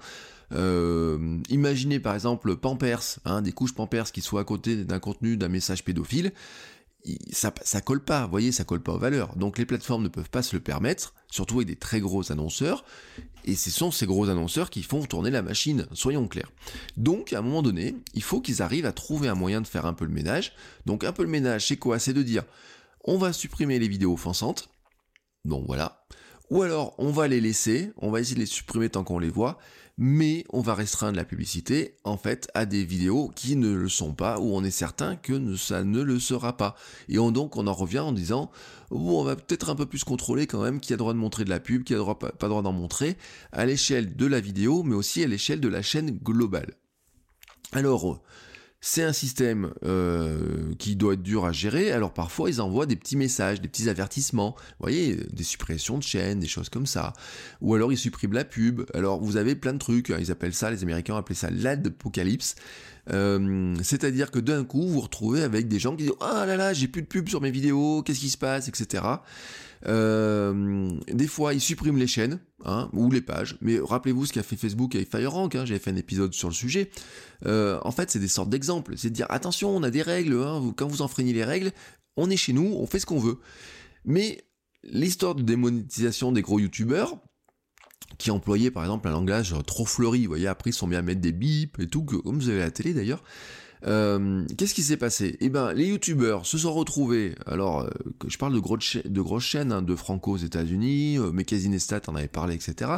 Euh, 0.53 1.39
imaginez 1.49 1.99
par 1.99 2.15
exemple 2.15 2.55
Pampers, 2.55 3.19
hein, 3.25 3.43
des 3.43 3.51
couches 3.51 3.75
Pampers 3.75 4.13
qui 4.13 4.21
soient 4.21 4.43
à 4.43 4.45
côté 4.45 4.85
d'un 4.85 5.01
contenu 5.01 5.37
d'un 5.37 5.49
message 5.49 5.85
pédophile 5.85 6.33
ça, 7.31 7.81
colle 7.81 8.05
pas, 8.05 8.25
vous 8.25 8.31
voyez, 8.31 8.53
ça 8.53 8.65
colle 8.65 8.83
pas 8.83 8.93
aux 8.93 8.99
valeurs. 8.99 9.37
Donc 9.37 9.59
les 9.59 9.67
plateformes 9.67 10.03
ne 10.03 10.09
peuvent 10.09 10.31
pas 10.31 10.43
se 10.43 10.57
le 10.57 10.63
permettre, 10.63 11.15
surtout 11.31 11.57
avec 11.57 11.69
des 11.69 11.77
très 11.77 12.01
gros 12.01 12.33
annonceurs, 12.33 12.85
et 13.45 13.55
ce 13.55 13.71
sont 13.71 13.91
ces 13.91 14.07
gros 14.07 14.29
annonceurs 14.29 14.71
qui 14.71 14.83
font 14.83 15.05
tourner 15.05 15.31
la 15.31 15.43
machine, 15.43 15.87
soyons 15.93 16.27
clairs. 16.27 16.51
Donc 16.97 17.33
à 17.33 17.39
un 17.39 17.43
moment 17.43 17.63
donné, 17.63 17.95
il 18.15 18.23
faut 18.23 18.41
qu'ils 18.41 18.63
arrivent 18.63 18.87
à 18.87 18.93
trouver 18.93 19.29
un 19.29 19.35
moyen 19.35 19.61
de 19.61 19.67
faire 19.67 19.87
un 19.87 19.95
peu 19.95 20.05
le 20.05 20.13
ménage. 20.13 20.53
Donc 20.85 21.05
un 21.05 21.13
peu 21.13 21.23
le 21.23 21.29
ménage, 21.29 21.69
c'est 21.69 21.77
quoi? 21.77 21.99
C'est 21.99 22.13
de 22.13 22.23
dire, 22.23 22.45
on 23.05 23.19
va 23.19 23.33
supprimer 23.33 23.79
les 23.79 23.89
vidéos 23.89 24.15
offensantes, 24.15 24.69
donc 25.45 25.65
voilà, 25.67 26.07
ou 26.51 26.63
alors 26.63 26.95
on 26.99 27.11
va 27.11 27.29
les 27.29 27.41
laisser, 27.41 27.93
on 27.99 28.11
va 28.11 28.21
essayer 28.21 28.35
de 28.35 28.41
les 28.41 28.47
supprimer 28.47 28.89
tant 28.89 29.05
qu'on 29.05 29.19
les 29.19 29.31
voit, 29.31 29.59
mais 29.99 30.45
on 30.51 30.61
va 30.61 30.75
restreindre 30.75 31.17
la 31.17 31.25
publicité 31.25 31.97
en 32.05 32.19
fait 32.19 32.51
à 32.55 32.67
des 32.67 32.85
vidéos 32.85 33.31
qui 33.35 33.57
ne 33.57 33.73
le 33.73 33.89
sont 33.89 34.13
pas, 34.13 34.39
où 34.39 34.55
on 34.55 34.63
est 34.63 34.71
certain 34.71 35.17
que 35.17 35.57
ça 35.57 35.85
ne 35.85 36.03
le 36.03 36.19
sera 36.19 36.57
pas. 36.57 36.77
Et 37.09 37.19
on, 37.19 37.31
donc 37.31 37.57
on 37.57 37.67
en 37.67 37.73
revient 37.73 38.01
en 38.01 38.13
disant, 38.13 38.51
on 38.91 39.25
va 39.25 39.37
peut-être 39.37 39.71
un 39.71 39.75
peu 39.75 39.87
plus 39.87 40.05
contrôler 40.05 40.47
quand 40.47 40.63
même 40.63 40.81
qui 40.81 40.93
a 40.93 40.97
droit 40.97 41.15
de 41.15 41.19
montrer 41.19 41.45
de 41.45 41.51
la 41.51 41.61
pub, 41.61 41.85
qui 41.85 41.95
a 41.95 41.99
droit, 41.99 42.19
pas 42.19 42.49
droit 42.49 42.63
d'en 42.63 42.73
montrer, 42.73 43.17
à 43.53 43.65
l'échelle 43.65 44.17
de 44.17 44.27
la 44.27 44.41
vidéo, 44.41 44.83
mais 44.83 44.95
aussi 44.95 45.23
à 45.25 45.27
l'échelle 45.27 45.61
de 45.61 45.69
la 45.69 45.83
chaîne 45.83 46.11
globale. 46.11 46.75
Alors, 47.73 48.23
c'est 48.89 49.03
un 49.03 49.13
système 49.13 49.73
euh, 49.85 50.73
qui 50.79 50.95
doit 50.95 51.15
être 51.15 51.23
dur 51.23 51.45
à 51.45 51.51
gérer, 51.51 51.91
alors 51.91 52.15
parfois 52.15 52.49
ils 52.49 52.61
envoient 52.61 52.87
des 52.87 52.95
petits 52.95 53.17
messages, 53.17 53.61
des 53.61 53.67
petits 53.67 53.89
avertissements, 53.89 54.55
vous 54.57 54.75
voyez, 54.79 55.17
des 55.17 55.43
suppressions 55.43 55.99
de 55.99 56.05
chaînes, 56.05 56.39
des 56.39 56.47
choses 56.47 56.69
comme 56.69 56.87
ça. 56.87 57.13
Ou 57.61 57.75
alors 57.75 57.93
ils 57.93 57.99
suppriment 57.99 58.35
la 58.35 58.45
pub, 58.45 58.83
alors 58.95 59.21
vous 59.21 59.39
avez 59.39 59.57
plein 59.57 59.73
de 59.73 59.79
trucs, 59.79 60.11
hein. 60.11 60.19
ils 60.21 60.31
appellent 60.31 60.55
ça, 60.55 60.71
les 60.71 60.85
Américains 60.85 61.17
appellent 61.17 61.37
ça 61.37 61.51
l'adpocalypse, 61.51 62.55
euh, 63.11 63.75
c'est-à-dire 63.83 64.31
que 64.31 64.39
d'un 64.39 64.65
coup 64.65 64.83
vous 64.83 64.95
vous 64.95 65.01
retrouvez 65.01 65.43
avec 65.43 65.69
des 65.69 65.79
gens 65.79 65.97
qui 65.97 66.05
disent 66.05 66.13
«Ah 66.21 66.45
là 66.47 66.57
là, 66.57 66.73
j'ai 66.73 66.89
plus 66.89 67.03
de 67.03 67.07
pub 67.07 67.29
sur 67.29 67.41
mes 67.41 67.51
vidéos, 67.51 68.03
qu'est-ce 68.03 68.21
qui 68.21 68.31
se 68.31 68.39
passe?» 68.39 68.69
etc. 68.69 69.03
Euh, 69.87 70.91
des 71.13 71.27
fois, 71.27 71.55
ils 71.55 71.61
suppriment 71.61 71.99
les 71.99 72.07
chaînes 72.07 72.41
hein, 72.65 72.89
ou 72.93 73.11
les 73.11 73.21
pages. 73.21 73.57
Mais 73.61 73.79
rappelez-vous 73.79 74.27
ce 74.27 74.33
qu'a 74.33 74.43
fait 74.43 74.57
Facebook 74.57 74.95
avec 74.95 75.11
FireRank. 75.11 75.55
Hein, 75.55 75.65
J'avais 75.65 75.81
fait 75.81 75.91
un 75.91 75.97
épisode 75.97 76.35
sur 76.35 76.49
le 76.49 76.55
sujet. 76.55 76.91
Euh, 77.47 77.79
en 77.83 77.93
fait, 77.93 78.11
c'est 78.11 78.19
des 78.19 78.29
sortes 78.29 78.49
d'exemples. 78.49 78.95
C'est 78.97 79.11
de 79.11 79.15
dire 79.15 79.27
attention, 79.29 79.75
on 79.77 79.83
a 79.83 79.91
des 79.91 80.03
règles. 80.03 80.35
Hein, 80.43 80.73
quand 80.77 80.89
vous 80.89 81.03
enfreignez 81.03 81.33
les 81.33 81.45
règles, 81.45 81.73
on 82.17 82.31
est 82.31 82.37
chez 82.37 82.53
nous, 82.53 82.75
on 82.75 82.87
fait 82.87 82.99
ce 82.99 83.07
qu'on 83.07 83.19
veut. 83.19 83.39
Mais 84.05 84.43
l'histoire 84.83 85.35
de 85.35 85.43
démonétisation 85.43 86.33
des 86.33 86.43
gros 86.43 86.59
youtubeurs, 86.59 87.19
qui 88.19 88.31
employaient 88.31 88.71
par 88.71 88.85
exemple 88.85 89.09
un 89.09 89.13
langage 89.13 89.55
trop 89.67 89.85
fleuri, 89.85 90.23
vous 90.23 90.29
voyez, 90.29 90.47
après 90.47 90.71
ils 90.71 90.75
sont 90.75 90.89
bien 90.89 91.01
à 91.01 91.03
mettre 91.03 91.21
des 91.21 91.33
bips 91.33 91.79
et 91.81 91.87
tout, 91.87 92.03
comme 92.05 92.39
vous 92.39 92.49
avez 92.49 92.61
la 92.61 92.71
télé 92.71 92.95
d'ailleurs, 92.95 93.23
euh, 93.87 94.45
qu'est-ce 94.57 94.75
qui 94.75 94.83
s'est 94.83 94.97
passé? 94.97 95.37
Eh 95.41 95.49
ben, 95.49 95.73
les 95.73 95.87
youtubeurs 95.87 96.47
se 96.47 96.59
sont 96.59 96.73
retrouvés. 96.73 97.35
Alors, 97.47 97.83
euh, 97.83 97.91
je 98.27 98.37
parle 98.39 98.53
de, 98.53 99.09
de 99.09 99.21
grosses 99.21 99.45
chaînes 99.45 99.73
hein, 99.73 99.83
de 99.83 99.95
Franco 99.95 100.33
aux 100.33 100.37
États-Unis, 100.39 101.19
euh, 101.19 101.31
Mekazinestat 101.31 102.01
en 102.09 102.17
avait 102.17 102.29
parlé, 102.29 102.55
etc. 102.55 102.91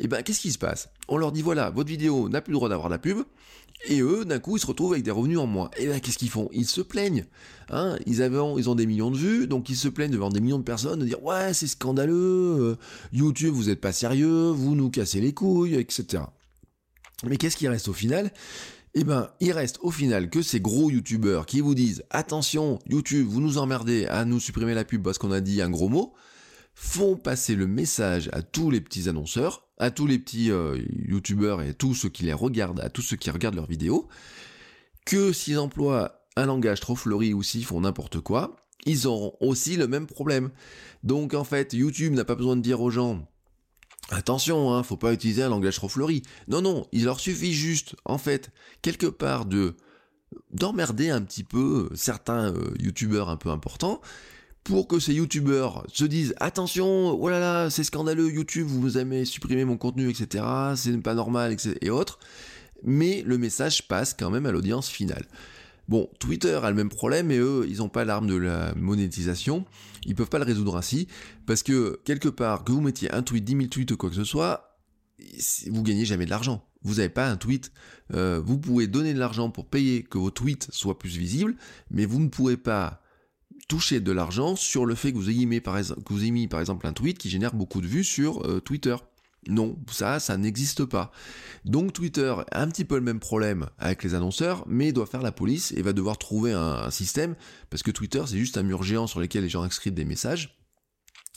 Eh 0.00 0.08
ben, 0.08 0.22
qu'est-ce 0.22 0.40
qui 0.40 0.52
se 0.52 0.58
passe? 0.58 0.88
On 1.08 1.18
leur 1.18 1.32
dit 1.32 1.42
voilà, 1.42 1.70
votre 1.70 1.88
vidéo 1.88 2.28
n'a 2.28 2.40
plus 2.40 2.52
le 2.52 2.56
droit 2.56 2.68
d'avoir 2.68 2.88
la 2.88 2.98
pub. 2.98 3.18
Et 3.86 4.00
eux, 4.00 4.24
d'un 4.24 4.38
coup, 4.38 4.56
ils 4.56 4.60
se 4.60 4.66
retrouvent 4.66 4.92
avec 4.92 5.04
des 5.04 5.10
revenus 5.10 5.38
en 5.38 5.46
moins. 5.46 5.70
Et 5.76 5.84
eh 5.84 5.86
ben, 5.86 6.00
qu'est-ce 6.00 6.18
qu'ils 6.18 6.30
font? 6.30 6.48
Ils 6.52 6.66
se 6.66 6.80
plaignent. 6.80 7.26
Hein 7.70 7.96
ils, 8.06 8.22
ont 8.22 8.74
des 8.74 8.86
millions 8.86 9.10
de 9.10 9.16
vues, 9.16 9.46
donc 9.46 9.68
ils 9.68 9.76
se 9.76 9.88
plaignent 9.88 10.10
devant 10.10 10.30
des 10.30 10.40
millions 10.40 10.58
de 10.58 10.64
personnes 10.64 11.00
de 11.00 11.04
dire 11.04 11.22
ouais, 11.22 11.54
c'est 11.54 11.66
scandaleux, 11.66 12.76
YouTube, 13.12 13.54
vous 13.54 13.70
êtes 13.70 13.80
pas 13.80 13.92
sérieux, 13.92 14.50
vous 14.50 14.74
nous 14.74 14.90
cassez 14.90 15.20
les 15.20 15.32
couilles, 15.32 15.74
etc. 15.74 16.24
Mais 17.24 17.36
qu'est-ce 17.36 17.56
qui 17.56 17.68
reste 17.68 17.88
au 17.88 17.92
final? 17.92 18.32
Eh 18.94 19.04
ben, 19.04 19.30
il 19.40 19.52
reste 19.52 19.78
au 19.82 19.90
final 19.90 20.30
que 20.30 20.42
ces 20.42 20.60
gros 20.60 20.90
youtubeurs 20.90 21.46
qui 21.46 21.60
vous 21.60 21.74
disent 21.74 22.02
attention, 22.10 22.78
YouTube, 22.88 23.26
vous 23.28 23.40
nous 23.40 23.58
emmerdez 23.58 24.06
à 24.06 24.24
nous 24.24 24.40
supprimer 24.40 24.74
la 24.74 24.84
pub 24.84 25.02
parce 25.02 25.18
qu'on 25.18 25.30
a 25.30 25.40
dit 25.40 25.60
un 25.60 25.70
gros 25.70 25.88
mot, 25.88 26.14
font 26.74 27.16
passer 27.16 27.54
le 27.54 27.66
message 27.66 28.30
à 28.32 28.42
tous 28.42 28.70
les 28.70 28.80
petits 28.80 29.08
annonceurs, 29.08 29.67
à 29.78 29.90
tous 29.90 30.06
les 30.06 30.18
petits 30.18 30.50
euh, 30.50 30.78
youtubeurs 31.06 31.62
et 31.62 31.70
à 31.70 31.74
tous 31.74 31.94
ceux 31.94 32.08
qui 32.08 32.24
les 32.24 32.32
regardent, 32.32 32.80
à 32.80 32.90
tous 32.90 33.02
ceux 33.02 33.16
qui 33.16 33.30
regardent 33.30 33.54
leurs 33.54 33.68
vidéos, 33.68 34.08
que 35.04 35.32
s'ils 35.32 35.58
emploient 35.58 36.24
un 36.36 36.46
langage 36.46 36.80
trop 36.80 36.96
fleuri 36.96 37.34
ou 37.34 37.42
s'ils 37.42 37.64
font 37.64 37.80
n'importe 37.80 38.20
quoi, 38.20 38.56
ils 38.86 39.06
auront 39.06 39.34
aussi 39.40 39.76
le 39.76 39.88
même 39.88 40.06
problème. 40.06 40.50
Donc 41.02 41.34
en 41.34 41.44
fait, 41.44 41.72
YouTube 41.72 42.14
n'a 42.14 42.24
pas 42.24 42.34
besoin 42.34 42.56
de 42.56 42.62
dire 42.62 42.80
aux 42.80 42.90
gens 42.90 43.26
Attention, 44.10 44.72
hein, 44.72 44.82
faut 44.82 44.96
pas 44.96 45.12
utiliser 45.12 45.42
un 45.42 45.50
langage 45.50 45.76
trop 45.76 45.88
fleuri. 45.88 46.22
Non, 46.48 46.62
non, 46.62 46.86
il 46.92 47.04
leur 47.04 47.20
suffit 47.20 47.52
juste, 47.52 47.94
en 48.06 48.16
fait, 48.16 48.50
quelque 48.80 49.06
part 49.06 49.44
de 49.44 49.76
d'emmerder 50.50 51.08
un 51.08 51.22
petit 51.22 51.44
peu 51.44 51.88
certains 51.94 52.52
euh, 52.52 52.74
youtubeurs 52.78 53.30
un 53.30 53.36
peu 53.36 53.48
importants 53.48 54.00
pour 54.68 54.86
que 54.86 55.00
ces 55.00 55.14
youtubeurs 55.14 55.86
se 55.90 56.04
disent 56.04 56.34
attention, 56.40 57.10
oh 57.10 57.28
là 57.30 57.40
là, 57.40 57.70
c'est 57.70 57.84
scandaleux, 57.84 58.30
YouTube, 58.30 58.66
vous 58.66 58.98
avez 58.98 59.24
supprimé 59.24 59.64
mon 59.64 59.78
contenu, 59.78 60.10
etc. 60.10 60.44
C'est 60.76 60.94
pas 60.98 61.14
normal, 61.14 61.52
etc. 61.52 61.74
et 61.80 61.88
autres. 61.88 62.18
Mais 62.82 63.22
le 63.24 63.38
message 63.38 63.88
passe 63.88 64.12
quand 64.12 64.28
même 64.28 64.44
à 64.44 64.52
l'audience 64.52 64.90
finale. 64.90 65.24
Bon, 65.88 66.10
Twitter 66.20 66.60
a 66.62 66.68
le 66.68 66.76
même 66.76 66.90
problème 66.90 67.30
et 67.30 67.38
eux, 67.38 67.64
ils 67.66 67.78
n'ont 67.78 67.88
pas 67.88 68.04
l'arme 68.04 68.26
de 68.26 68.36
la 68.36 68.74
monétisation. 68.74 69.64
Ils 70.04 70.14
peuvent 70.14 70.28
pas 70.28 70.38
le 70.38 70.44
résoudre 70.44 70.76
ainsi 70.76 71.08
parce 71.46 71.62
que 71.62 71.98
quelque 72.04 72.28
part, 72.28 72.62
que 72.64 72.72
vous 72.72 72.82
mettiez 72.82 73.10
un 73.14 73.22
tweet, 73.22 73.44
10 73.44 73.52
000 73.52 73.66
tweets 73.68 73.92
ou 73.92 73.96
quoi 73.96 74.10
que 74.10 74.16
ce 74.16 74.24
soit, 74.24 74.78
vous 75.70 75.82
gagnez 75.82 76.04
jamais 76.04 76.26
de 76.26 76.30
l'argent. 76.30 76.62
Vous 76.82 76.96
n'avez 76.96 77.08
pas 77.08 77.26
un 77.26 77.38
tweet. 77.38 77.72
Euh, 78.12 78.38
vous 78.44 78.58
pouvez 78.58 78.86
donner 78.86 79.14
de 79.14 79.18
l'argent 79.18 79.48
pour 79.48 79.64
payer 79.64 80.02
que 80.02 80.18
vos 80.18 80.30
tweets 80.30 80.68
soient 80.72 80.98
plus 80.98 81.16
visibles, 81.16 81.56
mais 81.90 82.04
vous 82.04 82.20
ne 82.20 82.28
pourrez 82.28 82.58
pas 82.58 83.00
toucher 83.68 84.00
de 84.00 84.12
l'argent 84.12 84.56
sur 84.56 84.86
le 84.86 84.94
fait 84.94 85.12
que 85.12 85.18
vous 85.18 85.30
ayez 85.30 85.46
mis 85.46 85.60
par 85.60 85.76
exemple, 85.76 86.86
un 86.86 86.92
tweet 86.92 87.18
qui 87.18 87.30
génère 87.30 87.54
beaucoup 87.54 87.80
de 87.80 87.86
vues 87.86 88.04
sur 88.04 88.46
euh, 88.46 88.60
Twitter. 88.60 88.96
Non, 89.46 89.78
ça, 89.90 90.18
ça 90.20 90.36
n'existe 90.36 90.84
pas. 90.84 91.12
Donc 91.64 91.92
Twitter 91.92 92.34
a 92.50 92.62
un 92.62 92.68
petit 92.68 92.84
peu 92.84 92.96
le 92.96 93.02
même 93.02 93.20
problème 93.20 93.68
avec 93.78 94.02
les 94.02 94.14
annonceurs, 94.14 94.64
mais 94.66 94.92
doit 94.92 95.06
faire 95.06 95.22
la 95.22 95.32
police 95.32 95.72
et 95.72 95.82
va 95.82 95.92
devoir 95.92 96.18
trouver 96.18 96.52
un, 96.52 96.90
système, 96.90 97.36
parce 97.70 97.82
que 97.82 97.90
Twitter 97.90 98.22
c'est 98.26 98.38
juste 98.38 98.58
un 98.58 98.62
mur 98.62 98.82
géant 98.82 99.06
sur 99.06 99.20
lequel 99.20 99.44
les 99.44 99.48
gens 99.48 99.62
inscrivent 99.62 99.94
des 99.94 100.04
messages, 100.04 100.58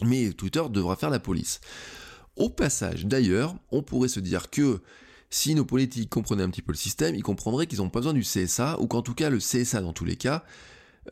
mais 0.04 0.32
Twitter 0.34 0.64
devra 0.70 0.96
faire 0.96 1.10
la 1.10 1.20
police. 1.20 1.62
Au 2.36 2.50
passage, 2.50 3.06
d'ailleurs, 3.06 3.56
on 3.72 3.84
pourrait 3.84 4.08
se 4.08 4.20
dire 4.20 4.50
que 4.50 4.82
si 5.30 5.54
nos 5.56 5.66
politiques 5.66 6.10
comprenaient 6.10 6.44
un 6.44 6.50
petit 6.50 6.62
peu 6.62 6.72
le 6.74 6.78
système, 6.78 7.16
ils 7.16 7.24
comprendraient 7.24 7.68
qu'ils 7.68 7.80
n'ont 7.80 7.90
pas 7.90 8.00
besoin 8.00 8.14
du 8.14 8.24
CSA, 8.24 8.80
ou 8.80 8.88
qu'en 8.88 9.02
tout 9.02 9.14
cas 9.14 9.30
le 9.30 9.38
CSA 9.38 9.82
dans 9.82 9.94
tous 9.94 10.06
les 10.06 10.18
cas, 10.18 10.44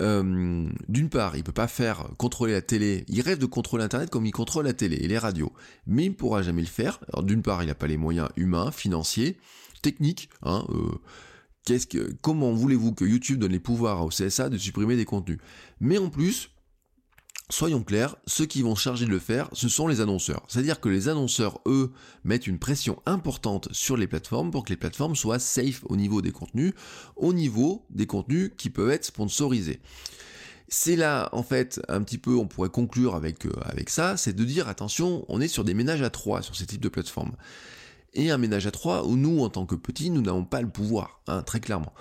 euh, 0.01 0.69
d'une 0.87 1.09
part, 1.09 1.35
il 1.35 1.43
peut 1.43 1.51
pas 1.51 1.67
faire 1.67 2.09
contrôler 2.17 2.53
la 2.53 2.61
télé. 2.61 3.05
Il 3.07 3.21
rêve 3.21 3.39
de 3.39 3.45
contrôler 3.45 3.83
Internet 3.83 4.09
comme 4.09 4.25
il 4.25 4.31
contrôle 4.31 4.65
la 4.65 4.73
télé 4.73 4.97
et 4.97 5.07
les 5.07 5.17
radios, 5.17 5.51
mais 5.87 6.05
il 6.05 6.15
pourra 6.15 6.41
jamais 6.41 6.61
le 6.61 6.67
faire. 6.67 6.99
D'une 7.23 7.41
part, 7.41 7.63
il 7.63 7.67
n'a 7.67 7.75
pas 7.75 7.87
les 7.87 7.97
moyens 7.97 8.29
humains, 8.35 8.71
financiers, 8.71 9.37
techniques. 9.81 10.29
Hein, 10.43 10.65
euh, 10.69 10.99
comment 12.21 12.51
voulez-vous 12.51 12.93
que 12.93 13.05
YouTube 13.05 13.39
donne 13.39 13.51
les 13.51 13.59
pouvoirs 13.59 14.05
au 14.05 14.09
CSA 14.09 14.49
de 14.49 14.57
supprimer 14.57 14.95
des 14.95 15.05
contenus? 15.05 15.39
Mais 15.79 15.97
en 15.97 16.09
plus, 16.09 16.51
Soyons 17.51 17.83
clairs, 17.83 18.15
ceux 18.27 18.45
qui 18.45 18.61
vont 18.61 18.75
charger 18.75 19.05
de 19.05 19.09
le 19.09 19.17
faire, 19.17 19.49
ce 19.53 19.69
sont 19.69 19.87
les 19.87 20.01
annonceurs. 20.01 20.43
C'est-à-dire 20.47 20.79
que 20.79 20.87
les 20.87 21.09
annonceurs, 21.09 21.61
eux, 21.65 21.91
mettent 22.23 22.45
une 22.45 22.59
pression 22.59 23.01
importante 23.07 23.69
sur 23.71 23.97
les 23.97 24.05
plateformes 24.05 24.51
pour 24.51 24.63
que 24.63 24.69
les 24.69 24.77
plateformes 24.77 25.15
soient 25.15 25.39
safe 25.39 25.83
au 25.85 25.95
niveau 25.95 26.21
des 26.21 26.31
contenus, 26.31 26.73
au 27.15 27.33
niveau 27.33 27.85
des 27.89 28.05
contenus 28.05 28.51
qui 28.55 28.69
peuvent 28.69 28.91
être 28.91 29.05
sponsorisés. 29.05 29.81
C'est 30.67 30.95
là, 30.95 31.29
en 31.31 31.41
fait, 31.41 31.81
un 31.87 32.03
petit 32.03 32.19
peu, 32.19 32.35
on 32.35 32.47
pourrait 32.47 32.69
conclure 32.69 33.15
avec, 33.15 33.47
euh, 33.47 33.51
ça, 33.87 34.15
c'est 34.15 34.33
de 34.33 34.43
dire, 34.43 34.67
attention, 34.67 35.25
on 35.27 35.41
est 35.41 35.47
sur 35.47 35.63
des 35.63 35.73
ménages 35.73 36.03
à 36.03 36.11
trois 36.11 36.43
sur 36.43 36.55
ces 36.55 36.67
types 36.67 36.81
de 36.81 36.89
plateformes. 36.89 37.35
et 38.13 38.31
un 38.31 38.37
ménage 38.37 38.67
à 38.67 38.71
trois 38.71 39.05
où 39.05 39.15
nous, 39.15 39.41
en 39.41 39.49
tant 39.49 39.65
que 39.65 39.75
petits, 39.75 40.11
nous 40.11 40.21
n'avons 40.21 40.45
pas 40.45 40.61
le 40.61 40.69
pouvoir, 40.69 41.21
hein, 41.27 41.41
très 41.41 41.59
clairement. 41.59 41.93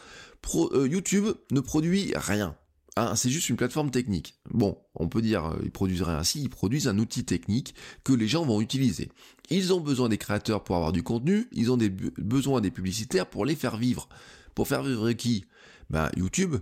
Euh, 0.55 0.87
YouTube 0.87 1.29
ne 1.51 1.61
produit 1.61 2.13
rien. 2.15 2.55
Hein, 2.99 3.15
c'est 3.15 3.31
juste 3.31 3.49
une 3.49 3.57
plateforme 3.57 3.93
technique. 3.93 4.41
Bon, 4.51 4.77
on 4.97 5.09
peut 5.09 5.23
dire 5.23 5.47
euh, 5.47 5.61
ils 5.63 5.71
produisent 5.71 6.03
ainsi, 6.03 6.43
ils 6.43 6.49
produisent 6.49 6.89
un 6.89 6.99
outil 6.99 7.25
technique 7.25 7.75
que 8.03 8.13
les 8.13 8.27
gens 8.27 8.45
vont 8.45 8.61
utiliser. 8.61 9.09
Ils 9.51 9.73
ont 9.73 9.81
besoin 9.81 10.09
des 10.09 10.19
créateurs 10.19 10.65
pour 10.65 10.75
avoir 10.75 10.91
du 10.91 11.05
contenu, 11.05 11.47
ils 11.53 11.71
ont 11.71 11.79
besoin 12.19 12.61
des 12.61 12.73
publicitaires 12.73 13.31
pour 13.31 13.45
les 13.45 13.55
faire 13.55 13.77
vivre. 13.77 14.09
Pour 14.57 14.67
faire 14.67 14.83
vivre 14.83 15.13
qui? 15.13 15.45
Ben 15.91 16.11
YouTube 16.17 16.57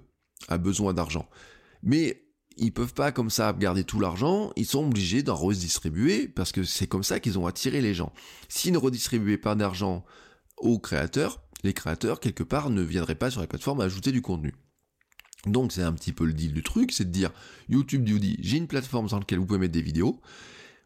a 0.49 0.59
besoin 0.59 0.93
d'argent. 0.93 1.27
Mais 1.83 2.27
ils 2.59 2.73
peuvent 2.73 2.95
pas 2.95 3.13
comme 3.13 3.31
ça 3.31 3.55
garder 3.55 3.85
tout 3.85 3.99
l'argent, 3.99 4.53
ils 4.57 4.67
sont 4.67 4.85
obligés 4.85 5.23
d'en 5.23 5.37
redistribuer 5.37 6.29
parce 6.29 6.53
que 6.53 6.65
c'est 6.65 6.87
comme 6.87 7.03
ça 7.03 7.19
qu'ils 7.19 7.39
ont 7.39 7.47
attiré 7.47 7.81
les 7.81 7.95
gens. 7.95 8.13
S'ils 8.51 8.73
ne 8.73 8.79
redistribuaient 8.79 9.39
pas 9.39 9.55
d'argent 9.55 10.05
aux 10.59 10.79
créateurs, 10.79 11.41
les 11.65 11.73
créateurs 11.73 12.21
quelque 12.21 12.43
part 12.43 12.69
ne 12.69 12.83
viendraient 12.83 13.15
pas 13.15 13.31
sur 13.31 13.41
les 13.41 13.47
plateformes 13.47 13.81
ajouter 13.81 14.13
du 14.13 14.21
contenu. 14.21 14.53
Donc 15.47 15.73
c'est 15.73 15.83
un 15.83 15.93
petit 15.93 16.13
peu 16.13 16.25
le 16.25 16.33
deal 16.33 16.53
du 16.53 16.63
truc, 16.63 16.93
c'est 16.93 17.05
de 17.05 17.11
dire 17.11 17.31
YouTube 17.69 18.09
vous 18.09 18.19
dit 18.19 18.37
j'ai 18.41 18.57
une 18.57 18.67
plateforme 18.67 19.09
sur 19.09 19.19
laquelle 19.19 19.39
vous 19.39 19.47
pouvez 19.47 19.61
mettre 19.61 19.73
des 19.73 19.83
vidéos, 19.83 20.21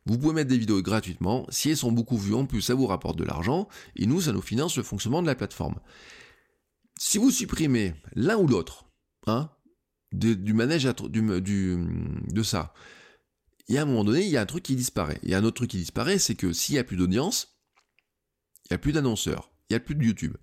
vous 0.07 0.19
pouvez 0.19 0.35
mettre 0.35 0.51
des 0.51 0.59
vidéos 0.59 0.83
gratuitement, 0.83 1.47
si 1.49 1.71
elles 1.71 1.77
sont 1.77 1.93
beaucoup 1.93 2.19
vues 2.19 2.35
en 2.35 2.47
plus 2.47 2.61
ça 2.61 2.75
vous 2.75 2.87
rapporte 2.87 3.19
de 3.19 3.25
l'argent, 3.25 3.69
et 3.97 4.07
nous 4.07 4.21
ça 4.21 4.33
nous 4.33 4.43
finance 4.43 4.77
le 4.77 4.83
fonctionnement 4.83 5.23
de 5.23 5.27
la 5.27 5.35
plateforme. 5.35 5.81
Si 6.99 7.17
vous 7.17 7.31
supprimez 7.31 7.95
l'un 8.15 8.37
ou 8.37 8.47
l'autre, 8.47 8.85
hein, 9.27 9.51
du 10.13 10.53
manège 10.53 10.85
de 10.85 12.43
ça, 12.43 12.75
il 13.69 13.75
y 13.75 13.79
a 13.79 13.83
un 13.83 13.87
moment 13.87 14.05
donné, 14.05 14.23
il 14.23 14.31
y 14.31 14.37
a 14.37 14.43
un 14.43 14.47
truc 14.47 14.65
qui 14.65 14.75
disparaît. 14.75 15.21
Il 15.23 15.31
y 15.31 15.35
a 15.35 15.39
un 15.39 15.45
autre 15.45 15.57
truc 15.57 15.71
qui 15.71 15.79
disparaît, 15.79 16.19
c'est 16.19 16.35
que 16.35 16.53
s'il 16.53 16.75
n'y 16.75 16.81
a 16.81 16.85
plus 16.85 16.97
d'audience, 16.97 17.57
il 18.65 18.73
n'y 18.73 18.75
a 18.75 18.79
plus 18.79 18.93
d'annonceurs, 18.93 19.53
il 19.69 19.75
n'y 19.75 19.77
a 19.77 19.81
plus 19.81 19.95
de 19.95 20.05
YouTube. 20.05 20.37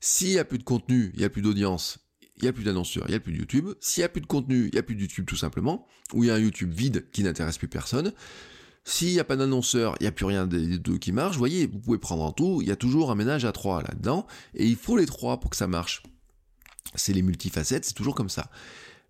S'il 0.00 0.30
n'y 0.30 0.38
a 0.38 0.44
plus 0.44 0.58
de 0.58 0.64
contenu, 0.64 1.10
il 1.12 1.20
n'y 1.20 1.24
a 1.24 1.30
plus 1.30 1.42
d'audience, 1.42 1.98
il 2.36 2.44
n'y 2.44 2.48
a 2.48 2.52
plus 2.52 2.64
d'annonceurs, 2.64 3.04
il 3.06 3.10
n'y 3.10 3.16
a 3.16 3.20
plus 3.20 3.32
de 3.32 3.38
YouTube. 3.38 3.70
S'il 3.80 4.00
n'y 4.00 4.06
a 4.06 4.08
plus 4.08 4.20
de 4.20 4.26
contenu, 4.26 4.68
il 4.68 4.72
n'y 4.72 4.78
a 4.78 4.82
plus 4.82 4.94
de 4.94 5.00
YouTube 5.00 5.26
tout 5.26 5.36
simplement, 5.36 5.86
ou 6.12 6.24
il 6.24 6.28
y 6.28 6.30
a 6.30 6.34
un 6.34 6.38
YouTube 6.38 6.72
vide 6.72 7.06
qui 7.12 7.22
n'intéresse 7.22 7.58
plus 7.58 7.68
personne. 7.68 8.12
S'il 8.84 9.12
n'y 9.12 9.20
a 9.20 9.24
pas 9.24 9.36
d'annonceur, 9.36 9.94
il 10.00 10.04
n'y 10.04 10.08
a 10.08 10.12
plus 10.12 10.24
rien 10.24 10.46
des 10.46 10.78
deux 10.78 10.98
qui 10.98 11.12
marche. 11.12 11.34
Vous 11.34 11.38
voyez, 11.38 11.66
vous 11.66 11.78
pouvez 11.78 11.98
prendre 11.98 12.22
en 12.22 12.32
tout, 12.32 12.60
il 12.62 12.68
y 12.68 12.72
a 12.72 12.76
toujours 12.76 13.10
un 13.10 13.14
ménage 13.14 13.44
à 13.44 13.52
trois 13.52 13.82
là-dedans, 13.82 14.26
et 14.54 14.66
il 14.66 14.76
faut 14.76 14.96
les 14.96 15.06
trois 15.06 15.38
pour 15.38 15.50
que 15.50 15.56
ça 15.56 15.68
marche. 15.68 16.02
C'est 16.94 17.12
les 17.12 17.22
multifacettes, 17.22 17.84
c'est 17.84 17.94
toujours 17.94 18.14
comme 18.14 18.28
ça. 18.28 18.50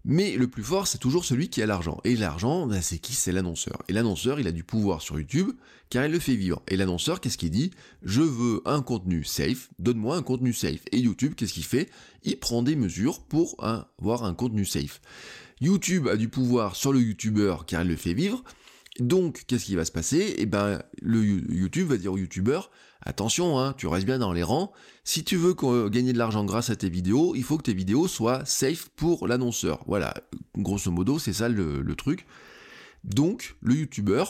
Mais 0.05 0.37
le 0.37 0.49
plus 0.49 0.65
fort, 0.65 0.89
c'est 0.89 0.99
toujours 0.99 1.25
celui 1.25 1.49
qui 1.49 1.63
a 1.63 1.67
l'argent. 1.67 2.01
Et 2.05 2.17
l'argent, 2.17 2.67
ben, 2.67 2.83
c'est 2.83 2.99
qui? 2.99 3.13
C'est 3.13 3.31
l'annonceur. 3.31 3.83
Et 3.89 3.93
l'annonceur, 3.93 4.41
il 4.41 4.49
a 4.49 4.53
du 4.53 4.65
pouvoir 4.65 5.01
sur 5.01 5.19
YouTube, 5.19 5.53
car 5.91 6.05
il 6.05 6.11
le 6.11 6.19
fait 6.19 6.35
vivre. 6.35 6.61
Et 6.69 6.77
l'annonceur, 6.77 7.21
qu'est-ce 7.21 7.39
qu'il 7.39 7.51
dit 7.51 7.71
Je 8.03 8.23
veux 8.23 8.63
un 8.65 8.83
contenu 8.83 9.23
safe, 9.23 9.69
donne-moi 9.79 10.17
un 10.17 10.23
contenu 10.23 10.53
safe. 10.53 10.81
Et 10.91 10.99
YouTube, 10.99 11.35
qu'est-ce 11.37 11.53
qu'il 11.53 11.65
fait? 11.65 11.89
Il 12.25 12.39
prend 12.39 12.63
des 12.63 12.75
mesures 12.75 13.21
pour 13.21 13.57
avoir 13.63 14.25
un 14.25 14.35
contenu 14.35 14.65
safe. 14.65 15.01
YouTube 15.61 16.09
a 16.09 16.17
du 16.17 16.29
pouvoir 16.29 16.75
sur 16.75 16.93
le 16.93 17.01
YouTuber, 17.01 17.59
car 17.69 17.83
il 17.83 17.89
le 17.89 17.97
fait 17.97 18.15
vivre. 18.15 18.43
Donc, 18.99 19.45
qu'est-ce 19.47 19.67
qui 19.67 19.77
va 19.77 19.85
se 19.85 19.93
passer? 19.93 20.35
Eh 20.39 20.47
ben, 20.47 20.83
le 21.01 21.25
YouTube 21.25 21.89
va 21.89 21.97
dire 21.97 22.13
au 22.13 22.19
YouTuber, 22.19 22.61
attention, 23.05 23.59
hein, 23.59 23.75
tu 23.77 23.87
restes 23.87 24.07
bien 24.07 24.19
dans 24.19 24.33
les 24.33 24.43
rangs. 24.43 24.73
Si 25.05 25.25
tu 25.25 25.37
veux 25.37 25.55
gagner 25.89 26.13
de 26.13 26.19
l'argent 26.19 26.45
grâce 26.45 26.71
à 26.71 26.77
tes 26.77 26.89
vidéos, 26.89 27.35
il 27.35 27.43
faut 27.43 27.59
que 27.59 27.63
tes 27.63 27.75
vidéos 27.75 28.09
soient 28.09 28.45
safe 28.45 28.89
pour 28.91 29.27
l'annonceur. 29.27 29.83
Voilà, 29.87 30.15
grosso 30.57 30.91
modo, 30.91 31.19
c'est 31.19 31.33
ça 31.33 31.49
le, 31.49 31.95
truc. 31.97 32.27
Donc, 33.05 33.57
le 33.61 33.75
YouTuber 33.75 34.25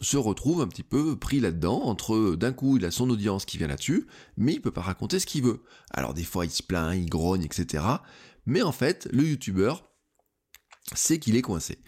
se 0.00 0.16
retrouve 0.16 0.62
un 0.62 0.68
petit 0.68 0.82
peu 0.82 1.16
pris 1.16 1.40
là-dedans, 1.40 1.82
entre 1.82 2.36
d'un 2.36 2.52
coup 2.52 2.76
il 2.76 2.84
a 2.84 2.90
son 2.90 3.10
audience 3.10 3.44
qui 3.44 3.58
vient 3.58 3.68
là-dessus, 3.68 4.06
mais 4.36 4.54
il 4.54 4.62
peut 4.62 4.70
pas 4.70 4.80
raconter 4.80 5.18
ce 5.18 5.26
qu'il 5.26 5.42
veut. 5.42 5.62
Alors 5.90 6.14
des 6.14 6.24
fois 6.24 6.46
il 6.46 6.50
se 6.50 6.62
plaint, 6.62 6.96
il 6.96 7.10
grogne, 7.10 7.42
etc. 7.42 7.84
Mais 8.46 8.62
en 8.62 8.72
fait, 8.72 9.08
le 9.12 9.24
YouTuber, 9.24 9.74
c'est 10.94 11.18
qu'il 11.18 11.36
est 11.36 11.42
coincé. 11.42 11.78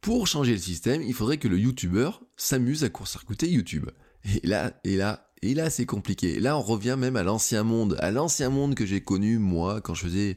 Pour 0.00 0.26
changer 0.26 0.52
le 0.52 0.58
système, 0.58 1.02
il 1.02 1.14
faudrait 1.14 1.38
que 1.38 1.48
le 1.48 1.58
YouTuber 1.58 2.10
s'amuse 2.36 2.84
à 2.84 2.88
court-circuiter 2.88 3.48
YouTube. 3.48 3.90
Et 4.24 4.46
là, 4.46 4.78
et 4.84 4.96
là, 4.96 5.25
et 5.46 5.54
là, 5.54 5.70
c'est 5.70 5.86
compliqué. 5.86 6.40
Là, 6.40 6.58
on 6.58 6.62
revient 6.62 6.96
même 6.98 7.14
à 7.14 7.22
l'ancien 7.22 7.62
monde, 7.62 7.96
à 8.00 8.10
l'ancien 8.10 8.50
monde 8.50 8.74
que 8.74 8.84
j'ai 8.84 9.00
connu 9.00 9.38
moi 9.38 9.80
quand 9.80 9.94
je 9.94 10.02
faisais. 10.02 10.36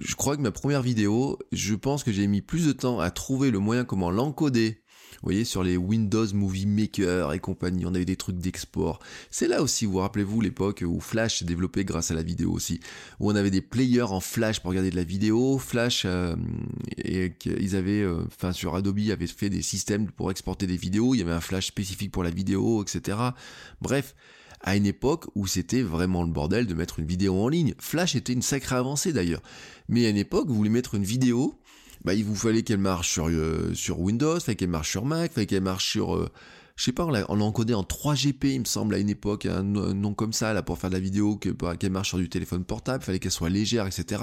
Je 0.00 0.14
crois 0.14 0.36
que 0.36 0.42
ma 0.42 0.50
première 0.50 0.82
vidéo, 0.82 1.38
je 1.50 1.74
pense 1.74 2.04
que 2.04 2.12
j'ai 2.12 2.26
mis 2.26 2.42
plus 2.42 2.66
de 2.66 2.72
temps 2.72 3.00
à 3.00 3.10
trouver 3.10 3.50
le 3.50 3.58
moyen 3.58 3.84
comment 3.84 4.10
l'encoder 4.10 4.81
vous 5.14 5.26
voyez, 5.26 5.44
sur 5.44 5.62
les 5.62 5.76
Windows 5.76 6.26
Movie 6.32 6.66
Maker 6.66 7.32
et 7.32 7.38
compagnie, 7.38 7.86
on 7.86 7.94
avait 7.94 8.04
des 8.04 8.16
trucs 8.16 8.38
d'export. 8.38 9.00
C'est 9.30 9.48
là 9.48 9.62
aussi, 9.62 9.86
vous 9.86 9.98
rappelez-vous 9.98 10.40
l'époque 10.40 10.84
où 10.86 11.00
Flash 11.00 11.38
s'est 11.38 11.44
développé 11.44 11.84
grâce 11.84 12.10
à 12.10 12.14
la 12.14 12.22
vidéo 12.22 12.50
aussi, 12.50 12.80
où 13.20 13.30
on 13.30 13.34
avait 13.34 13.50
des 13.50 13.62
players 13.62 14.02
en 14.02 14.20
Flash 14.20 14.60
pour 14.60 14.70
regarder 14.70 14.90
de 14.90 14.96
la 14.96 15.04
vidéo, 15.04 15.58
Flash, 15.58 16.02
euh, 16.04 16.34
et 16.96 17.32
ils 17.44 17.76
avaient, 17.76 18.02
euh, 18.02 18.24
enfin 18.26 18.52
sur 18.52 18.74
Adobe, 18.74 18.98
avait 19.10 19.26
fait 19.26 19.50
des 19.50 19.62
systèmes 19.62 20.10
pour 20.10 20.30
exporter 20.30 20.66
des 20.66 20.76
vidéos, 20.76 21.14
il 21.14 21.18
y 21.18 21.22
avait 21.22 21.32
un 21.32 21.40
Flash 21.40 21.66
spécifique 21.66 22.12
pour 22.12 22.22
la 22.22 22.30
vidéo, 22.30 22.82
etc. 22.82 23.18
Bref, 23.80 24.14
à 24.62 24.76
une 24.76 24.86
époque 24.86 25.26
où 25.34 25.46
c'était 25.46 25.82
vraiment 25.82 26.22
le 26.22 26.30
bordel 26.30 26.66
de 26.66 26.74
mettre 26.74 27.00
une 27.00 27.06
vidéo 27.06 27.36
en 27.36 27.48
ligne. 27.48 27.74
Flash 27.78 28.14
était 28.14 28.32
une 28.32 28.42
sacrée 28.42 28.76
avancée 28.76 29.12
d'ailleurs. 29.12 29.42
Mais 29.88 30.06
à 30.06 30.08
une 30.08 30.16
époque, 30.16 30.48
vous 30.48 30.54
voulez 30.54 30.70
mettre 30.70 30.94
une 30.94 31.04
vidéo, 31.04 31.58
bah, 32.04 32.14
il 32.14 32.24
vous 32.24 32.34
fallait 32.34 32.62
qu'elle 32.62 32.78
marche 32.78 33.12
sur, 33.12 33.28
euh, 33.28 33.72
sur 33.74 34.00
Windows, 34.00 34.38
fallait 34.40 34.56
qu'elle 34.56 34.68
marche 34.68 34.90
sur 34.90 35.04
Mac, 35.04 35.32
fallait 35.32 35.46
qu'elle 35.46 35.62
marche 35.62 35.88
sur, 35.88 36.16
euh, 36.16 36.28
je 36.74 36.84
sais 36.84 36.92
pas, 36.92 37.04
on 37.04 37.10
l'a 37.10 37.24
encodé 37.28 37.74
en 37.74 37.84
3GP, 37.84 38.54
il 38.54 38.60
me 38.60 38.64
semble, 38.64 38.94
à 38.94 38.98
une 38.98 39.10
époque, 39.10 39.46
un, 39.46 39.62
nom 39.62 40.14
comme 40.14 40.32
ça, 40.32 40.52
là, 40.52 40.62
pour 40.62 40.78
faire 40.78 40.90
de 40.90 40.94
la 40.94 41.00
vidéo, 41.00 41.36
qu'elle 41.36 41.92
marche 41.92 42.08
sur 42.08 42.18
du 42.18 42.28
téléphone 42.28 42.64
portable, 42.64 43.04
fallait 43.04 43.20
qu'elle 43.20 43.30
soit 43.30 43.50
légère, 43.50 43.86
etc. 43.86 44.22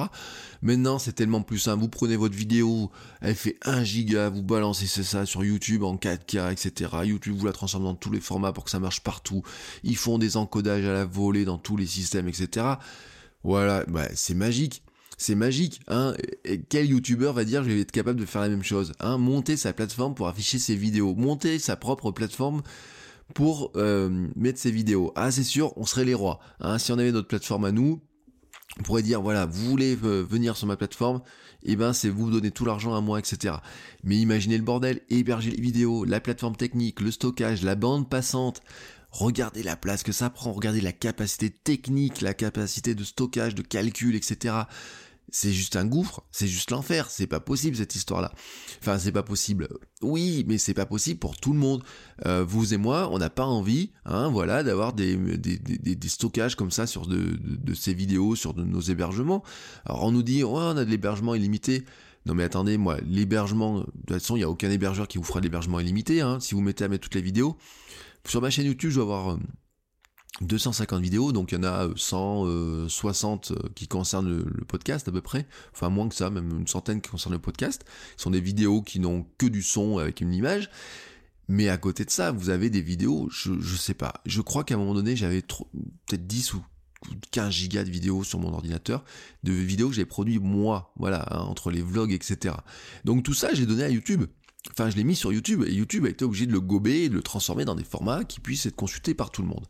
Maintenant, 0.62 1.00
c'est 1.00 1.14
tellement 1.14 1.42
plus 1.42 1.60
simple. 1.60 1.80
Vous 1.82 1.90
prenez 1.90 2.18
votre 2.18 2.36
vidéo, 2.36 2.92
elle 3.22 3.36
fait 3.36 3.58
1 3.64 3.84
giga, 3.84 4.30
vous 4.30 4.44
balancez 4.44 4.88
ça 4.88 5.26
sur 5.26 5.46
YouTube 5.46 5.84
en 5.84 5.96
4K, 5.96 6.52
etc. 6.52 6.92
YouTube 7.06 7.36
vous 7.38 7.46
la 7.46 7.54
transforme 7.54 7.84
dans 7.84 7.96
tous 7.96 8.12
les 8.12 8.20
formats 8.20 8.52
pour 8.52 8.66
que 8.66 8.72
ça 8.72 8.80
marche 8.80 9.02
partout. 9.02 9.44
Ils 9.84 9.98
font 9.98 10.18
des 10.18 10.36
encodages 10.36 10.86
à 10.86 10.94
la 10.94 11.06
volée 11.06 11.46
dans 11.46 11.60
tous 11.60 11.78
les 11.78 11.88
systèmes, 11.88 12.28
etc. 12.28 12.66
Voilà, 13.44 13.86
bah, 13.88 14.08
c'est 14.16 14.34
magique 14.34 14.84
c'est 15.20 15.36
magique. 15.36 15.82
Hein 15.88 16.16
quel 16.70 16.90
youtubeur 16.90 17.34
va 17.34 17.44
dire 17.44 17.64
je 17.64 17.70
vais 17.70 17.82
être 17.82 17.92
capable 17.92 18.20
de 18.20 18.26
faire 18.26 18.42
la 18.42 18.50
même 18.50 18.64
chose 18.64 18.94
hein 19.02 19.18
Monter 19.18 19.58
sa 19.58 19.74
plateforme 19.74 20.16
pour 20.16 20.28
afficher 20.28 20.58
ses 20.58 20.76
vidéos, 20.76 21.14
monter 21.14 21.60
sa 21.60 21.76
propre 21.76 22.12
plateforme 22.12 22.64
pour 23.36 23.72
euh, 23.76 24.28
mettre 24.36 24.60
ses 24.60 24.72
vidéos. 24.72 25.12
Ah 25.16 25.30
c'est 25.30 25.44
sûr, 25.44 25.78
on 25.78 25.86
serait 25.86 26.06
les 26.06 26.14
rois. 26.14 26.40
Hein 26.62 26.80
si 26.80 26.92
on 26.94 26.98
avait 26.98 27.12
notre 27.12 27.28
plateforme 27.28 27.66
à 27.66 27.72
nous, 27.74 28.02
on 28.80 28.84
pourrait 28.84 29.04
dire 29.04 29.22
voilà, 29.22 29.46
vous 29.46 29.70
voulez 29.70 29.98
euh, 30.04 30.24
venir 30.24 30.56
sur 30.56 30.68
ma 30.68 30.78
plateforme, 30.78 31.22
eh 31.64 31.76
ben 31.76 31.92
c'est 31.92 32.10
vous 32.10 32.32
donner 32.32 32.52
tout 32.52 32.64
l'argent 32.64 32.96
à 32.96 33.02
moi, 33.02 33.20
etc. 33.20 33.56
Mais 34.06 34.16
imaginez 34.16 34.58
le 34.58 34.64
bordel, 34.64 35.02
héberger 35.10 35.52
les 35.52 35.62
vidéos, 35.62 36.06
la 36.06 36.22
plateforme 36.22 36.56
technique, 36.56 37.02
le 37.02 37.12
stockage, 37.12 37.62
la 37.62 37.76
bande 37.76 38.10
passante. 38.10 38.62
Regardez 39.12 39.64
la 39.64 39.76
place 39.76 40.04
que 40.04 40.12
ça 40.12 40.30
prend, 40.30 40.54
regardez 40.54 40.82
la 40.82 40.92
capacité 40.92 41.50
technique, 41.50 42.22
la 42.22 42.36
capacité 42.36 42.94
de 42.96 43.04
stockage, 43.04 43.56
de 43.56 43.64
calcul, 43.64 44.16
etc 44.16 44.54
c'est 45.32 45.52
juste 45.52 45.76
un 45.76 45.86
gouffre, 45.86 46.24
c'est 46.32 46.48
juste 46.48 46.72
l'enfer, 46.72 47.10
c'est 47.10 47.28
pas 47.28 47.40
possible 47.40 47.76
cette 47.76 47.96
histoire-là. 47.96 48.32
Enfin, 48.82 48.98
c'est 48.98 49.12
pas 49.12 49.24
possible. 49.24 49.68
Oui, 50.02 50.46
mais 50.48 50.58
c'est 50.58 50.74
pas 50.74 50.86
possible 50.86 51.20
pour 51.20 51.38
tout 51.38 51.54
le 51.54 51.60
monde. 51.60 51.84
Euh, 52.26 52.44
vous 52.44 52.74
et 52.74 52.78
moi, 52.78 53.10
on 53.12 53.18
n'a 53.18 53.30
pas 53.30 53.46
envie, 53.46 53.92
hein, 54.06 54.30
voilà, 54.30 54.64
d'avoir 54.64 54.94
des, 54.94 55.16
des, 55.38 55.58
des, 55.58 56.10
stockages 56.10 56.56
comme 56.56 56.72
ça 56.72 56.88
sur 56.88 57.08
de, 57.08 57.38
de, 57.42 57.74
ces 57.74 57.94
vidéos, 57.94 58.36
sur 58.36 58.54
de 58.54 58.64
nos 58.64 58.82
hébergements. 58.82 59.44
Alors 59.86 60.04
on 60.04 60.12
nous 60.12 60.24
dit, 60.24 60.44
oh, 60.44 60.52
on 60.56 60.78
a 60.78 60.86
de 60.86 60.90
l'hébergement 60.90 61.36
illimité. 61.36 61.86
Non 62.26 62.34
mais 62.34 62.44
attendez, 62.44 62.78
moi, 62.78 62.98
l'hébergement, 63.06 63.80
de 63.80 63.84
toute 63.84 64.10
façon, 64.10 64.36
il 64.36 64.40
n'y 64.40 64.46
a 64.46 64.50
aucun 64.50 64.70
hébergeur 64.70 65.08
qui 65.08 65.18
vous 65.18 65.24
fera 65.24 65.40
de 65.40 65.46
l'hébergement 65.46 65.80
illimité, 65.80 66.22
hein, 66.22 66.40
si 66.40 66.56
vous 66.56 66.62
mettez 66.62 66.84
à 66.84 66.88
mettre 66.88 67.04
toutes 67.04 67.16
les 67.16 67.22
vidéos. 67.22 67.58
Sur 68.28 68.42
ma 68.42 68.50
chaîne 68.50 68.66
YouTube, 68.66 68.92
je 68.92 68.96
dois 68.96 69.04
avoir... 69.04 69.38
Euh, 70.42 70.46
250 70.46 71.02
vidéos, 71.02 71.32
donc 71.32 71.52
il 71.52 71.56
y 71.56 71.58
en 71.58 71.64
a 71.64 71.90
160 71.96 73.52
euh, 73.52 73.56
euh, 73.56 73.70
qui 73.76 73.88
concernent 73.88 74.30
le, 74.30 74.66
podcast 74.66 75.08
à 75.08 75.12
peu 75.12 75.22
près, 75.22 75.48
enfin 75.74 75.90
moins 75.90 76.08
que 76.08 76.16
ça, 76.16 76.30
même 76.30 76.50
une 76.60 76.68
centaine 76.68 77.02
qui 77.02 77.10
concernent 77.10 77.36
le 77.36 77.40
podcast. 77.40 77.84
Ce 78.16 78.24
sont 78.24 78.32
des 78.32 78.42
vidéos 78.42 78.82
qui 78.82 79.00
n'ont 79.00 79.26
que 79.38 79.48
du 79.48 79.62
son 79.62 79.98
avec 79.98 80.22
une 80.22 80.34
image. 80.34 80.70
Mais 81.52 81.68
à 81.68 81.78
côté 81.78 82.06
de 82.06 82.12
ça, 82.12 82.32
vous 82.32 82.52
avez 82.52 82.70
des 82.70 82.82
vidéos, 82.82 83.28
je, 83.32 83.60
je 83.60 83.76
sais 83.76 83.96
pas, 83.96 84.22
je 84.28 84.40
crois 84.40 84.64
qu'à 84.64 84.76
un 84.76 84.78
moment 84.78 84.94
donné, 84.94 85.16
j'avais 85.16 85.42
peut-être 85.42 86.28
10 86.28 86.54
ou 86.54 86.64
15 87.32 87.52
gigas 87.52 87.84
de 87.84 87.90
vidéos 87.90 88.24
sur 88.24 88.38
mon 88.38 88.54
ordinateur, 88.54 89.04
de 89.44 89.52
vidéos 89.52 89.90
que 89.90 89.96
j'ai 89.96 90.06
produit 90.06 90.38
moi, 90.38 90.94
voilà, 90.98 91.26
hein, 91.32 91.40
entre 91.40 91.72
les 91.72 91.82
vlogs, 91.82 92.12
etc. 92.12 92.56
Donc 93.04 93.24
tout 93.24 93.34
ça, 93.34 93.54
j'ai 93.54 93.66
donné 93.66 93.84
à 93.84 93.90
YouTube. 93.90 94.26
Enfin, 94.72 94.90
je 94.90 94.96
l'ai 94.96 95.04
mis 95.04 95.16
sur 95.16 95.32
YouTube 95.32 95.64
et 95.66 95.74
YouTube 95.74 96.06
a 96.06 96.10
été 96.10 96.26
obligé 96.26 96.46
de 96.46 96.52
le 96.52 96.60
gober 96.60 97.10
de 97.10 97.16
le 97.16 97.24
transformer 97.24 97.66
dans 97.66 97.76
des 97.76 97.84
formats 97.84 98.26
qui 98.26 98.40
puissent 98.40 98.66
être 98.66 98.76
consultés 98.76 99.14
par 99.14 99.32
tout 99.32 99.42
le 99.42 99.48
monde. 99.48 99.66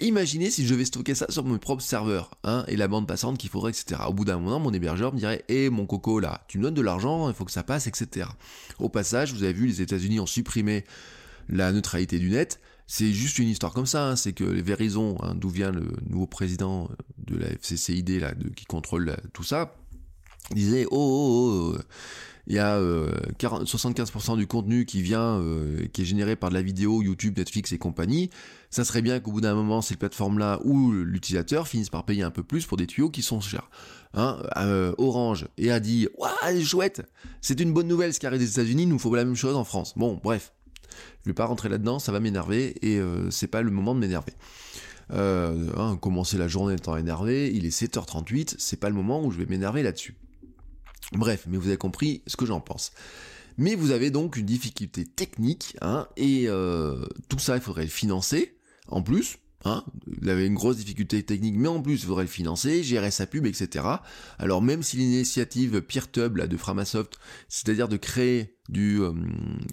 Imaginez 0.00 0.50
si 0.50 0.66
je 0.66 0.74
vais 0.74 0.84
stocker 0.84 1.14
ça 1.14 1.26
sur 1.28 1.44
mon 1.44 1.58
propre 1.58 1.82
serveur, 1.82 2.30
hein, 2.44 2.64
et 2.68 2.76
la 2.76 2.88
bande 2.88 3.06
passante 3.06 3.38
qu'il 3.38 3.50
faudrait, 3.50 3.70
etc. 3.70 4.00
Au 4.08 4.12
bout 4.12 4.24
d'un 4.24 4.38
moment, 4.38 4.60
mon 4.60 4.72
hébergeur 4.72 5.12
me 5.12 5.18
dirait, 5.18 5.44
hé 5.48 5.70
mon 5.70 5.86
coco 5.86 6.20
là, 6.20 6.44
tu 6.48 6.58
me 6.58 6.64
donnes 6.64 6.74
de 6.74 6.82
l'argent, 6.82 7.28
il 7.28 7.34
faut 7.34 7.44
que 7.44 7.52
ça 7.52 7.62
passe, 7.62 7.86
etc. 7.86 8.28
Au 8.78 8.88
passage, 8.88 9.32
vous 9.32 9.42
avez 9.42 9.52
vu, 9.52 9.66
les 9.66 9.82
États-Unis 9.82 10.20
ont 10.20 10.26
supprimé 10.26 10.84
la 11.48 11.72
neutralité 11.72 12.18
du 12.18 12.30
net. 12.30 12.60
c'est 12.86 13.12
juste 13.12 13.38
une 13.38 13.48
histoire 13.48 13.72
comme 13.72 13.86
ça, 13.86 14.10
hein. 14.10 14.16
c'est 14.16 14.32
que 14.32 14.44
les 14.44 14.62
Verizon, 14.62 15.16
hein, 15.22 15.34
d'où 15.34 15.48
vient 15.48 15.70
le 15.70 15.92
nouveau 16.08 16.26
président 16.26 16.90
de 17.18 17.36
la 17.36 17.48
FCCID 17.48 18.20
là, 18.20 18.32
qui 18.56 18.64
contrôle 18.64 19.16
tout 19.32 19.44
ça, 19.44 19.74
disait 20.52 20.86
oh, 20.90 20.96
oh, 20.96 21.72
oh, 21.72 21.76
oh 21.76 21.82
il 22.46 22.56
y 22.56 22.58
a 22.58 22.78
75% 22.78 24.32
euh, 24.32 24.36
du 24.36 24.46
contenu 24.46 24.84
qui 24.84 25.00
vient, 25.00 25.38
euh, 25.40 25.86
qui 25.92 26.02
est 26.02 26.04
généré 26.04 26.34
par 26.34 26.50
de 26.50 26.54
la 26.54 26.62
vidéo, 26.62 27.02
YouTube, 27.02 27.38
Netflix 27.38 27.72
et 27.72 27.78
compagnie. 27.78 28.30
Ça 28.70 28.84
serait 28.84 29.02
bien 29.02 29.20
qu'au 29.20 29.32
bout 29.32 29.40
d'un 29.40 29.54
moment, 29.54 29.80
ces 29.80 29.96
plateformes-là 29.96 30.60
ou 30.64 30.90
l'utilisateur 30.92 31.68
finissent 31.68 31.90
par 31.90 32.04
payer 32.04 32.22
un 32.22 32.30
peu 32.30 32.42
plus 32.42 32.66
pour 32.66 32.76
des 32.76 32.86
tuyaux 32.86 33.10
qui 33.10 33.22
sont 33.22 33.40
chers. 33.40 33.70
Hein, 34.14 34.42
euh, 34.56 34.92
Orange 34.98 35.46
et 35.56 35.70
a 35.70 35.78
dit, 35.78 36.08
ouais, 36.18 36.60
chouette, 36.62 37.02
c'est 37.40 37.60
une 37.60 37.72
bonne 37.72 37.88
nouvelle 37.88 38.12
ce 38.12 38.18
qui 38.20 38.26
arrive 38.26 38.40
des 38.40 38.50
États-Unis, 38.50 38.82
il 38.82 38.88
nous 38.88 38.98
faut 38.98 39.14
la 39.14 39.24
même 39.24 39.36
chose 39.36 39.54
en 39.54 39.64
France. 39.64 39.94
Bon, 39.96 40.20
bref, 40.22 40.52
je 41.24 41.30
vais 41.30 41.34
pas 41.34 41.46
rentrer 41.46 41.68
là-dedans, 41.68 41.98
ça 41.98 42.12
va 42.12 42.20
m'énerver 42.20 42.74
et 42.82 43.00
c'est 43.30 43.46
pas 43.46 43.62
le 43.62 43.70
moment 43.70 43.94
de 43.94 44.00
m'énerver. 44.00 44.32
Hein, 45.10 45.96
commencer 46.00 46.36
la 46.36 46.48
journée 46.48 46.74
étant 46.74 46.96
énervé, 46.96 47.52
il 47.54 47.64
est 47.64 47.70
7h38, 47.70 48.56
c'est 48.58 48.80
pas 48.80 48.88
le 48.88 48.94
moment 48.94 49.24
où 49.24 49.30
je 49.30 49.38
vais 49.38 49.46
m'énerver 49.46 49.82
là-dessus. 49.82 50.14
Bref, 51.12 51.44
mais 51.48 51.58
vous 51.58 51.68
avez 51.68 51.76
compris 51.76 52.22
ce 52.26 52.36
que 52.36 52.46
j'en 52.46 52.60
pense. 52.60 52.92
Mais 53.58 53.74
vous 53.74 53.90
avez 53.90 54.10
donc 54.10 54.36
une 54.36 54.46
difficulté 54.46 55.04
technique, 55.04 55.76
hein, 55.82 56.08
et 56.16 56.44
euh, 56.48 57.04
tout 57.28 57.38
ça, 57.38 57.56
il 57.56 57.62
faudrait 57.62 57.82
le 57.82 57.88
financer, 57.88 58.56
en 58.88 59.02
plus, 59.02 59.38
Hein, 59.64 59.84
il 60.20 60.28
avait 60.28 60.46
une 60.46 60.54
grosse 60.54 60.76
difficulté 60.78 61.22
technique, 61.22 61.54
mais 61.56 61.68
en 61.68 61.80
plus, 61.80 61.94
il 61.94 62.06
faudrait 62.06 62.24
le 62.24 62.28
financer, 62.28 62.82
gérer 62.82 63.12
sa 63.12 63.26
pub, 63.26 63.46
etc. 63.46 63.84
Alors 64.38 64.60
même 64.60 64.82
si 64.82 64.96
l'initiative 64.96 65.80
PeerTube 65.82 66.36
là, 66.36 66.48
de 66.48 66.56
Framasoft, 66.56 67.18
c'est-à-dire 67.48 67.88
de 67.88 67.96
créer 67.96 68.56
du 68.68 69.00
euh, 69.00 69.12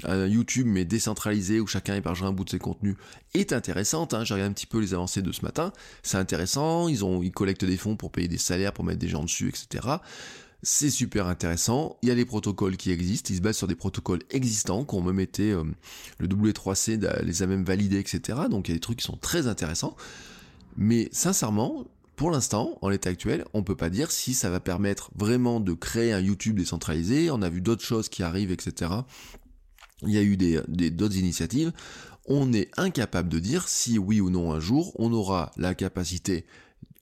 un 0.03 0.27
YouTube 0.27 0.67
mais 0.67 0.85
décentralisé 0.85 1.59
où 1.59 1.65
chacun 1.65 1.95
hébergera 1.95 2.27
un 2.27 2.33
bout 2.33 2.43
de 2.43 2.51
ses 2.51 2.59
contenus, 2.59 2.97
est 3.33 3.51
intéressante. 3.51 4.13
Hein, 4.13 4.23
J'ai 4.23 4.35
regardé 4.35 4.51
un 4.51 4.53
petit 4.53 4.67
peu 4.67 4.79
les 4.79 4.93
avancées 4.93 5.23
de 5.23 5.31
ce 5.31 5.41
matin. 5.41 5.73
C'est 6.03 6.17
intéressant. 6.17 6.87
Ils 6.87 7.03
ont, 7.03 7.23
ils 7.23 7.31
collectent 7.31 7.65
des 7.65 7.77
fonds 7.77 7.95
pour 7.95 8.11
payer 8.11 8.27
des 8.27 8.37
salaires, 8.37 8.73
pour 8.73 8.85
mettre 8.85 8.99
des 8.99 9.09
gens 9.09 9.23
dessus, 9.23 9.49
etc. 9.49 9.87
C'est 10.61 10.89
super 10.89 11.27
intéressant. 11.27 11.97
Il 12.01 12.09
y 12.09 12.11
a 12.11 12.15
les 12.15 12.25
protocoles 12.25 12.75
qui 12.75 12.91
existent. 12.91 13.29
Ils 13.31 13.37
se 13.37 13.41
basent 13.41 13.57
sur 13.57 13.67
des 13.67 13.75
protocoles 13.75 14.19
existants 14.29 14.83
qu'on 14.83 15.01
me 15.01 15.13
mettait 15.13 15.51
euh, 15.51 15.63
le 16.17 16.27
W3C 16.27 16.99
les 17.23 17.43
a 17.43 17.47
même 17.47 17.63
validés, 17.63 17.99
etc. 17.99 18.39
Donc 18.49 18.67
il 18.67 18.71
y 18.71 18.73
a 18.73 18.75
des 18.75 18.81
trucs 18.81 18.99
qui 18.99 19.05
sont 19.05 19.17
très 19.17 19.47
intéressants. 19.47 19.95
Mais 20.75 21.07
sincèrement, 21.13 21.85
pour 22.17 22.31
l'instant, 22.31 22.77
en 22.81 22.89
l'état 22.89 23.09
actuel, 23.09 23.45
on 23.53 23.63
peut 23.63 23.77
pas 23.77 23.89
dire 23.89 24.11
si 24.11 24.33
ça 24.33 24.49
va 24.49 24.59
permettre 24.59 25.11
vraiment 25.15 25.61
de 25.61 25.71
créer 25.71 26.11
un 26.11 26.19
YouTube 26.19 26.57
décentralisé. 26.57 27.31
On 27.31 27.41
a 27.41 27.47
vu 27.47 27.61
d'autres 27.61 27.85
choses 27.85 28.09
qui 28.09 28.23
arrivent, 28.23 28.51
etc. 28.51 28.91
Il 30.01 30.11
y 30.11 30.17
a 30.17 30.21
eu 30.21 30.35
des, 30.35 30.61
d'autres 30.91 31.15
initiatives. 31.15 31.71
On 32.25 32.51
est 32.51 32.69
incapable 32.77 33.29
de 33.29 33.39
dire 33.39 33.69
si 33.69 33.97
oui 33.97 34.19
ou 34.19 34.29
non 34.29 34.51
un 34.51 34.59
jour 34.59 34.93
on 34.99 35.13
aura 35.13 35.51
la 35.55 35.73
capacité 35.73 36.45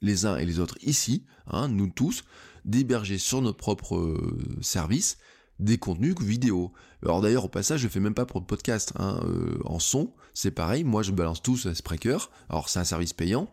les 0.01 0.27
uns 0.27 0.37
et 0.37 0.45
les 0.45 0.59
autres 0.59 0.77
ici, 0.83 1.23
hein, 1.47 1.67
nous 1.67 1.87
tous, 1.87 2.23
d'héberger 2.67 3.17
sur 3.17 3.41
notre 3.41 3.57
propre 3.57 3.95
euh, 3.97 4.37
service 4.61 5.17
des 5.59 5.79
contenus 5.79 6.15
vidéo. 6.21 6.71
Alors 7.01 7.21
d'ailleurs 7.21 7.45
au 7.45 7.49
passage 7.49 7.79
je 7.79 7.87
fais 7.87 7.99
même 7.99 8.13
pas 8.13 8.27
pour 8.27 8.39
le 8.39 8.45
podcast, 8.45 8.93
hein, 8.99 9.19
euh, 9.25 9.57
en 9.65 9.79
son 9.79 10.13
c'est 10.35 10.51
pareil, 10.51 10.83
moi 10.83 11.01
je 11.01 11.11
balance 11.11 11.41
tout 11.41 11.57
sur 11.57 11.75
Spreaker, 11.75 12.29
alors 12.49 12.69
c'est 12.69 12.77
un 12.77 12.83
service 12.83 13.13
payant, 13.13 13.49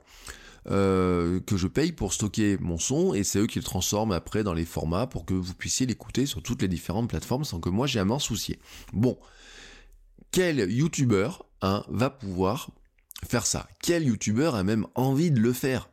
euh, 0.71 1.41
que 1.41 1.57
je 1.57 1.67
paye 1.67 1.93
pour 1.93 2.13
stocker 2.13 2.59
mon 2.61 2.79
son 2.79 3.15
et 3.15 3.25
c'est 3.25 3.39
eux 3.39 3.47
qui 3.47 3.59
le 3.59 3.65
transforment 3.65 4.13
après 4.13 4.45
dans 4.45 4.53
les 4.53 4.67
formats 4.67 5.07
pour 5.07 5.25
que 5.25 5.35
vous 5.35 5.55
puissiez 5.55 5.87
l'écouter 5.87 6.27
sur 6.27 6.43
toutes 6.43 6.61
les 6.61 6.69
différentes 6.69 7.09
plateformes 7.09 7.45
sans 7.45 7.61
que 7.61 7.71
moi 7.71 7.87
j'ai 7.87 8.01
à 8.01 8.05
m'en 8.05 8.19
soucier. 8.19 8.59
Bon, 8.93 9.19
quel 10.31 10.71
youtubeur 10.71 11.47
hein, 11.63 11.85
va 11.89 12.11
pouvoir 12.11 12.71
faire 13.27 13.47
ça? 13.47 13.69
Quel 13.81 14.05
youtubeur 14.05 14.55
a 14.55 14.65
même 14.65 14.87
envie 14.95 15.31
de 15.31 15.41
le 15.41 15.53
faire? 15.53 15.89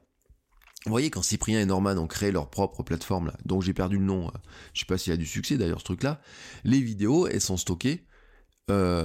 Vous 0.86 0.92
voyez, 0.92 1.10
quand 1.10 1.22
Cyprien 1.22 1.60
et 1.60 1.66
Norman 1.66 1.98
ont 1.98 2.08
créé 2.08 2.32
leur 2.32 2.50
propre 2.50 2.84
plateforme, 2.84 3.28
là, 3.28 3.34
dont 3.46 3.62
j'ai 3.62 3.74
perdu 3.74 3.98
le 3.98 4.06
nom, 4.06 4.28
euh, 4.28 4.32
je 4.74 4.80
sais 4.80 4.86
pas 4.86 4.98
s'il 4.98 5.12
y 5.12 5.14
a 5.14 5.18
du 5.18 5.26
succès 5.26 5.58
d'ailleurs 5.58 5.80
ce 5.80 5.86
truc-là, 5.86 6.22
les 6.64 6.80
vidéos, 6.80 7.28
elles 7.28 7.42
sont 7.42 7.58
stockées 7.58 8.06
euh, 8.72 9.04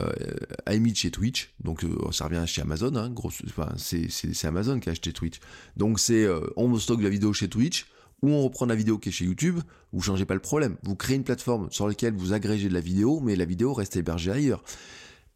à 0.65 0.75
limite 0.75 0.97
chez 0.97 1.11
Twitch, 1.11 1.55
donc 1.61 1.83
euh, 1.83 2.13
ça 2.13 2.27
revient 2.27 2.45
chez 2.47 2.63
Amazon, 2.63 2.95
hein, 2.95 3.11
gros, 3.11 3.31
enfin, 3.47 3.73
c'est 3.77 4.45
Amazon 4.45 4.79
qui 4.79 4.89
a 4.89 4.93
acheté 4.93 5.13
Twitch. 5.13 5.41
Donc 5.77 5.99
c'est, 5.99 6.25
euh, 6.25 6.41
on 6.57 6.79
stocke 6.79 7.03
la 7.03 7.09
vidéo 7.09 7.33
chez 7.33 7.49
Twitch, 7.49 7.87
ou 8.23 8.31
on 8.31 8.43
reprend 8.43 8.67
la 8.67 8.77
vidéo 8.77 8.99
qui 8.99 9.09
est 9.09 9.13
chez 9.13 9.25
YouTube, 9.25 9.59
vous 9.93 10.03
changez 10.03 10.25
pas 10.25 10.35
le 10.35 10.41
problème. 10.41 10.77
Vous 10.83 10.95
créez 10.95 11.17
une 11.17 11.25
plateforme 11.25 11.69
sur 11.71 11.89
laquelle 11.89 12.15
vous 12.15 12.33
agrégez 12.33 12.69
de 12.69 12.75
la 12.75 12.81
vidéo, 12.81 13.21
mais 13.21 13.35
la 13.35 13.45
vidéo 13.45 13.73
reste 13.73 13.97
hébergée 13.97 14.31
ailleurs. 14.31 14.63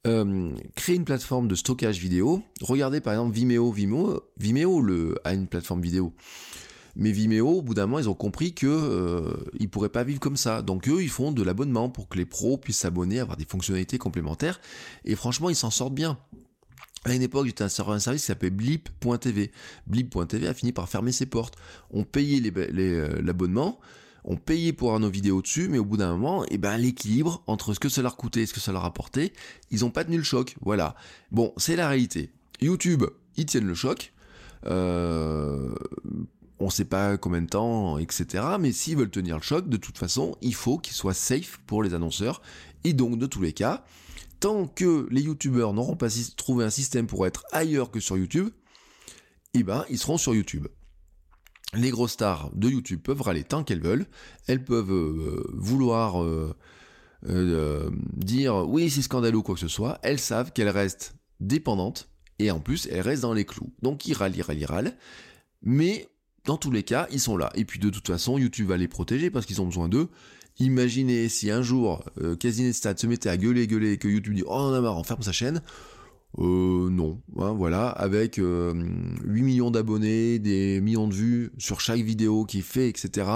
Euh, 0.06 0.52
créer 0.76 0.96
une 0.96 1.04
plateforme 1.04 1.46
de 1.46 1.54
stockage 1.54 1.98
vidéo. 1.98 2.42
Regardez 2.62 3.00
par 3.00 3.12
exemple 3.12 3.34
Vimeo. 3.34 3.70
Vimeo, 3.70 4.22
Vimeo 4.38 4.82
a 5.24 5.34
une 5.34 5.46
plateforme 5.46 5.82
vidéo. 5.82 6.14
Mais 6.96 7.12
Vimeo, 7.12 7.58
au 7.58 7.62
bout 7.62 7.74
d'un 7.74 7.86
moment, 7.86 7.98
ils 7.98 8.08
ont 8.08 8.14
compris 8.14 8.54
que 8.54 8.66
euh, 8.66 9.32
ils 9.58 9.68
pourraient 9.68 9.90
pas 9.90 10.02
vivre 10.04 10.18
comme 10.20 10.36
ça. 10.36 10.62
Donc 10.62 10.88
eux, 10.88 11.02
ils 11.02 11.10
font 11.10 11.32
de 11.32 11.42
l'abonnement 11.42 11.88
pour 11.88 12.08
que 12.08 12.18
les 12.18 12.24
pros 12.24 12.56
puissent 12.56 12.78
s'abonner, 12.78 13.20
avoir 13.20 13.36
des 13.36 13.44
fonctionnalités 13.44 13.98
complémentaires. 13.98 14.60
Et 15.04 15.14
franchement, 15.14 15.50
ils 15.50 15.56
s'en 15.56 15.70
sortent 15.70 15.94
bien. 15.94 16.18
À 17.04 17.14
une 17.14 17.22
époque, 17.22 17.46
j'étais 17.46 17.68
sur 17.68 17.90
un 17.90 17.98
service 17.98 18.22
qui 18.22 18.26
s'appelait 18.26 18.50
Blip.tv. 18.50 19.52
Blip.tv 19.86 20.46
a 20.46 20.54
fini 20.54 20.72
par 20.72 20.88
fermer 20.88 21.12
ses 21.12 21.26
portes. 21.26 21.56
On 21.90 22.04
payait 22.04 22.42
euh, 22.56 23.22
l'abonnement. 23.22 23.78
Les, 23.80 23.84
on 24.24 24.36
payait 24.36 24.72
pour 24.72 24.88
avoir 24.88 25.00
nos 25.00 25.10
vidéos 25.10 25.42
dessus, 25.42 25.68
mais 25.68 25.78
au 25.78 25.84
bout 25.84 25.96
d'un 25.96 26.16
moment, 26.16 26.44
eh 26.48 26.58
ben, 26.58 26.76
l'équilibre 26.76 27.42
entre 27.46 27.74
ce 27.74 27.80
que 27.80 27.88
ça 27.88 28.02
leur 28.02 28.16
coûtait 28.16 28.42
et 28.42 28.46
ce 28.46 28.54
que 28.54 28.60
ça 28.60 28.72
leur 28.72 28.84
apportait, 28.84 29.32
ils 29.70 29.84
ont 29.84 29.90
pas 29.90 30.04
tenu 30.04 30.16
le 30.16 30.22
choc. 30.22 30.56
Voilà. 30.60 30.94
Bon, 31.30 31.52
c'est 31.56 31.76
la 31.76 31.88
réalité. 31.88 32.30
YouTube, 32.60 33.04
ils 33.36 33.46
tiennent 33.46 33.66
le 33.66 33.74
choc. 33.74 34.12
Euh, 34.66 35.74
on 36.58 36.68
sait 36.68 36.84
pas 36.84 37.16
combien 37.16 37.40
de 37.40 37.48
temps, 37.48 37.98
etc. 37.98 38.44
Mais 38.60 38.72
s'ils 38.72 38.96
veulent 38.96 39.10
tenir 39.10 39.36
le 39.36 39.42
choc, 39.42 39.68
de 39.68 39.76
toute 39.78 39.96
façon, 39.96 40.36
il 40.42 40.54
faut 40.54 40.78
qu'ils 40.78 40.94
soient 40.94 41.14
safe 41.14 41.58
pour 41.66 41.82
les 41.82 41.94
annonceurs. 41.94 42.42
Et 42.84 42.92
donc, 42.92 43.18
de 43.18 43.26
tous 43.26 43.40
les 43.40 43.52
cas, 43.52 43.84
tant 44.40 44.66
que 44.66 45.06
les 45.10 45.22
youtubeurs 45.22 45.72
n'auront 45.72 45.96
pas 45.96 46.08
trouvé 46.36 46.64
un 46.64 46.70
système 46.70 47.06
pour 47.06 47.26
être 47.26 47.44
ailleurs 47.52 47.90
que 47.90 48.00
sur 48.00 48.18
YouTube, 48.18 48.50
eh 49.54 49.62
ben, 49.62 49.84
ils 49.88 49.98
seront 49.98 50.18
sur 50.18 50.34
YouTube 50.34 50.68
les 51.74 51.90
grosses 51.90 52.12
stars 52.12 52.50
de 52.54 52.68
YouTube 52.68 53.00
peuvent 53.02 53.22
râler 53.22 53.44
tant 53.44 53.64
qu'elles 53.64 53.80
veulent, 53.80 54.06
elles 54.46 54.64
peuvent 54.64 54.92
euh, 54.92 55.44
vouloir 55.52 56.22
euh, 56.22 56.54
euh, 57.28 57.90
dire 58.16 58.68
oui 58.68 58.90
c'est 58.90 59.02
scandaleux 59.02 59.38
ou 59.38 59.42
quoi 59.42 59.54
que 59.54 59.60
ce 59.60 59.68
soit, 59.68 59.98
elles 60.02 60.18
savent 60.18 60.52
qu'elles 60.52 60.68
restent 60.68 61.14
dépendantes 61.38 62.08
et 62.38 62.50
en 62.50 62.60
plus 62.60 62.88
elles 62.90 63.00
restent 63.00 63.22
dans 63.22 63.34
les 63.34 63.44
clous. 63.44 63.72
Donc 63.82 64.06
ils 64.06 64.14
râlent, 64.14 64.36
ils 64.36 64.42
râlent, 64.42 64.58
ils 64.58 64.66
râlent, 64.66 64.96
mais 65.62 66.08
dans 66.44 66.56
tous 66.56 66.70
les 66.70 66.82
cas 66.82 67.06
ils 67.12 67.20
sont 67.20 67.36
là. 67.36 67.50
Et 67.54 67.64
puis 67.64 67.78
de 67.78 67.90
toute 67.90 68.06
façon 68.06 68.38
YouTube 68.38 68.68
va 68.68 68.76
les 68.76 68.88
protéger 68.88 69.30
parce 69.30 69.46
qu'ils 69.46 69.60
ont 69.60 69.66
besoin 69.66 69.88
d'eux. 69.88 70.08
Imaginez 70.58 71.28
si 71.28 71.50
un 71.50 71.62
jour 71.62 72.04
Casinestat 72.38 72.96
se 72.96 73.06
mettait 73.06 73.30
à 73.30 73.36
gueuler, 73.36 73.66
gueuler 73.66 73.92
et 73.92 73.98
que 73.98 74.08
YouTube 74.08 74.34
dit 74.34 74.42
oh 74.44 74.50
on 74.50 74.70
en 74.70 74.74
a 74.74 74.80
marre, 74.80 74.98
on 74.98 75.04
ferme 75.04 75.22
sa 75.22 75.32
chaîne. 75.32 75.62
Euh, 76.38 76.88
non, 76.90 77.20
hein, 77.36 77.52
voilà, 77.52 77.88
avec 77.88 78.36
8 78.36 78.42
euh, 78.42 78.72
millions 79.24 79.70
d'abonnés, 79.70 80.38
des 80.38 80.80
millions 80.80 81.08
de 81.08 81.14
vues 81.14 81.52
sur 81.58 81.80
chaque 81.80 82.00
vidéo 82.00 82.44
qui 82.44 82.62
fait, 82.62 82.88
etc. 82.88 83.28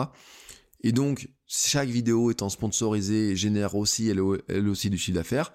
Et 0.83 0.93
donc, 0.93 1.29
chaque 1.47 1.89
vidéo 1.89 2.31
étant 2.31 2.49
sponsorisée 2.49 3.37
génère 3.37 3.75
aussi, 3.75 4.09
elle, 4.09 4.21
aussi 4.69 4.91
du 4.91 4.99
chiffre 4.99 5.17
d'affaires, 5.17 5.53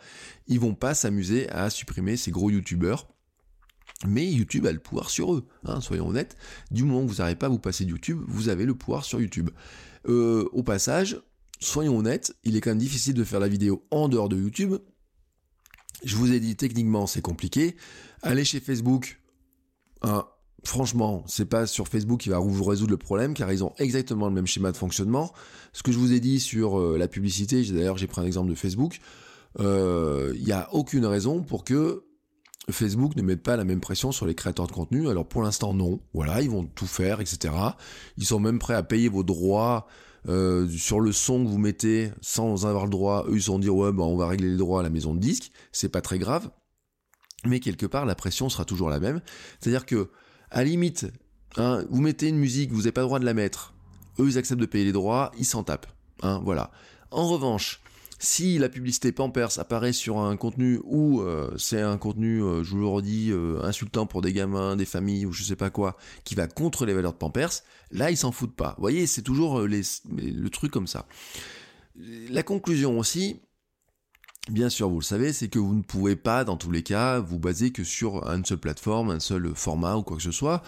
ils 0.48 0.60
vont 0.60 0.76
pas 0.76 0.94
s'amuser 0.94 1.50
à 1.50 1.70
supprimer 1.70 2.18
ces 2.18 2.32
gros 2.32 2.50
youtubeurs. 2.50 3.08
Mais 4.08 4.26
YouTube 4.26 4.66
a 4.66 4.72
le 4.72 4.80
pouvoir 4.80 5.10
sur 5.10 5.34
eux, 5.34 5.48
hein, 5.66 5.82
soyons 5.82 6.08
honnêtes. 6.08 6.38
Du 6.72 6.84
moment 6.84 7.06
que 7.06 7.12
vous 7.12 7.18
n'arrivez 7.18 7.38
pas 7.38 7.48
à 7.48 7.50
vous 7.50 7.60
passer 7.60 7.86
de 7.86 7.90
YouTube, 7.90 8.22
vous 8.28 8.48
avez 8.48 8.66
le 8.66 8.74
pouvoir 8.74 9.04
sur 9.04 9.20
YouTube. 9.20 9.50
Euh, 10.08 10.48
au 10.54 10.64
passage, 10.64 11.22
soyons 11.60 11.98
honnêtes, 11.98 12.36
il 12.44 12.56
est 12.56 12.62
quand 12.62 12.72
même 12.72 12.78
difficile 12.78 13.14
de 13.14 13.24
faire 13.24 13.42
la 13.42 13.50
vidéo 13.50 13.86
en 13.92 14.08
dehors 14.08 14.30
de 14.30 14.38
YouTube, 14.38 14.76
je 16.04 16.16
vous 16.16 16.34
ai 16.34 16.40
dit 16.40 16.56
techniquement 16.56 17.08
c'est 17.08 17.22
compliqué. 17.22 17.76
Allez 18.22 18.46
chez 18.46 18.60
Facebook. 18.60 19.20
Hein, 20.02 20.26
franchement, 20.64 21.24
c'est 21.28 21.46
pas 21.46 21.68
sur 21.68 21.88
Facebook 21.88 22.22
qui 22.22 22.30
va 22.30 22.40
vous 22.40 22.64
résoudre 22.64 22.92
le 22.92 22.98
problème 22.98 23.34
car 23.34 23.52
ils 23.52 23.64
ont 23.64 23.74
exactement 23.78 24.28
le 24.28 24.34
même 24.34 24.48
schéma 24.48 24.72
de 24.72 24.78
fonctionnement. 24.78 25.34
Ce 25.74 25.84
que 25.84 25.92
je 25.92 25.98
vous 25.98 26.14
ai 26.14 26.20
dit 26.20 26.40
sur 26.40 26.80
euh, 26.80 26.98
la 26.98 27.08
publicité, 27.08 27.64
d'ailleurs 27.64 27.98
j'ai 27.98 28.08
pris 28.08 28.22
un 28.22 28.26
exemple 28.26 28.50
de 28.50 28.56
Facebook, 28.56 29.00
il 29.58 29.66
euh, 29.66 30.34
n'y 30.38 30.52
a 30.52 30.74
aucune 30.74 31.06
raison 31.06 31.42
pour 31.42 31.64
que 31.64 32.06
Facebook 32.72 33.16
ne 33.16 33.22
mette 33.22 33.42
pas 33.42 33.58
la 33.58 33.64
même 33.64 33.80
pression 33.80 34.12
sur 34.12 34.26
les 34.26 34.36
créateurs 34.36 34.68
de 34.68 34.72
contenu. 34.72 35.10
Alors 35.10 35.28
pour 35.28 35.42
l'instant 35.42 35.74
non, 35.74 36.00
voilà, 36.14 36.42
ils 36.42 36.50
vont 36.50 36.66
tout 36.66 36.88
faire, 36.88 37.20
etc. 37.20 37.54
Ils 38.18 38.26
sont 38.26 38.40
même 38.40 38.60
prêts 38.60 38.76
à 38.76 38.84
payer 38.84 39.10
vos 39.10 39.24
droits 39.24 39.88
euh, 40.28 40.68
sur 40.70 41.00
le 41.00 41.12
son 41.12 41.44
que 41.44 41.50
vous 41.50 41.58
mettez 41.58 42.12
sans 42.22 42.66
avoir 42.66 42.86
le 42.86 42.92
droit, 42.92 43.26
eux 43.30 43.36
ils 43.36 43.44
vont 43.44 43.60
dire 43.60 43.76
ouais 43.76 43.92
bah 43.92 44.04
on 44.04 44.18
va 44.18 44.28
régler 44.28 44.50
les 44.50 44.58
droits 44.58 44.82
à 44.82 44.84
la 44.84 44.90
maison 44.90 45.14
de 45.14 45.20
disque, 45.20 45.52
c'est 45.72 45.90
pas 45.90 46.02
très 46.02 46.20
grave, 46.20 46.50
mais 47.46 47.60
quelque 47.60 47.86
part 47.86 48.06
la 48.06 48.16
pression 48.16 48.50
sera 48.50 48.66
toujours 48.66 48.90
la 48.90 49.00
même. 49.00 49.22
C'est-à-dire 49.60 49.86
que 49.86 50.10
à 50.52 50.64
limite, 50.64 51.08
hein, 51.58 51.86
vous 51.90 52.02
mettez 52.02 52.28
une 52.28 52.38
musique, 52.38 52.72
vous 52.72 52.80
n'avez 52.80 52.92
pas 52.92 53.02
le 53.02 53.08
droit 53.08 53.20
de 53.20 53.26
la 53.26 53.34
mettre, 53.34 53.74
eux 54.20 54.28
ils 54.28 54.38
acceptent 54.38 54.62
de 54.62 54.66
payer 54.66 54.86
les 54.86 54.92
droits, 54.92 55.32
ils 55.38 55.46
s'en 55.46 55.64
tapent. 55.64 55.88
Hein, 56.22 56.42
voilà. 56.44 56.72
En 57.12 57.28
revanche, 57.28 57.82
Si 58.22 58.58
la 58.58 58.68
publicité 58.68 59.14
Pampers 59.14 59.60
apparaît 59.60 59.94
sur 59.94 60.20
un 60.20 60.36
contenu 60.36 60.82
où 60.84 61.22
euh, 61.22 61.56
c'est 61.58 61.82
un 61.82 61.98
contenu, 61.98 62.44
euh, 62.44 62.64
je 62.64 62.72
vous 62.72 62.80
le 62.80 62.86
redis, 62.86 63.32
euh, 63.32 63.62
insultant 63.64 64.06
pour 64.06 64.22
des 64.22 64.34
gamins, 64.34 64.76
des 64.76 64.86
familles 64.86 65.26
ou 65.26 65.32
je 65.32 65.42
sais 65.42 65.56
pas 65.56 65.70
quoi, 65.70 65.96
qui 66.26 66.36
va 66.36 66.48
contre 66.48 66.86
les 66.86 66.94
valeurs 66.94 67.14
de 67.14 67.18
Pampers, 67.18 67.52
là 67.92 68.12
ils 68.12 68.18
s'en 68.18 68.34
foutent 68.34 68.58
pas. 68.58 68.76
Vous 68.78 68.82
voyez, 68.82 69.08
c'est 69.08 69.22
toujours 69.22 69.62
les, 69.62 69.84
le 70.12 70.50
truc 70.50 70.70
comme 70.70 70.88
ça. 70.88 71.08
La 71.96 72.44
conclusion 72.44 73.00
aussi, 73.00 73.40
bien 74.50 74.70
sûr, 74.70 74.90
vous 74.90 75.00
le 75.00 75.04
savez, 75.04 75.34
c'est 75.34 75.50
que 75.50 75.60
vous 75.60 75.76
ne 75.76 75.82
pouvez 75.82 76.16
pas, 76.16 76.44
dans 76.44 76.58
tous 76.58 76.72
les 76.72 76.84
cas, 76.84 77.20
vous 77.20 77.40
baser 77.40 77.72
que 77.72 77.84
sur 77.84 78.28
une 78.28 78.46
seule 78.46 78.60
plateforme, 78.60 79.12
un 79.12 79.20
seul 79.20 79.52
format 79.56 79.96
ou 79.96 80.04
quoi 80.04 80.18
que 80.18 80.24
ce 80.24 80.32
soit. 80.32 80.64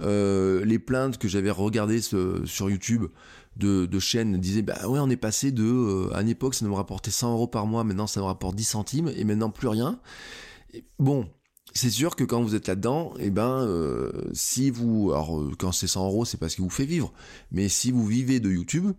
les 0.00 0.78
plaintes 0.78 1.18
que 1.18 1.28
j'avais 1.28 1.50
regardées 1.50 2.00
sur 2.00 2.70
YouTube 2.70 3.06
de, 3.58 3.98
chaînes 3.98 4.38
disaient 4.38 4.62
bah 4.62 4.86
ouais 4.86 5.00
on 5.00 5.10
est 5.10 5.16
passé 5.16 5.52
de 5.52 5.64
euh, 5.64 6.14
à 6.14 6.22
une 6.22 6.28
époque 6.28 6.54
ça 6.54 6.64
nous 6.64 6.74
rapportait 6.74 7.10
100 7.10 7.32
euros 7.32 7.48
par 7.48 7.66
mois 7.66 7.84
maintenant 7.84 8.06
ça 8.06 8.20
nous 8.20 8.26
rapporte 8.26 8.54
10 8.54 8.64
centimes 8.64 9.12
et 9.14 9.24
maintenant 9.24 9.50
plus 9.50 9.68
rien 9.68 10.00
bon 10.98 11.28
c'est 11.74 11.90
sûr 11.90 12.16
que 12.16 12.24
quand 12.24 12.42
vous 12.42 12.54
êtes 12.54 12.66
là-dedans, 12.66 13.12
et 13.18 13.26
eh 13.26 13.30
ben, 13.30 13.60
euh, 13.60 14.10
si 14.32 14.70
vous, 14.70 15.12
alors 15.12 15.38
euh, 15.38 15.52
quand 15.58 15.70
c'est 15.70 15.86
100 15.86 16.06
euros, 16.06 16.24
c'est 16.24 16.38
parce 16.38 16.54
qu'il 16.54 16.64
vous 16.64 16.70
fait 16.70 16.86
vivre. 16.86 17.12
Mais 17.52 17.68
si 17.68 17.92
vous 17.92 18.06
vivez 18.06 18.40
de 18.40 18.50
YouTube 18.50 18.92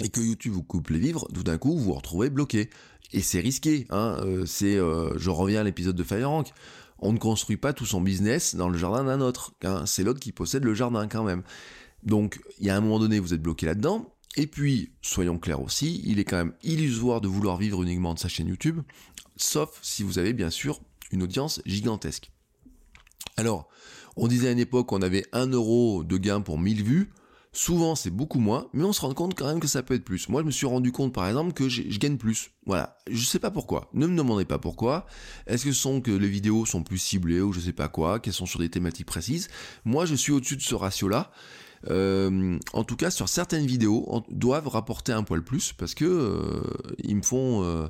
et 0.00 0.08
que 0.08 0.20
YouTube 0.20 0.52
vous 0.52 0.62
coupe 0.62 0.90
les 0.90 0.98
vivres, 0.98 1.28
tout 1.32 1.42
d'un 1.42 1.58
coup 1.58 1.76
vous 1.76 1.84
vous 1.84 1.92
retrouvez 1.92 2.30
bloqué. 2.30 2.70
Et 3.12 3.20
c'est 3.20 3.40
risqué. 3.40 3.86
Hein, 3.90 4.18
c'est, 4.44 4.76
je 4.76 5.30
reviens 5.30 5.60
à 5.60 5.64
l'épisode 5.64 5.94
de 5.94 6.02
Firerank. 6.02 6.52
On 6.98 7.12
ne 7.12 7.18
construit 7.18 7.56
pas 7.56 7.72
tout 7.72 7.86
son 7.86 8.00
business 8.00 8.54
dans 8.54 8.68
le 8.68 8.78
jardin 8.78 9.04
d'un 9.04 9.20
autre. 9.20 9.52
Hein, 9.62 9.84
c'est 9.86 10.02
l'autre 10.02 10.20
qui 10.20 10.32
possède 10.32 10.64
le 10.64 10.74
jardin 10.74 11.06
quand 11.06 11.22
même. 11.22 11.42
Donc, 12.02 12.40
il 12.58 12.66
y 12.66 12.70
a 12.70 12.76
un 12.76 12.80
moment 12.80 12.98
donné, 12.98 13.18
vous 13.18 13.34
êtes 13.34 13.42
bloqué 13.42 13.66
là-dedans. 13.66 14.14
Et 14.36 14.46
puis, 14.46 14.92
soyons 15.00 15.38
clairs 15.38 15.62
aussi, 15.62 16.02
il 16.04 16.18
est 16.18 16.24
quand 16.24 16.36
même 16.36 16.54
illusoire 16.62 17.20
de 17.20 17.28
vouloir 17.28 17.56
vivre 17.56 17.82
uniquement 17.82 18.14
de 18.14 18.18
sa 18.18 18.28
chaîne 18.28 18.48
YouTube, 18.48 18.80
sauf 19.36 19.78
si 19.80 20.02
vous 20.02 20.18
avez 20.18 20.32
bien 20.32 20.50
sûr 20.50 20.80
une 21.12 21.22
audience 21.22 21.62
gigantesque. 21.66 22.32
Alors, 23.36 23.68
on 24.16 24.28
disait 24.28 24.48
à 24.48 24.52
une 24.52 24.58
époque 24.58 24.88
qu'on 24.88 25.02
avait 25.02 25.24
1 25.32 25.48
euro 25.48 26.04
de 26.04 26.16
gain 26.16 26.40
pour 26.40 26.58
1000 26.58 26.82
vues. 26.82 27.12
Souvent, 27.56 27.94
c'est 27.94 28.10
beaucoup 28.10 28.40
moins, 28.40 28.66
mais 28.72 28.82
on 28.82 28.92
se 28.92 29.00
rend 29.00 29.14
compte 29.14 29.36
quand 29.36 29.46
même 29.46 29.60
que 29.60 29.68
ça 29.68 29.84
peut 29.84 29.94
être 29.94 30.04
plus. 30.04 30.28
Moi, 30.28 30.42
je 30.42 30.46
me 30.46 30.50
suis 30.50 30.66
rendu 30.66 30.90
compte, 30.90 31.12
par 31.14 31.28
exemple, 31.28 31.52
que 31.52 31.68
je 31.68 31.98
gagne 32.00 32.16
plus. 32.16 32.50
Voilà. 32.66 32.98
Je 33.08 33.24
sais 33.24 33.38
pas 33.38 33.52
pourquoi. 33.52 33.88
Ne 33.94 34.08
me 34.08 34.16
demandez 34.16 34.44
pas 34.44 34.58
pourquoi. 34.58 35.06
Est-ce 35.46 35.64
que 35.64 35.70
ce 35.70 35.80
sont 35.80 36.00
que 36.00 36.10
les 36.10 36.28
vidéos 36.28 36.66
sont 36.66 36.82
plus 36.82 36.98
ciblées 36.98 37.40
ou 37.40 37.52
je 37.52 37.60
sais 37.60 37.72
pas 37.72 37.86
quoi, 37.86 38.18
qu'elles 38.18 38.32
sont 38.32 38.44
sur 38.44 38.58
des 38.58 38.70
thématiques 38.70 39.06
précises? 39.06 39.48
Moi, 39.84 40.04
je 40.04 40.16
suis 40.16 40.32
au-dessus 40.32 40.56
de 40.56 40.62
ce 40.62 40.74
ratio-là. 40.74 41.30
Euh, 41.90 42.58
en 42.72 42.82
tout 42.82 42.96
cas, 42.96 43.12
sur 43.12 43.28
certaines 43.28 43.66
vidéos, 43.66 44.24
doivent 44.30 44.68
rapporter 44.68 45.12
un 45.12 45.22
poil 45.22 45.44
plus 45.44 45.72
parce 45.72 45.94
que 45.94 46.04
euh, 46.04 46.60
ils 47.04 47.14
me 47.14 47.22
font. 47.22 47.62
Euh, 47.62 47.86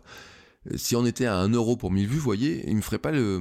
si 0.76 0.96
on 0.96 1.04
était 1.04 1.26
à 1.26 1.36
1 1.36 1.50
euro 1.50 1.76
pour 1.76 1.90
1000 1.90 2.06
vues, 2.06 2.16
vous 2.16 2.22
voyez, 2.22 2.64
il 2.68 2.76
me 2.76 2.80
ferait 2.80 2.98
pas 2.98 3.10
le, 3.10 3.40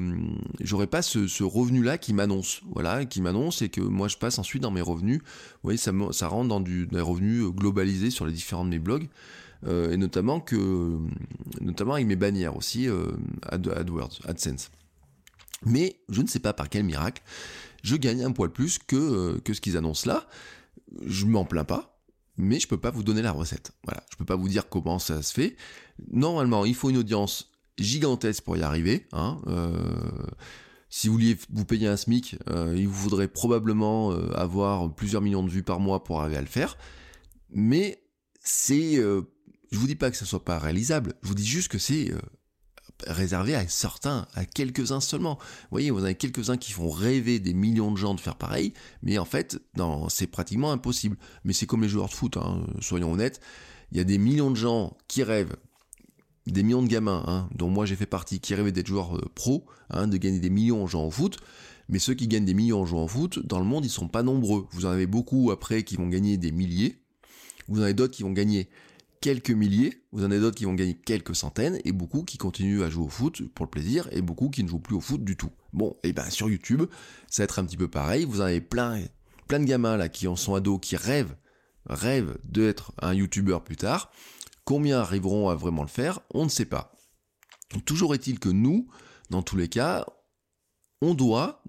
j'aurais 0.59 0.87
pas 0.87 1.01
ce, 1.01 1.43
revenu-là 1.43 1.97
qui 1.97 2.13
m'annonce, 2.13 2.61
voilà, 2.71 3.05
qui 3.05 3.21
m'annonce 3.21 3.61
et 3.61 3.69
que 3.69 3.81
moi 3.81 4.07
je 4.07 4.17
passe 4.17 4.39
ensuite 4.39 4.61
dans 4.61 4.71
mes 4.71 4.81
revenus. 4.81 5.19
Vous 5.19 5.59
voyez, 5.63 5.77
ça, 5.77 5.91
rentre 6.27 6.49
dans 6.49 6.59
du, 6.59 6.87
revenus 6.91 7.45
globalisés 7.51 8.09
sur 8.09 8.25
les 8.25 8.33
différents 8.33 8.65
de 8.65 8.69
mes 8.69 8.79
blogs. 8.79 9.07
et 9.65 9.97
notamment 9.97 10.39
que, 10.41 10.97
notamment 11.61 11.93
avec 11.93 12.07
mes 12.07 12.17
bannières 12.17 12.57
aussi, 12.57 12.87
AdWords, 13.43 14.19
AdSense. 14.25 14.69
Mais 15.65 15.97
je 16.09 16.21
ne 16.21 16.27
sais 16.27 16.39
pas 16.39 16.53
par 16.53 16.69
quel 16.69 16.83
miracle, 16.83 17.21
je 17.83 17.95
gagne 17.95 18.23
un 18.23 18.31
poil 18.31 18.49
plus 18.49 18.79
que, 18.79 18.95
euh, 18.95 19.39
que 19.43 19.53
ce 19.53 19.61
qu'ils 19.61 19.77
annoncent 19.77 20.09
là. 20.09 20.27
Je 21.05 21.25
m'en 21.25 21.45
plains 21.45 21.63
pas, 21.63 21.92
mais 22.37 22.59
je 22.59 22.67
peux 22.67 22.77
pas 22.77 22.91
vous 22.91 23.03
donner 23.03 23.21
la 23.21 23.31
recette. 23.31 23.71
Voilà, 23.83 24.03
je 24.11 24.15
peux 24.15 24.25
pas 24.25 24.35
vous 24.35 24.49
dire 24.49 24.69
comment 24.69 24.99
ça 24.99 25.21
se 25.21 25.33
fait. 25.33 25.55
Normalement, 26.11 26.65
il 26.65 26.75
faut 26.75 26.89
une 26.89 26.97
audience 26.97 27.51
gigantesque 27.77 28.43
pour 28.43 28.57
y 28.57 28.61
arriver. 28.61 29.07
Hein. 29.11 29.41
Euh, 29.47 29.73
si 30.89 31.07
vous 31.07 31.13
vouliez 31.13 31.37
vous 31.51 31.65
payer 31.65 31.87
un 31.87 31.97
SMIC, 31.97 32.37
euh, 32.49 32.73
il 32.77 32.87
vous 32.87 33.03
faudrait 33.03 33.27
probablement 33.27 34.11
avoir 34.11 34.93
plusieurs 34.93 35.21
millions 35.21 35.43
de 35.43 35.49
vues 35.49 35.63
par 35.63 35.79
mois 35.79 36.03
pour 36.03 36.21
arriver 36.21 36.37
à 36.37 36.41
le 36.41 36.47
faire. 36.47 36.77
Mais 37.49 38.03
c'est, 38.39 38.95
je 38.95 39.77
vous 39.77 39.87
dis 39.87 39.95
pas 39.95 40.11
que 40.11 40.17
ce 40.17 40.25
soit 40.25 40.43
pas 40.43 40.59
réalisable. 40.59 41.13
Je 41.23 41.27
vous 41.27 41.35
dis 41.35 41.45
juste 41.45 41.69
que 41.69 41.79
c'est 41.79 42.11
réservé 43.07 43.55
à 43.55 43.67
certains, 43.67 44.27
à 44.33 44.45
quelques-uns 44.45 44.99
seulement. 44.99 45.37
Vous 45.39 45.67
voyez, 45.71 45.91
vous 45.91 46.03
avez 46.03 46.15
quelques-uns 46.15 46.57
qui 46.57 46.71
font 46.71 46.89
rêver 46.89 47.39
des 47.39 47.53
millions 47.53 47.91
de 47.91 47.97
gens 47.97 48.13
de 48.13 48.19
faire 48.19 48.35
pareil, 48.35 48.73
mais 49.01 49.17
en 49.17 49.25
fait, 49.25 49.59
c'est 50.09 50.27
pratiquement 50.27 50.71
impossible. 50.71 51.17
Mais 51.43 51.53
c'est 51.53 51.65
comme 51.65 51.81
les 51.81 51.89
joueurs 51.89 52.09
de 52.09 52.13
foot, 52.13 52.37
hein, 52.37 52.65
soyons 52.79 53.11
honnêtes. 53.11 53.41
Il 53.91 53.97
y 53.97 54.01
a 54.01 54.03
des 54.03 54.17
millions 54.17 54.51
de 54.51 54.55
gens 54.55 54.97
qui 55.07 55.23
rêvent, 55.23 55.55
des 56.47 56.63
millions 56.63 56.81
de 56.81 56.87
gamins, 56.87 57.23
hein, 57.27 57.49
dont 57.55 57.69
moi 57.69 57.85
j'ai 57.85 57.95
fait 57.95 58.05
partie, 58.05 58.39
qui 58.39 58.55
rêvaient 58.55 58.71
d'être 58.71 58.87
joueurs 58.87 59.15
euh, 59.15 59.31
pro, 59.35 59.65
hein, 59.89 60.07
de 60.07 60.17
gagner 60.17 60.39
des 60.39 60.49
millions 60.49 60.83
en 60.83 60.87
jouant 60.87 61.05
au 61.05 61.11
foot. 61.11 61.37
Mais 61.89 61.99
ceux 61.99 62.13
qui 62.13 62.27
gagnent 62.27 62.45
des 62.45 62.53
millions 62.53 62.81
en 62.81 62.85
jouant 62.85 63.03
au 63.03 63.07
foot, 63.07 63.45
dans 63.45 63.59
le 63.59 63.65
monde, 63.65 63.85
ils 63.85 63.89
sont 63.89 64.07
pas 64.07 64.23
nombreux. 64.23 64.67
Vous 64.71 64.85
en 64.85 64.89
avez 64.89 65.05
beaucoup 65.05 65.51
après 65.51 65.83
qui 65.83 65.95
vont 65.95 66.07
gagner 66.07 66.37
des 66.37 66.51
milliers. 66.51 66.97
Vous 67.67 67.79
en 67.79 67.83
avez 67.83 67.93
d'autres 67.93 68.13
qui 68.13 68.23
vont 68.23 68.31
gagner 68.31 68.69
quelques 69.23 69.51
milliers, 69.51 70.03
vous 70.11 70.25
en 70.25 70.31
avez 70.31 70.41
d'autres 70.41 70.57
qui 70.57 70.65
vont 70.65 70.73
gagner 70.73 70.95
quelques 70.95 71.33
centaines, 71.33 71.79
et 71.85 71.93
beaucoup 71.93 72.23
qui 72.23 72.37
continuent 72.37 72.83
à 72.83 72.89
jouer 72.89 73.05
au 73.05 73.09
foot 73.09 73.41
pour 73.55 73.65
le 73.65 73.69
plaisir, 73.69 74.09
et 74.11 74.21
beaucoup 74.21 74.49
qui 74.49 74.65
ne 74.65 74.67
jouent 74.67 74.81
plus 74.81 74.97
au 74.97 74.99
foot 74.99 75.23
du 75.23 75.37
tout. 75.37 75.49
Bon, 75.71 75.95
et 76.03 76.11
ben 76.11 76.29
sur 76.29 76.49
YouTube, 76.49 76.83
ça 77.29 77.41
va 77.41 77.45
être 77.45 77.57
un 77.57 77.63
petit 77.63 77.77
peu 77.77 77.87
pareil, 77.87 78.25
vous 78.25 78.41
en 78.41 78.43
avez 78.43 78.59
plein, 78.59 78.99
plein 79.47 79.61
de 79.61 79.63
gamins 79.63 79.95
là 79.95 80.09
qui 80.09 80.27
en 80.27 80.35
sont 80.35 80.55
ados, 80.55 80.77
qui 80.81 80.97
rêvent, 80.97 81.37
rêvent 81.85 82.37
d'être 82.43 82.91
un 83.01 83.13
YouTuber 83.13 83.59
plus 83.63 83.77
tard. 83.77 84.11
Combien 84.65 84.99
arriveront 84.99 85.47
à 85.47 85.55
vraiment 85.55 85.83
le 85.83 85.87
faire? 85.87 86.19
On 86.33 86.43
ne 86.43 86.49
sait 86.49 86.65
pas. 86.65 86.91
Toujours 87.85 88.13
est-il 88.13 88.39
que 88.39 88.49
nous, 88.49 88.89
dans 89.29 89.41
tous 89.41 89.55
les 89.55 89.69
cas, 89.69 90.05
on 91.03 91.13
doit 91.13 91.61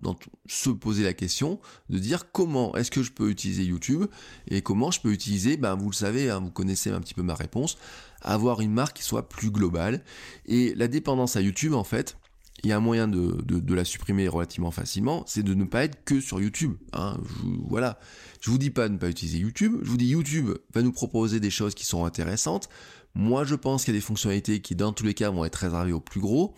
se 0.46 0.70
poser 0.70 1.02
la 1.02 1.12
question 1.12 1.58
de 1.90 1.98
dire 1.98 2.30
comment 2.30 2.76
est-ce 2.76 2.92
que 2.92 3.02
je 3.02 3.10
peux 3.10 3.30
utiliser 3.30 3.64
YouTube 3.64 4.04
et 4.48 4.62
comment 4.62 4.92
je 4.92 5.00
peux 5.00 5.12
utiliser, 5.12 5.56
ben 5.56 5.74
vous 5.74 5.90
le 5.90 5.94
savez, 5.94 6.30
hein, 6.30 6.38
vous 6.38 6.52
connaissez 6.52 6.90
un 6.90 7.00
petit 7.00 7.14
peu 7.14 7.22
ma 7.22 7.34
réponse, 7.34 7.76
avoir 8.22 8.60
une 8.60 8.72
marque 8.72 8.98
qui 8.98 9.02
soit 9.02 9.28
plus 9.28 9.50
globale. 9.50 10.04
Et 10.46 10.72
la 10.76 10.86
dépendance 10.86 11.34
à 11.34 11.40
YouTube, 11.40 11.74
en 11.74 11.82
fait, 11.82 12.16
il 12.62 12.70
y 12.70 12.72
a 12.72 12.76
un 12.76 12.80
moyen 12.80 13.08
de, 13.08 13.74
la 13.74 13.84
supprimer 13.84 14.28
relativement 14.28 14.70
facilement, 14.70 15.24
c'est 15.26 15.42
de 15.42 15.52
ne 15.52 15.64
pas 15.64 15.82
être 15.82 16.04
que 16.04 16.20
sur 16.20 16.40
YouTube. 16.40 16.74
Hein. 16.92 17.18
Je, 17.24 17.48
voilà, 17.68 17.98
je 18.40 18.50
vous 18.50 18.58
dis 18.58 18.70
pas 18.70 18.88
de 18.88 18.94
ne 18.94 18.98
pas 18.98 19.08
utiliser 19.08 19.38
YouTube, 19.38 19.80
je 19.82 19.90
vous 19.90 19.96
dis 19.96 20.06
YouTube 20.06 20.50
va 20.72 20.82
nous 20.82 20.92
proposer 20.92 21.40
des 21.40 21.50
choses 21.50 21.74
qui 21.74 21.84
sont 21.84 22.04
intéressantes. 22.04 22.68
Moi, 23.16 23.44
je 23.44 23.56
pense 23.56 23.84
qu'il 23.84 23.94
y 23.94 23.96
a 23.96 24.00
des 24.00 24.06
fonctionnalités 24.06 24.60
qui, 24.60 24.76
dans 24.76 24.92
tous 24.92 25.04
les 25.04 25.14
cas, 25.14 25.30
vont 25.30 25.44
être 25.44 25.56
réservées 25.56 25.92
aux 25.92 26.00
plus 26.00 26.20
gros. 26.20 26.54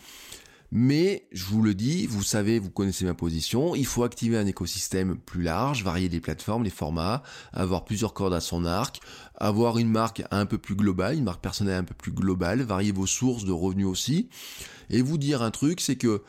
Mais 0.72 1.28
je 1.32 1.44
vous 1.44 1.62
le 1.62 1.74
dis, 1.74 2.06
vous 2.06 2.22
savez, 2.22 2.58
vous 2.58 2.70
connaissez 2.70 3.04
ma 3.04 3.14
position, 3.14 3.74
il 3.74 3.86
faut 3.86 4.02
activer 4.02 4.36
un 4.36 4.46
écosystème 4.46 5.16
plus 5.16 5.42
large, 5.42 5.84
varier 5.84 6.08
les 6.08 6.20
plateformes, 6.20 6.64
les 6.64 6.70
formats, 6.70 7.22
avoir 7.52 7.84
plusieurs 7.84 8.14
cordes 8.14 8.34
à 8.34 8.40
son 8.40 8.64
arc, 8.64 9.00
avoir 9.36 9.78
une 9.78 9.90
marque 9.90 10.24
un 10.30 10.46
peu 10.46 10.58
plus 10.58 10.74
globale, 10.74 11.16
une 11.16 11.24
marque 11.24 11.42
personnelle 11.42 11.78
un 11.78 11.84
peu 11.84 11.94
plus 11.94 12.12
globale, 12.12 12.62
varier 12.62 12.92
vos 12.92 13.06
sources 13.06 13.44
de 13.44 13.52
revenus 13.52 13.86
aussi. 13.86 14.28
Et 14.90 15.02
vous 15.02 15.18
dire 15.18 15.42
un 15.42 15.50
truc, 15.50 15.80
c'est 15.80 15.96
que 15.96 16.22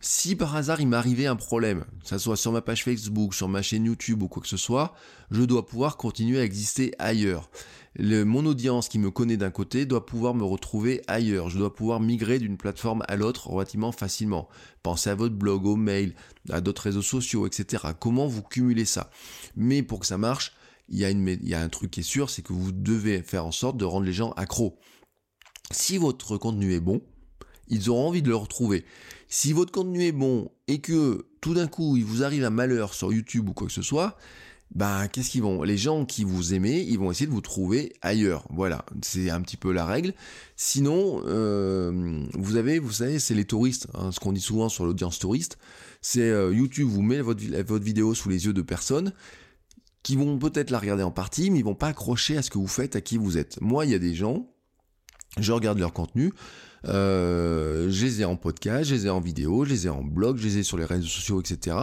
si 0.00 0.34
par 0.34 0.56
hasard 0.56 0.80
il 0.80 0.88
m'arrivait 0.88 1.26
un 1.26 1.36
problème, 1.36 1.84
que 2.02 2.08
ce 2.08 2.18
soit 2.18 2.36
sur 2.36 2.50
ma 2.50 2.60
page 2.60 2.84
Facebook, 2.84 3.34
sur 3.34 3.48
ma 3.48 3.62
chaîne 3.62 3.84
YouTube 3.84 4.22
ou 4.22 4.28
quoi 4.28 4.42
que 4.42 4.48
ce 4.48 4.56
soit, 4.56 4.94
je 5.30 5.42
dois 5.42 5.64
pouvoir 5.64 5.96
continuer 5.96 6.40
à 6.40 6.44
exister 6.44 6.92
ailleurs 6.98 7.48
mon 7.98 8.46
audience 8.46 8.88
qui 8.88 8.98
me 8.98 9.10
connaît 9.10 9.36
d'un 9.36 9.50
côté 9.50 9.84
doit 9.84 10.06
pouvoir 10.06 10.34
me 10.34 10.44
retrouver 10.44 11.02
ailleurs. 11.06 11.50
Je 11.50 11.58
dois 11.58 11.74
pouvoir 11.74 12.00
migrer 12.00 12.38
d'une 12.38 12.56
plateforme 12.56 13.04
à 13.08 13.16
l'autre 13.16 13.48
relativement 13.48 13.92
facilement. 13.92 14.48
Pensez 14.82 15.10
à 15.10 15.14
votre 15.14 15.34
blog, 15.34 15.66
au 15.66 15.76
mail, 15.76 16.14
à 16.50 16.60
d'autres 16.60 16.82
réseaux 16.82 17.02
sociaux, 17.02 17.46
etc. 17.46 17.84
Comment 17.98 18.26
vous 18.26 18.42
cumulez 18.42 18.84
ça? 18.86 19.10
Mais 19.56 19.82
pour 19.82 20.00
que 20.00 20.06
ça 20.06 20.18
marche, 20.18 20.52
il 20.88 20.98
y, 20.98 21.04
a 21.04 21.10
y 21.10 21.54
a 21.54 21.60
un 21.60 21.68
truc 21.68 21.90
qui 21.90 22.00
est 22.00 22.04
sûr, 22.04 22.30
c'est 22.30 22.42
que 22.42 22.52
vous 22.52 22.72
devez 22.72 23.22
faire 23.22 23.46
en 23.46 23.52
sorte 23.52 23.76
de 23.76 23.84
rendre 23.84 24.06
les 24.06 24.12
gens 24.12 24.32
accros. 24.32 24.78
Si 25.70 25.96
votre 25.96 26.36
contenu 26.36 26.74
est 26.74 26.80
bon, 26.80 27.02
ils 27.68 27.88
auront 27.88 28.08
envie 28.08 28.22
de 28.22 28.28
le 28.28 28.36
retrouver. 28.36 28.84
Si 29.28 29.52
votre 29.52 29.72
contenu 29.72 30.04
est 30.04 30.12
bon 30.12 30.50
et 30.68 30.80
que 30.80 31.26
tout 31.40 31.54
d'un 31.54 31.66
coup 31.66 31.96
il 31.96 32.04
vous 32.04 32.22
arrive 32.22 32.44
un 32.44 32.50
malheur 32.50 32.92
sur 32.92 33.12
YouTube 33.12 33.48
ou 33.48 33.54
quoi 33.54 33.66
que 33.66 33.72
ce 33.72 33.80
soit, 33.80 34.16
ben 34.74 35.06
qu'est-ce 35.08 35.30
qu'ils 35.30 35.42
vont 35.42 35.62
Les 35.62 35.76
gens 35.76 36.04
qui 36.04 36.24
vous 36.24 36.54
aimez, 36.54 36.80
ils 36.80 36.98
vont 36.98 37.10
essayer 37.10 37.26
de 37.26 37.32
vous 37.32 37.40
trouver 37.40 37.92
ailleurs. 38.00 38.46
Voilà, 38.50 38.84
c'est 39.02 39.30
un 39.30 39.40
petit 39.42 39.56
peu 39.56 39.72
la 39.72 39.84
règle. 39.84 40.14
Sinon, 40.56 41.22
euh, 41.26 42.24
vous 42.34 42.56
avez, 42.56 42.78
vous 42.78 42.92
savez, 42.92 43.18
c'est 43.18 43.34
les 43.34 43.44
touristes. 43.44 43.88
Hein, 43.94 44.12
ce 44.12 44.20
qu'on 44.20 44.32
dit 44.32 44.40
souvent 44.40 44.68
sur 44.68 44.84
l'audience 44.84 45.18
touriste, 45.18 45.58
c'est 46.00 46.30
euh, 46.30 46.54
YouTube 46.54 46.88
vous 46.88 47.02
met 47.02 47.20
votre, 47.20 47.42
votre 47.62 47.84
vidéo 47.84 48.14
sous 48.14 48.28
les 48.28 48.46
yeux 48.46 48.52
de 48.52 48.62
personnes 48.62 49.12
qui 50.02 50.16
vont 50.16 50.38
peut-être 50.38 50.70
la 50.70 50.80
regarder 50.80 51.04
en 51.04 51.12
partie, 51.12 51.50
mais 51.50 51.60
ils 51.60 51.64
vont 51.64 51.76
pas 51.76 51.88
accrocher 51.88 52.36
à 52.36 52.42
ce 52.42 52.50
que 52.50 52.58
vous 52.58 52.66
faites, 52.66 52.96
à 52.96 53.00
qui 53.00 53.18
vous 53.18 53.38
êtes. 53.38 53.60
Moi, 53.60 53.84
il 53.84 53.92
y 53.92 53.94
a 53.94 54.00
des 54.00 54.14
gens 54.14 54.48
je 55.38 55.52
regarde 55.52 55.78
leur 55.78 55.92
contenu, 55.92 56.32
euh, 56.86 57.90
je 57.90 58.04
les 58.04 58.22
ai 58.22 58.24
en 58.24 58.36
podcast, 58.36 58.90
je 58.90 58.94
les 58.94 59.06
ai 59.06 59.10
en 59.10 59.20
vidéo, 59.20 59.64
je 59.64 59.70
les 59.70 59.86
ai 59.86 59.90
en 59.90 60.02
blog, 60.02 60.36
je 60.38 60.44
les 60.44 60.58
ai 60.58 60.62
sur 60.62 60.76
les 60.76 60.84
réseaux 60.84 61.06
sociaux, 61.06 61.40
etc. 61.40 61.76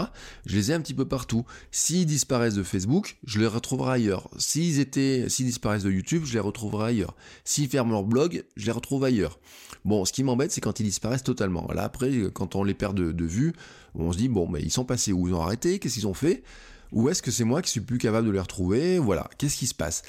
Je 0.45 0.56
les 0.56 0.72
ai 0.72 0.74
un 0.74 0.82
petit 0.82 0.93
peu 0.93 1.06
partout. 1.06 1.45
S'ils 1.72 2.06
disparaissent 2.06 2.56
de 2.56 2.64
Facebook, 2.64 3.18
je 3.26 3.39
les 3.39 3.47
retrouverai 3.47 3.93
ailleurs. 3.93 4.30
S'ils 4.38 4.80
étaient, 4.80 5.30
s'ils 5.30 5.45
disparaissent 5.45 5.84
de 5.84 5.91
YouTube, 5.91 6.24
je 6.26 6.34
les 6.34 6.39
retrouverai 6.39 6.89
ailleurs. 6.89 7.16
S'ils 7.43 7.70
ferment 7.70 7.91
leur 7.91 8.04
blog, 8.04 8.43
je 8.56 8.66
les 8.66 8.72
retrouve 8.72 9.04
ailleurs. 9.04 9.39
Bon, 9.86 10.04
ce 10.06 10.12
qui 10.12 10.24
m'embête, 10.24 10.52
c'est 10.52 10.62
quand 10.62 10.80
ils 10.80 10.86
disparaissent 10.86 11.24
totalement. 11.24 11.68
Là, 11.74 11.84
après, 11.84 12.12
quand 12.34 12.56
on 12.56 12.64
les 12.64 12.74
perd 12.74 12.95
de, 12.97 13.26
vue, 13.26 13.54
on 13.95 14.12
se 14.12 14.18
dit, 14.18 14.28
bon, 14.28 14.47
mais 14.47 14.62
ils 14.62 14.72
sont 14.72 14.86
passés 14.86 15.14
où? 15.14 15.28
Ils 15.28 15.34
ont 15.34 15.41
arrêté? 15.41 15.80
Qu'est-ce 15.80 15.95
qu'ils 15.95 16.08
ont 16.08 16.14
fait? 16.14 16.43
Ou 16.91 17.10
est-ce 17.10 17.22
que 17.22 17.32
c'est 17.32 17.43
moi 17.43 17.62
qui 17.62 17.70
suis 17.70 17.82
plus 17.82 17.97
capable 17.97 18.28
de 18.28 18.32
les 18.32 18.39
retrouver? 18.39 18.97
Voilà, 18.97 19.30
qu'est-ce 19.38 19.58
qui 19.58 19.68
se 19.68 19.76
passe? 19.76 20.02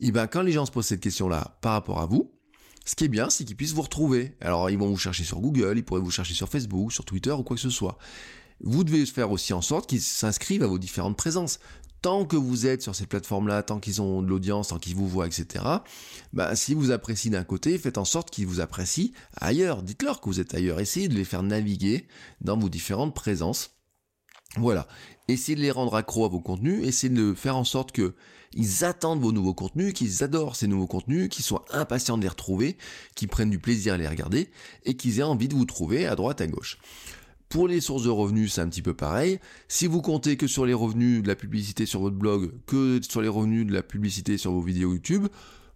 Et 0.00 0.08
eh 0.08 0.12
ben, 0.12 0.28
quand 0.28 0.42
les 0.42 0.52
gens 0.52 0.64
se 0.64 0.70
posent 0.70 0.86
cette 0.86 1.00
question-là 1.00 1.58
par 1.60 1.72
rapport 1.72 2.00
à 2.00 2.06
vous, 2.06 2.30
ce 2.88 2.94
qui 2.94 3.04
est 3.04 3.08
bien, 3.08 3.28
c'est 3.28 3.44
qu'ils 3.44 3.54
puissent 3.54 3.74
vous 3.74 3.82
retrouver. 3.82 4.34
Alors, 4.40 4.70
ils 4.70 4.78
vont 4.78 4.88
vous 4.88 4.96
chercher 4.96 5.22
sur 5.22 5.40
Google, 5.40 5.74
ils 5.76 5.84
pourraient 5.84 6.00
vous 6.00 6.10
chercher 6.10 6.32
sur 6.32 6.48
Facebook, 6.48 6.90
sur 6.90 7.04
Twitter 7.04 7.32
ou 7.32 7.42
quoi 7.42 7.54
que 7.54 7.60
ce 7.60 7.68
soit. 7.68 7.98
Vous 8.60 8.82
devez 8.82 9.04
faire 9.04 9.30
aussi 9.30 9.52
en 9.52 9.60
sorte 9.60 9.86
qu'ils 9.86 10.00
s'inscrivent 10.00 10.62
à 10.62 10.66
vos 10.66 10.78
différentes 10.78 11.18
présences. 11.18 11.58
Tant 12.00 12.24
que 12.24 12.36
vous 12.36 12.66
êtes 12.66 12.80
sur 12.80 12.94
ces 12.94 13.04
plateformes-là, 13.04 13.62
tant 13.62 13.78
qu'ils 13.78 14.00
ont 14.00 14.22
de 14.22 14.28
l'audience, 14.28 14.68
tant 14.68 14.78
qu'ils 14.78 14.94
vous 14.94 15.06
voient, 15.06 15.26
etc., 15.26 15.66
bah, 16.32 16.56
si 16.56 16.72
vous 16.72 16.90
appréciez 16.90 17.30
d'un 17.30 17.44
côté, 17.44 17.76
faites 17.76 17.98
en 17.98 18.06
sorte 18.06 18.30
qu'ils 18.30 18.46
vous 18.46 18.60
apprécient 18.60 19.10
ailleurs. 19.36 19.82
Dites-leur 19.82 20.22
que 20.22 20.30
vous 20.30 20.40
êtes 20.40 20.54
ailleurs. 20.54 20.80
Essayez 20.80 21.08
de 21.08 21.14
les 21.14 21.24
faire 21.26 21.42
naviguer 21.42 22.08
dans 22.40 22.56
vos 22.56 22.70
différentes 22.70 23.14
présences. 23.14 23.72
Voilà. 24.56 24.88
Essayez 25.28 25.56
de 25.56 25.60
les 25.60 25.70
rendre 25.70 25.94
accros 25.94 26.24
à 26.24 26.28
vos 26.28 26.40
contenus, 26.40 26.86
essayez 26.86 27.12
de 27.12 27.34
faire 27.34 27.56
en 27.56 27.64
sorte 27.64 27.92
que 27.92 28.14
ils 28.54 28.84
attendent 28.84 29.20
vos 29.20 29.32
nouveaux 29.32 29.54
contenus, 29.54 29.92
qu'ils 29.92 30.24
adorent 30.24 30.56
ces 30.56 30.66
nouveaux 30.66 30.86
contenus, 30.86 31.28
qu'ils 31.28 31.44
soient 31.44 31.64
impatients 31.70 32.16
de 32.16 32.22
les 32.22 32.28
retrouver, 32.28 32.76
qu'ils 33.14 33.28
prennent 33.28 33.50
du 33.50 33.58
plaisir 33.58 33.94
à 33.94 33.96
les 33.96 34.08
regarder 34.08 34.50
et 34.84 34.94
qu'ils 34.94 35.20
aient 35.20 35.24
envie 35.24 35.48
de 35.48 35.54
vous 35.54 35.64
trouver 35.64 36.06
à 36.06 36.16
droite 36.16 36.40
à 36.40 36.46
gauche. 36.46 36.78
Pour 37.48 37.66
les 37.66 37.80
sources 37.80 38.02
de 38.02 38.10
revenus, 38.10 38.52
c'est 38.54 38.60
un 38.60 38.68
petit 38.68 38.82
peu 38.82 38.92
pareil. 38.92 39.38
Si 39.68 39.86
vous 39.86 40.02
comptez 40.02 40.36
que 40.36 40.46
sur 40.46 40.66
les 40.66 40.74
revenus 40.74 41.22
de 41.22 41.28
la 41.28 41.34
publicité 41.34 41.86
sur 41.86 42.00
votre 42.00 42.16
blog, 42.16 42.52
que 42.66 43.00
sur 43.08 43.22
les 43.22 43.28
revenus 43.28 43.66
de 43.66 43.72
la 43.72 43.82
publicité 43.82 44.36
sur 44.36 44.52
vos 44.52 44.60
vidéos 44.60 44.92
YouTube, 44.92 45.28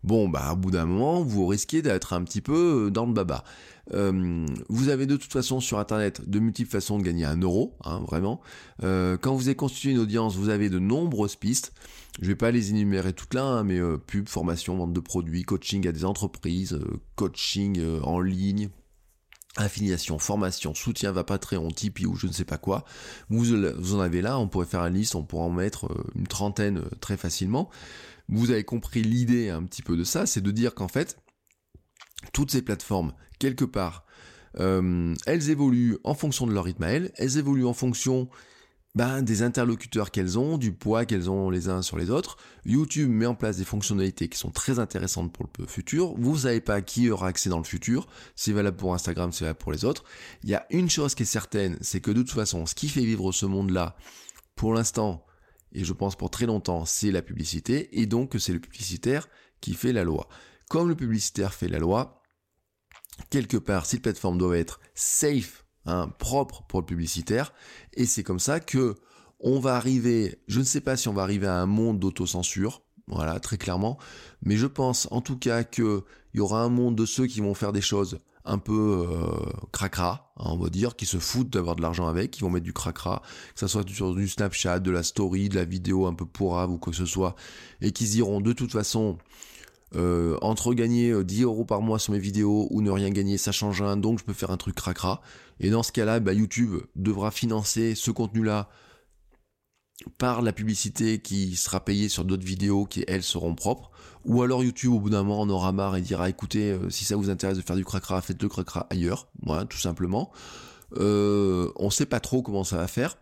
bon, 0.04 0.28
bah, 0.28 0.52
au 0.52 0.56
bout 0.56 0.70
d'un 0.70 0.84
moment, 0.84 1.22
vous 1.22 1.46
risquez 1.46 1.80
d'être 1.80 2.12
un 2.12 2.24
petit 2.24 2.42
peu 2.42 2.90
dans 2.92 3.06
le 3.06 3.14
baba. 3.14 3.44
Euh, 3.94 4.46
vous 4.68 4.90
avez 4.90 5.06
de 5.06 5.16
toute 5.16 5.32
façon 5.32 5.60
sur 5.60 5.78
Internet 5.78 6.28
de 6.28 6.38
multiples 6.38 6.70
façons 6.70 6.98
de 6.98 7.04
gagner 7.04 7.24
un 7.24 7.40
euro, 7.40 7.74
hein, 7.84 8.00
vraiment. 8.06 8.40
Euh, 8.82 9.16
quand 9.16 9.34
vous 9.34 9.48
avez 9.48 9.56
constitué 9.56 9.92
une 9.92 9.98
audience, 9.98 10.36
vous 10.36 10.50
avez 10.50 10.68
de 10.68 10.78
nombreuses 10.78 11.36
pistes. 11.36 11.72
Je 12.20 12.26
vais 12.26 12.36
pas 12.36 12.50
les 12.50 12.70
énumérer 12.70 13.12
toutes 13.12 13.34
là, 13.34 13.44
hein, 13.44 13.64
mais 13.64 13.78
euh, 13.78 13.96
pub, 13.96 14.28
formation, 14.28 14.76
vente 14.76 14.92
de 14.92 15.00
produits, 15.00 15.42
coaching 15.44 15.86
à 15.88 15.92
des 15.92 16.04
entreprises, 16.04 16.78
coaching 17.16 17.82
en 18.02 18.20
ligne, 18.20 18.68
affiliation, 19.56 20.18
formation, 20.18 20.74
soutien 20.74 21.12
va 21.12 21.24
Patreon, 21.24 21.68
Tipeee 21.68 22.06
ou 22.06 22.16
je 22.16 22.26
ne 22.26 22.32
sais 22.32 22.44
pas 22.44 22.58
quoi. 22.58 22.84
Vous, 23.28 23.54
en 23.54 24.00
avez 24.00 24.22
là, 24.22 24.38
on 24.38 24.48
pourrait 24.48 24.66
faire 24.66 24.84
une 24.84 24.94
liste, 24.94 25.14
on 25.14 25.24
pourrait 25.24 25.44
en 25.44 25.50
mettre 25.50 25.88
une 26.14 26.26
trentaine 26.26 26.82
très 27.00 27.16
facilement. 27.16 27.70
Vous 28.28 28.50
avez 28.50 28.64
compris 28.64 29.02
l'idée 29.02 29.50
un 29.50 29.62
petit 29.64 29.82
peu 29.82 29.96
de 29.96 30.04
ça, 30.04 30.26
c'est 30.26 30.40
de 30.40 30.50
dire 30.50 30.74
qu'en 30.74 30.88
fait, 30.88 31.18
toutes 32.32 32.50
ces 32.50 32.62
plateformes, 32.62 33.12
quelque 33.38 33.64
part, 33.64 34.06
euh, 34.60 35.14
elles 35.26 35.50
évoluent 35.50 35.98
en 36.04 36.14
fonction 36.14 36.46
de 36.46 36.52
leur 36.52 36.64
rythme 36.64 36.84
à 36.84 36.90
elles, 36.90 37.12
elles 37.16 37.38
évoluent 37.38 37.66
en 37.66 37.74
fonction 37.74 38.28
ben, 38.94 39.22
des 39.22 39.42
interlocuteurs 39.42 40.10
qu'elles 40.10 40.38
ont, 40.38 40.58
du 40.58 40.72
poids 40.72 41.06
qu'elles 41.06 41.30
ont 41.30 41.48
les 41.50 41.68
uns 41.68 41.82
sur 41.82 41.96
les 41.96 42.10
autres. 42.10 42.36
YouTube 42.64 43.10
met 43.10 43.26
en 43.26 43.34
place 43.34 43.56
des 43.56 43.64
fonctionnalités 43.64 44.28
qui 44.28 44.38
sont 44.38 44.50
très 44.50 44.78
intéressantes 44.78 45.32
pour 45.32 45.48
le 45.58 45.66
futur. 45.66 46.14
Vous 46.18 46.38
savez 46.38 46.60
pas 46.60 46.82
qui 46.82 47.10
aura 47.10 47.28
accès 47.28 47.48
dans 47.48 47.58
le 47.58 47.64
futur. 47.64 48.06
C'est 48.36 48.52
valable 48.52 48.76
pour 48.76 48.94
Instagram, 48.94 49.32
c'est 49.32 49.44
valable 49.44 49.58
pour 49.58 49.72
les 49.72 49.84
autres. 49.84 50.04
Il 50.42 50.50
y 50.50 50.54
a 50.54 50.66
une 50.70 50.90
chose 50.90 51.14
qui 51.14 51.22
est 51.22 51.26
certaine, 51.26 51.78
c'est 51.80 52.00
que 52.00 52.10
de 52.10 52.22
toute 52.22 52.32
façon, 52.32 52.66
ce 52.66 52.74
qui 52.74 52.88
fait 52.88 53.04
vivre 53.04 53.32
ce 53.32 53.46
monde-là, 53.46 53.96
pour 54.56 54.74
l'instant, 54.74 55.24
et 55.72 55.84
je 55.84 55.92
pense 55.94 56.16
pour 56.16 56.30
très 56.30 56.44
longtemps, 56.46 56.84
c'est 56.84 57.10
la 57.10 57.22
publicité, 57.22 57.98
et 57.98 58.04
donc 58.06 58.34
c'est 58.38 58.52
le 58.52 58.60
publicitaire 58.60 59.28
qui 59.60 59.74
fait 59.74 59.92
la 59.92 60.04
loi 60.04 60.28
comme 60.72 60.88
le 60.88 60.94
publicitaire 60.94 61.52
fait 61.52 61.68
la 61.68 61.78
loi, 61.78 62.22
quelque 63.28 63.58
part, 63.58 63.84
si 63.84 63.96
les 63.96 64.00
plateformes 64.00 64.38
doivent 64.38 64.54
être 64.54 64.80
safe, 64.94 65.61
hein, 65.86 66.08
propre 66.18 66.62
pour 66.68 66.80
le 66.80 66.86
publicitaire, 66.86 67.52
et 67.94 68.06
c'est 68.06 68.22
comme 68.22 68.40
ça 68.40 68.60
que 68.60 68.96
on 69.40 69.58
va 69.58 69.74
arriver, 69.74 70.38
je 70.46 70.60
ne 70.60 70.64
sais 70.64 70.80
pas 70.80 70.96
si 70.96 71.08
on 71.08 71.12
va 71.12 71.22
arriver 71.22 71.48
à 71.48 71.56
un 71.56 71.66
monde 71.66 71.98
d'autocensure, 71.98 72.82
voilà, 73.08 73.40
très 73.40 73.58
clairement, 73.58 73.98
mais 74.42 74.56
je 74.56 74.66
pense 74.66 75.08
en 75.10 75.20
tout 75.20 75.36
cas 75.36 75.64
qu'il 75.64 76.02
y 76.34 76.40
aura 76.40 76.62
un 76.62 76.68
monde 76.68 76.94
de 76.94 77.04
ceux 77.04 77.26
qui 77.26 77.40
vont 77.40 77.54
faire 77.54 77.72
des 77.72 77.80
choses 77.80 78.20
un 78.44 78.58
peu 78.58 79.06
euh, 79.08 79.52
cracra, 79.72 80.32
hein, 80.36 80.50
on 80.50 80.56
va 80.56 80.68
dire, 80.68 80.96
qui 80.96 81.06
se 81.06 81.18
foutent 81.18 81.50
d'avoir 81.50 81.76
de 81.76 81.82
l'argent 81.82 82.08
avec, 82.08 82.30
qui 82.32 82.40
vont 82.42 82.50
mettre 82.50 82.64
du 82.64 82.72
cracra, 82.72 83.22
que 83.54 83.60
ça 83.60 83.68
soit 83.68 83.88
sur 83.88 84.14
du 84.14 84.28
Snapchat, 84.28 84.80
de 84.80 84.90
la 84.90 85.02
story, 85.02 85.48
de 85.48 85.56
la 85.56 85.64
vidéo 85.64 86.06
un 86.06 86.14
peu 86.14 86.26
pourrave 86.26 86.70
ou 86.70 86.78
quoi 86.78 86.92
que 86.92 86.96
ce 86.96 87.06
soit, 87.06 87.36
et 87.80 87.92
qui 87.92 88.06
se 88.06 88.12
diront 88.12 88.40
de 88.40 88.52
toute 88.52 88.72
façon, 88.72 89.18
euh, 89.94 90.36
entre 90.40 90.72
gagner 90.74 91.24
10 91.24 91.42
euh, 91.42 91.44
euros 91.46 91.64
par 91.64 91.82
mois 91.82 91.98
sur 91.98 92.12
mes 92.12 92.18
vidéos 92.18 92.68
ou 92.70 92.82
ne 92.82 92.90
rien 92.90 93.10
gagner, 93.10 93.38
ça 93.38 93.52
change 93.52 93.82
rien, 93.82 93.96
donc 93.96 94.18
je 94.18 94.24
peux 94.24 94.32
faire 94.32 94.50
un 94.50 94.56
truc 94.56 94.74
cracra. 94.74 95.22
Et 95.60 95.70
dans 95.70 95.82
ce 95.82 95.92
cas-là, 95.92 96.20
bah, 96.20 96.32
YouTube 96.32 96.76
devra 96.96 97.30
financer 97.30 97.94
ce 97.94 98.10
contenu-là 98.10 98.68
par 100.18 100.42
la 100.42 100.52
publicité 100.52 101.20
qui 101.20 101.54
sera 101.56 101.84
payée 101.84 102.08
sur 102.08 102.24
d'autres 102.24 102.44
vidéos 102.44 102.86
qui, 102.86 103.04
elles, 103.06 103.22
seront 103.22 103.54
propres. 103.54 103.90
Ou 104.24 104.42
alors 104.42 104.64
YouTube, 104.64 104.92
au 104.92 105.00
bout 105.00 105.10
d'un 105.10 105.22
moment, 105.22 105.40
en 105.40 105.50
aura 105.50 105.72
marre 105.72 105.96
et 105.96 106.00
dira, 106.00 106.28
écoutez, 106.28 106.72
euh, 106.72 106.90
si 106.90 107.04
ça 107.04 107.16
vous 107.16 107.30
intéresse 107.30 107.56
de 107.56 107.62
faire 107.62 107.76
du 107.76 107.84
cracra, 107.84 108.20
faites 108.20 108.42
le 108.42 108.48
cracra 108.48 108.86
ailleurs. 108.90 109.28
Voilà, 109.42 109.64
tout 109.64 109.78
simplement. 109.78 110.32
Euh, 110.96 111.70
on 111.76 111.90
sait 111.90 112.06
pas 112.06 112.20
trop 112.20 112.42
comment 112.42 112.64
ça 112.64 112.76
va 112.76 112.86
faire. 112.86 113.16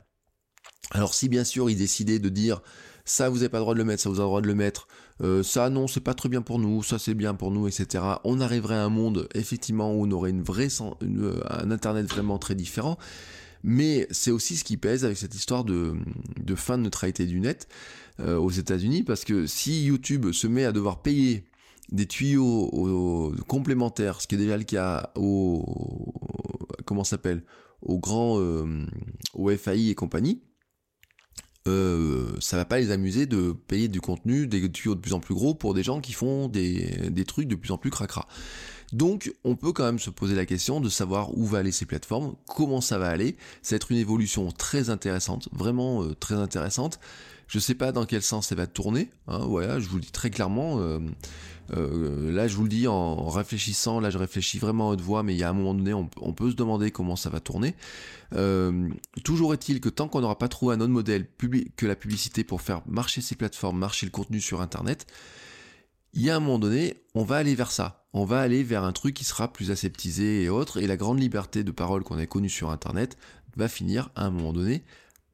Alors 0.93 1.15
si 1.15 1.29
bien 1.29 1.45
sûr 1.45 1.71
il 1.71 1.77
décidait 1.77 2.19
de 2.19 2.29
dire 2.29 2.63
ça 3.11 3.29
vous 3.29 3.37
n'avez 3.37 3.49
pas 3.49 3.59
le 3.59 3.63
droit 3.63 3.75
de 3.75 3.79
le 3.79 3.85
mettre, 3.85 4.03
ça 4.03 4.09
vous 4.09 4.21
avez 4.21 4.25
le 4.25 4.29
droit 4.29 4.41
de 4.41 4.47
le 4.47 4.55
mettre, 4.55 4.87
euh, 5.23 5.43
ça 5.43 5.69
non 5.69 5.89
c'est 5.89 6.01
pas 6.01 6.15
très 6.15 6.29
bien 6.29 6.43
pour 6.43 6.61
nous, 6.61 6.83
ça 6.85 6.99
c'est 6.99 7.15
bien 7.15 7.35
pour 7.35 7.51
nous, 7.51 7.67
etc. 7.67 8.05
On 8.23 8.41
arriverait 8.41 8.77
à 8.77 8.85
un 8.85 8.89
monde 8.89 9.29
effectivement 9.35 9.93
où 9.93 10.07
on 10.07 10.11
aurait 10.13 10.31
une 10.31 10.43
vraie 10.43 10.69
euh, 11.03 11.41
un 11.51 11.71
internet 11.73 12.07
vraiment 12.07 12.39
très 12.39 12.55
différent. 12.55 12.99
Mais 13.63 14.07
c'est 14.11 14.31
aussi 14.31 14.57
ce 14.57 14.65
qui 14.65 14.79
pèse 14.79 15.05
avec 15.05 15.19
cette 15.19 15.35
histoire 15.35 15.65
de, 15.65 15.95
fin 16.55 16.79
de 16.79 16.85
neutralité 16.85 17.27
du 17.27 17.41
net 17.41 17.69
euh, 18.21 18.37
aux 18.37 18.49
États-Unis, 18.49 19.03
parce 19.03 19.25
que 19.25 19.47
si 19.47 19.85
YouTube 19.85 20.33
se 20.33 20.47
met 20.47 20.65
à 20.65 20.73
devoir 20.73 21.03
payer 21.03 21.45
des 21.93 22.07
tuyaux 22.07 23.35
complémentaires, 23.49 24.23
ce 24.23 24.29
qui 24.29 24.37
est 24.37 24.39
déjà 24.39 24.57
le 24.57 24.65
cas 24.65 25.11
au 25.17 26.15
comment 26.87 27.05
s'appelle, 27.05 27.43
aux 27.83 27.99
grands 27.99 28.39
au 29.35 29.51
FAI 29.51 29.91
et 29.91 29.95
compagnie, 29.95 30.41
euh, 31.69 32.33
ça 32.41 32.57
va 32.57 32.65
pas 32.65 32.79
les 32.79 32.91
amuser 32.91 33.27
de 33.27 33.53
payer 33.53 33.89
du 33.89 34.01
contenu, 34.01 34.47
des 34.47 34.71
tuyaux 34.71 34.95
de 34.95 35.01
plus 35.01 35.13
en 35.13 35.21
plus 35.21 35.35
gros 35.35 35.55
pour 35.55 35.75
des 35.75 35.83
gens 35.83 36.01
qui 36.01 36.13
font 36.13 36.49
des, 36.49 37.25
trucs 37.27 37.49
de 37.49 37.55
plus 37.55 37.71
en 37.71 37.79
plus 37.79 37.91
cracra. 37.91 38.27
Donc, 38.93 39.33
on 39.45 39.55
peut 39.55 39.73
quand 39.73 39.85
même 39.85 39.99
se 39.99 40.11
poser 40.11 40.35
la 40.35 40.47
question 40.47 40.81
de 40.81 40.89
savoir 40.89 41.37
où 41.37 41.45
va 41.45 41.59
aller 41.59 41.71
ces 41.71 41.87
plateformes, 41.87 42.35
comment 42.49 42.81
ça 42.81 42.99
va 42.99 43.09
aller. 43.09 43.37
Ça 43.63 43.75
va 43.75 43.77
être 43.77 43.93
une 43.93 43.99
évolution 43.99 44.51
très 44.51 44.91
intéressante, 44.91 45.49
vraiment 45.53 46.03
euh, 46.03 46.15
très 46.15 46.35
intéressante. 46.35 46.99
Je 47.51 47.59
sais 47.59 47.75
pas 47.75 47.91
dans 47.91 48.07
quel 48.07 48.23
sens 48.23 48.47
ça 48.47 48.55
va 48.55 48.69
tourner. 48.69 49.11
Hein, 49.27 49.41
voilà, 49.41 49.81
je 49.81 49.89
vous 49.89 49.97
le 49.97 50.03
dis 50.03 50.13
très 50.13 50.31
clairement. 50.31 50.79
Euh, 50.79 51.01
euh, 51.77 52.31
là, 52.31 52.47
je 52.47 52.55
vous 52.55 52.63
le 52.63 52.69
dis 52.69 52.87
en, 52.87 53.29
réfléchissant. 53.29 53.99
Là, 53.99 54.09
je 54.11 54.19
réfléchis 54.19 54.61
vraiment 54.61 54.89
à 54.89 54.93
haute 54.93 55.01
voix, 55.01 55.25
mais 55.25 55.35
il 55.35 55.39
y 55.41 55.43
a 55.43 55.51
un 55.51 55.53
moment 55.53 55.75
donné, 55.75 55.93
on, 55.93 56.07
peut 56.33 56.53
se 56.53 56.55
demander 56.55 56.93
comment 56.93 57.17
ça 57.17 57.29
va 57.29 57.41
tourner. 57.41 57.75
Euh, 58.37 58.89
toujours 59.25 59.53
est-il 59.53 59.81
que 59.81 59.89
tant 59.89 60.07
qu'on 60.07 60.21
n'aura 60.21 60.39
pas 60.39 60.47
trouvé 60.47 60.77
un 60.77 60.81
autre 60.81 60.93
modèle 60.93 61.27
que 61.77 61.87
la 61.87 61.97
publicité 61.97 62.45
pour 62.45 62.63
faire 62.63 62.83
marcher 62.87 63.21
ces 63.21 63.35
plateformes, 63.35 63.79
marcher 63.79 64.07
le 64.07 64.13
contenu 64.13 64.41
sur 64.41 64.61
Internet, 64.61 65.09
il 66.13 66.23
y 66.23 66.31
a 66.31 66.37
un 66.37 66.41
moment 66.41 66.61
donné, 66.61 67.03
on 67.17 67.25
va 67.25 67.39
aller 67.39 67.57
vers 67.57 67.73
ça. 67.73 68.07
On 68.13 68.25
va 68.25 68.39
aller 68.39 68.63
vers 68.63 68.85
un 68.85 68.93
truc 68.93 69.15
qui 69.15 69.25
sera 69.25 69.53
plus 69.53 69.73
aseptisé 69.73 70.45
et 70.45 70.49
autre. 70.49 70.81
Et 70.81 70.87
la 70.87 70.97
grande 70.97 71.19
liberté 71.19 71.65
de 71.65 71.73
parole 71.73 72.05
qu'on 72.05 72.19
a 72.19 72.27
connue 72.27 72.49
sur 72.49 72.71
Internet 72.71 73.19
va 73.57 73.67
finir 73.67 74.11
à 74.15 74.27
un 74.27 74.31
moment 74.31 74.53
donné 74.53 74.85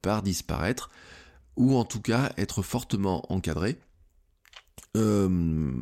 par 0.00 0.22
disparaître 0.22 0.88
ou 1.56 1.76
en 1.76 1.84
tout 1.84 2.00
cas 2.00 2.32
être 2.36 2.62
fortement 2.62 3.30
encadré. 3.32 3.78
Euh, 4.96 5.72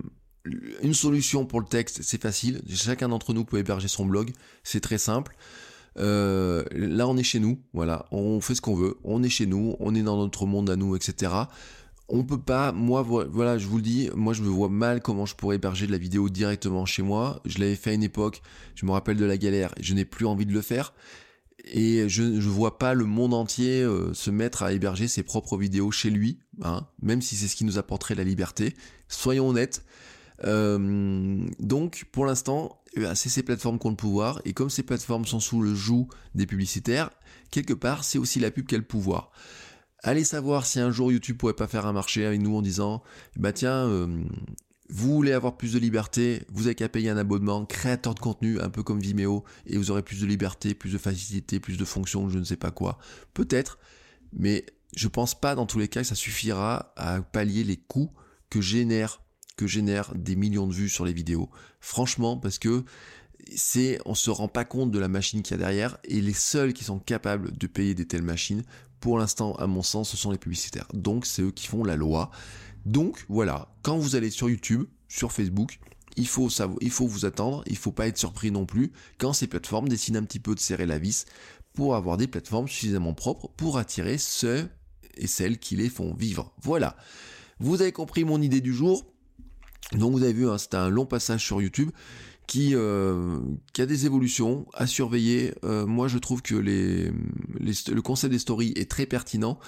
une 0.82 0.94
solution 0.94 1.46
pour 1.46 1.60
le 1.60 1.66
texte, 1.66 2.00
c'est 2.02 2.20
facile. 2.20 2.62
Chacun 2.68 3.08
d'entre 3.08 3.32
nous 3.32 3.44
peut 3.44 3.58
héberger 3.58 3.88
son 3.88 4.04
blog, 4.04 4.32
c'est 4.62 4.80
très 4.80 4.98
simple. 4.98 5.36
Euh, 5.98 6.64
là, 6.72 7.06
on 7.08 7.16
est 7.16 7.22
chez 7.22 7.38
nous, 7.38 7.60
voilà, 7.72 8.06
on 8.10 8.40
fait 8.40 8.54
ce 8.54 8.60
qu'on 8.60 8.74
veut, 8.74 8.98
on 9.04 9.22
est 9.22 9.28
chez 9.28 9.46
nous, 9.46 9.76
on 9.78 9.94
est 9.94 10.02
dans 10.02 10.16
notre 10.16 10.44
monde 10.44 10.68
à 10.68 10.76
nous, 10.76 10.96
etc. 10.96 11.32
On 12.08 12.24
peut 12.24 12.40
pas, 12.40 12.72
moi, 12.72 13.02
voilà, 13.02 13.58
je 13.58 13.66
vous 13.66 13.76
le 13.76 13.82
dis, 13.82 14.10
moi, 14.14 14.34
je 14.34 14.42
me 14.42 14.48
vois 14.48 14.68
mal 14.68 15.00
comment 15.00 15.24
je 15.24 15.34
pourrais 15.34 15.56
héberger 15.56 15.86
de 15.86 15.92
la 15.92 15.98
vidéo 15.98 16.28
directement 16.28 16.84
chez 16.84 17.02
moi. 17.02 17.40
Je 17.44 17.58
l'avais 17.58 17.76
fait 17.76 17.90
à 17.90 17.94
une 17.94 18.02
époque, 18.02 18.42
je 18.74 18.84
me 18.84 18.90
rappelle 18.90 19.16
de 19.16 19.24
la 19.24 19.38
galère, 19.38 19.72
je 19.80 19.94
n'ai 19.94 20.04
plus 20.04 20.26
envie 20.26 20.46
de 20.46 20.52
le 20.52 20.62
faire 20.62 20.92
et 21.64 22.08
je 22.08 22.22
ne 22.22 22.40
vois 22.40 22.78
pas 22.78 22.94
le 22.94 23.04
monde 23.04 23.34
entier 23.34 23.82
euh, 23.82 24.12
se 24.14 24.30
mettre 24.30 24.62
à 24.62 24.72
héberger 24.72 25.08
ses 25.08 25.22
propres 25.22 25.56
vidéos 25.56 25.90
chez 25.90 26.10
lui, 26.10 26.38
hein, 26.62 26.86
même 27.02 27.22
si 27.22 27.36
c'est 27.36 27.48
ce 27.48 27.56
qui 27.56 27.64
nous 27.64 27.78
apporterait 27.78 28.14
la 28.14 28.24
liberté. 28.24 28.74
Soyons 29.08 29.48
honnêtes, 29.48 29.84
Euh, 30.44 31.46
donc, 31.60 32.06
pour 32.12 32.26
l'instant, 32.26 32.82
ben, 32.96 33.14
c'est 33.14 33.28
ces 33.28 33.42
plateformes 33.42 33.78
qui 33.78 33.86
ont 33.86 33.90
le 33.90 33.96
pouvoir, 33.96 34.40
et 34.44 34.52
comme 34.52 34.68
ces 34.68 34.82
plateformes 34.82 35.24
sont 35.24 35.40
sous 35.40 35.62
le 35.62 35.74
joug 35.74 36.08
des 36.34 36.46
publicitaires, 36.46 37.10
quelque 37.50 37.72
part, 37.74 38.04
c'est 38.04 38.18
aussi 38.18 38.40
la 38.40 38.50
pub 38.50 38.66
qui 38.66 38.74
a 38.74 38.78
le 38.78 38.84
pouvoir. 38.84 39.30
Allez 40.02 40.24
savoir 40.24 40.66
si 40.66 40.80
un 40.80 40.90
jour 40.90 41.12
YouTube 41.12 41.38
pourrait 41.38 41.54
pas 41.54 41.68
faire 41.68 41.86
un 41.86 41.92
marché 41.92 42.26
avec 42.26 42.40
nous 42.40 42.56
en 42.56 42.62
disant, 42.62 43.02
bah 43.36 43.52
tiens, 43.52 43.86
euh, 43.86 44.22
vous 44.90 45.14
voulez 45.14 45.32
avoir 45.32 45.56
plus 45.56 45.72
de 45.72 45.78
liberté, 45.78 46.42
vous 46.52 46.66
avez 46.66 46.74
qu'à 46.74 46.88
payer 46.88 47.10
un 47.10 47.16
abonnement, 47.16 47.64
créateur 47.64 48.14
de 48.14 48.20
contenu, 48.20 48.60
un 48.60 48.68
peu 48.68 48.82
comme 48.82 49.00
Vimeo, 49.00 49.44
et 49.66 49.76
vous 49.78 49.90
aurez 49.90 50.02
plus 50.02 50.20
de 50.20 50.26
liberté, 50.26 50.74
plus 50.74 50.92
de 50.92 50.98
facilité, 50.98 51.58
plus 51.58 51.76
de 51.76 51.84
fonctions, 51.84 52.28
je 52.28 52.38
ne 52.38 52.44
sais 52.44 52.56
pas 52.56 52.70
quoi. 52.70 52.98
Peut-être, 53.32 53.78
mais 54.32 54.66
je 54.94 55.08
pense 55.08 55.34
pas 55.34 55.54
dans 55.54 55.66
tous 55.66 55.78
les 55.78 55.88
cas 55.88 56.02
que 56.02 56.06
ça 56.06 56.14
suffira 56.14 56.92
à 56.96 57.22
pallier 57.22 57.64
les 57.64 57.76
coûts 57.76 58.12
que 58.50 58.60
génèrent 58.60 59.20
des 60.14 60.36
millions 60.36 60.66
de 60.66 60.74
vues 60.74 60.88
sur 60.88 61.04
les 61.04 61.12
vidéos. 61.12 61.50
Franchement, 61.80 62.36
parce 62.36 62.58
que 62.58 62.84
c'est, 63.54 63.98
on 64.06 64.14
se 64.14 64.30
rend 64.30 64.48
pas 64.48 64.64
compte 64.64 64.90
de 64.90 64.98
la 64.98 65.08
machine 65.08 65.42
qu'il 65.42 65.56
y 65.56 65.60
a 65.60 65.62
derrière, 65.62 65.98
et 66.04 66.20
les 66.20 66.34
seuls 66.34 66.72
qui 66.72 66.84
sont 66.84 66.98
capables 66.98 67.56
de 67.56 67.66
payer 67.66 67.94
des 67.94 68.06
telles 68.06 68.22
machines, 68.22 68.62
pour 69.00 69.18
l'instant, 69.18 69.54
à 69.56 69.66
mon 69.66 69.82
sens, 69.82 70.10
ce 70.10 70.16
sont 70.16 70.30
les 70.30 70.38
publicitaires. 70.38 70.88
Donc, 70.94 71.26
c'est 71.26 71.42
eux 71.42 71.50
qui 71.50 71.66
font 71.66 71.84
la 71.84 71.96
loi. 71.96 72.30
Donc, 72.86 73.24
voilà, 73.28 73.74
quand 73.82 73.98
vous 73.98 74.16
allez 74.16 74.30
sur 74.30 74.48
YouTube, 74.48 74.84
sur 75.08 75.32
Facebook, 75.32 75.78
il 76.16 76.28
faut, 76.28 76.48
vous 77.06 77.24
attendre, 77.24 77.64
il 77.66 77.76
faut 77.76 77.92
pas 77.92 78.06
être 78.06 78.18
surpris 78.18 78.50
non 78.50 78.66
plus 78.66 78.92
quand 79.18 79.32
ces 79.32 79.46
plateformes 79.46 79.88
décident 79.88 80.20
un 80.20 80.24
petit 80.24 80.40
peu 80.40 80.54
de 80.54 80.60
serrer 80.60 80.86
la 80.86 80.98
vis 80.98 81.26
pour 81.74 81.96
avoir 81.96 82.16
des 82.16 82.28
plateformes 82.28 82.68
suffisamment 82.68 83.14
propres 83.14 83.48
pour 83.56 83.78
attirer 83.78 84.18
ceux 84.18 84.68
et 85.16 85.26
celles 85.26 85.58
qui 85.58 85.76
les 85.76 85.88
font 85.88 86.14
vivre. 86.14 86.52
Voilà. 86.62 86.96
Vous 87.58 87.80
avez 87.82 87.92
compris 87.92 88.24
mon 88.24 88.40
idée 88.40 88.60
du 88.60 88.72
jour. 88.72 89.04
Donc 89.92 90.12
vous 90.12 90.22
avez 90.22 90.32
vu, 90.32 90.48
hein, 90.48 90.58
c'était 90.58 90.76
un 90.76 90.88
long 90.88 91.06
passage 91.06 91.44
sur 91.44 91.60
YouTube 91.60 91.90
qui, 92.46 92.74
euh, 92.74 93.38
a 93.78 93.86
des 93.86 94.06
évolutions 94.06 94.66
à 94.74 94.86
surveiller. 94.86 95.54
Euh, 95.64 95.86
moi, 95.86 96.08
je 96.08 96.18
trouve 96.18 96.42
que 96.42 96.54
le 96.54 98.00
concept 98.02 98.32
des 98.32 98.38
stories 98.38 98.72
est 98.76 98.90
très 98.90 99.06
pertinent. 99.06 99.58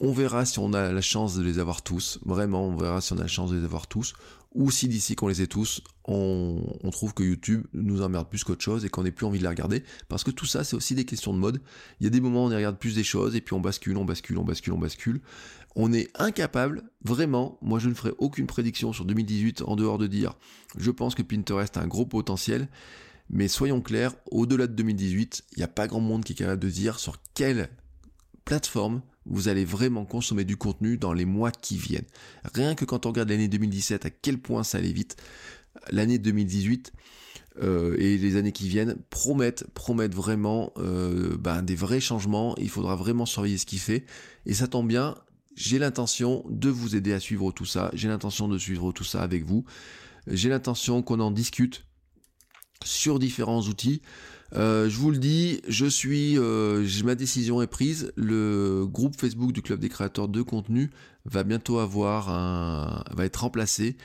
On 0.00 0.12
verra 0.12 0.44
si 0.44 0.58
on 0.58 0.72
a 0.72 0.92
la 0.92 1.00
chance 1.00 1.36
de 1.36 1.42
les 1.42 1.58
avoir 1.58 1.82
tous. 1.82 2.18
Vraiment, 2.24 2.66
on 2.66 2.76
verra 2.76 3.00
si 3.00 3.12
on 3.12 3.18
a 3.18 3.22
la 3.22 3.26
chance 3.28 3.50
de 3.50 3.58
les 3.58 3.64
avoir 3.64 3.86
tous. 3.86 4.14
Ou 4.54 4.70
si 4.70 4.86
d'ici 4.86 5.14
qu'on 5.14 5.28
les 5.28 5.40
ait 5.40 5.46
tous, 5.46 5.82
on, 6.04 6.60
trouve 6.90 7.14
que 7.14 7.22
YouTube 7.22 7.66
nous 7.72 8.02
emmerde 8.02 8.28
plus 8.28 8.44
qu'autre 8.44 8.62
chose 8.62 8.84
et 8.84 8.90
qu'on 8.90 9.02
n'ait 9.02 9.10
plus 9.10 9.24
envie 9.24 9.38
de 9.38 9.44
les 9.44 9.48
regarder. 9.48 9.82
Parce 10.08 10.24
que 10.24 10.30
tout 10.30 10.44
ça, 10.44 10.62
c'est 10.62 10.76
aussi 10.76 10.94
des 10.94 11.06
questions 11.06 11.32
de 11.32 11.38
mode. 11.38 11.62
Il 12.00 12.04
y 12.04 12.06
a 12.06 12.10
des 12.10 12.20
moments 12.20 12.44
où 12.44 12.48
on 12.48 12.54
regarde 12.54 12.78
plus 12.78 12.94
des 12.94 13.04
choses 13.04 13.34
et 13.34 13.40
puis 13.40 13.54
on 13.54 13.60
bascule, 13.60 13.96
on 13.96 14.04
bascule, 14.04 14.36
on 14.36 14.44
bascule, 14.44 14.74
on 14.74 14.78
bascule. 14.78 15.20
On 15.74 15.92
est 15.92 16.10
incapable, 16.20 16.82
vraiment, 17.02 17.58
moi 17.62 17.78
je 17.78 17.88
ne 17.88 17.94
ferai 17.94 18.12
aucune 18.18 18.46
prédiction 18.46 18.92
sur 18.92 19.06
2018 19.06 19.62
en 19.62 19.74
dehors 19.74 19.96
de 19.96 20.06
dire 20.06 20.34
je 20.76 20.90
pense 20.90 21.14
que 21.14 21.22
Pinterest 21.22 21.78
a 21.78 21.80
un 21.80 21.86
gros 21.86 22.04
potentiel. 22.04 22.68
Mais 23.30 23.48
soyons 23.48 23.80
clairs, 23.80 24.14
au-delà 24.30 24.66
de 24.66 24.74
2018, 24.74 25.44
il 25.52 25.58
n'y 25.58 25.64
a 25.64 25.68
pas 25.68 25.86
grand 25.86 26.00
monde 26.00 26.24
qui 26.24 26.34
est 26.34 26.36
capable 26.36 26.60
de 26.60 26.68
dire 26.68 26.98
sur 26.98 27.16
quelle 27.32 27.70
plateforme 28.44 29.02
vous 29.26 29.48
allez 29.48 29.64
vraiment 29.64 30.04
consommer 30.04 30.44
du 30.44 30.56
contenu 30.56 30.96
dans 30.96 31.12
les 31.12 31.24
mois 31.24 31.50
qui 31.50 31.76
viennent. 31.76 32.06
Rien 32.54 32.74
que 32.74 32.84
quand 32.84 33.06
on 33.06 33.10
regarde 33.10 33.30
l'année 33.30 33.48
2017, 33.48 34.06
à 34.06 34.10
quel 34.10 34.38
point 34.38 34.64
ça 34.64 34.78
allait 34.78 34.92
vite, 34.92 35.16
l'année 35.90 36.18
2018 36.18 36.92
euh, 37.62 37.96
et 37.98 38.16
les 38.18 38.36
années 38.36 38.52
qui 38.52 38.68
viennent 38.68 38.96
promettent, 39.10 39.66
promettent 39.74 40.14
vraiment 40.14 40.72
euh, 40.78 41.36
ben, 41.38 41.62
des 41.62 41.74
vrais 41.74 42.00
changements. 42.00 42.56
Il 42.58 42.68
faudra 42.68 42.96
vraiment 42.96 43.26
surveiller 43.26 43.58
ce 43.58 43.66
qu'il 43.66 43.78
fait. 43.78 44.04
Et 44.46 44.54
ça 44.54 44.66
tombe 44.66 44.88
bien, 44.88 45.16
j'ai 45.54 45.78
l'intention 45.78 46.44
de 46.48 46.68
vous 46.68 46.96
aider 46.96 47.12
à 47.12 47.20
suivre 47.20 47.52
tout 47.52 47.66
ça. 47.66 47.90
J'ai 47.94 48.08
l'intention 48.08 48.48
de 48.48 48.58
suivre 48.58 48.92
tout 48.92 49.04
ça 49.04 49.22
avec 49.22 49.44
vous. 49.44 49.64
J'ai 50.26 50.48
l'intention 50.48 51.02
qu'on 51.02 51.20
en 51.20 51.30
discute 51.30 51.84
sur 52.86 53.18
différents 53.18 53.62
outils. 53.62 54.02
Euh, 54.54 54.88
je 54.88 54.98
vous 54.98 55.10
le 55.10 55.18
dis, 55.18 55.62
je 55.66 55.86
suis, 55.86 56.38
euh, 56.38 56.86
ma 57.04 57.14
décision 57.14 57.62
est 57.62 57.66
prise. 57.66 58.12
Le 58.16 58.84
groupe 58.86 59.18
Facebook 59.18 59.52
du 59.52 59.62
club 59.62 59.80
des 59.80 59.88
créateurs 59.88 60.28
de 60.28 60.42
contenu 60.42 60.90
va 61.24 61.42
bientôt 61.42 61.78
avoir 61.78 62.28
un, 62.28 63.04
va 63.12 63.24
être 63.24 63.36
remplacé 63.36 63.96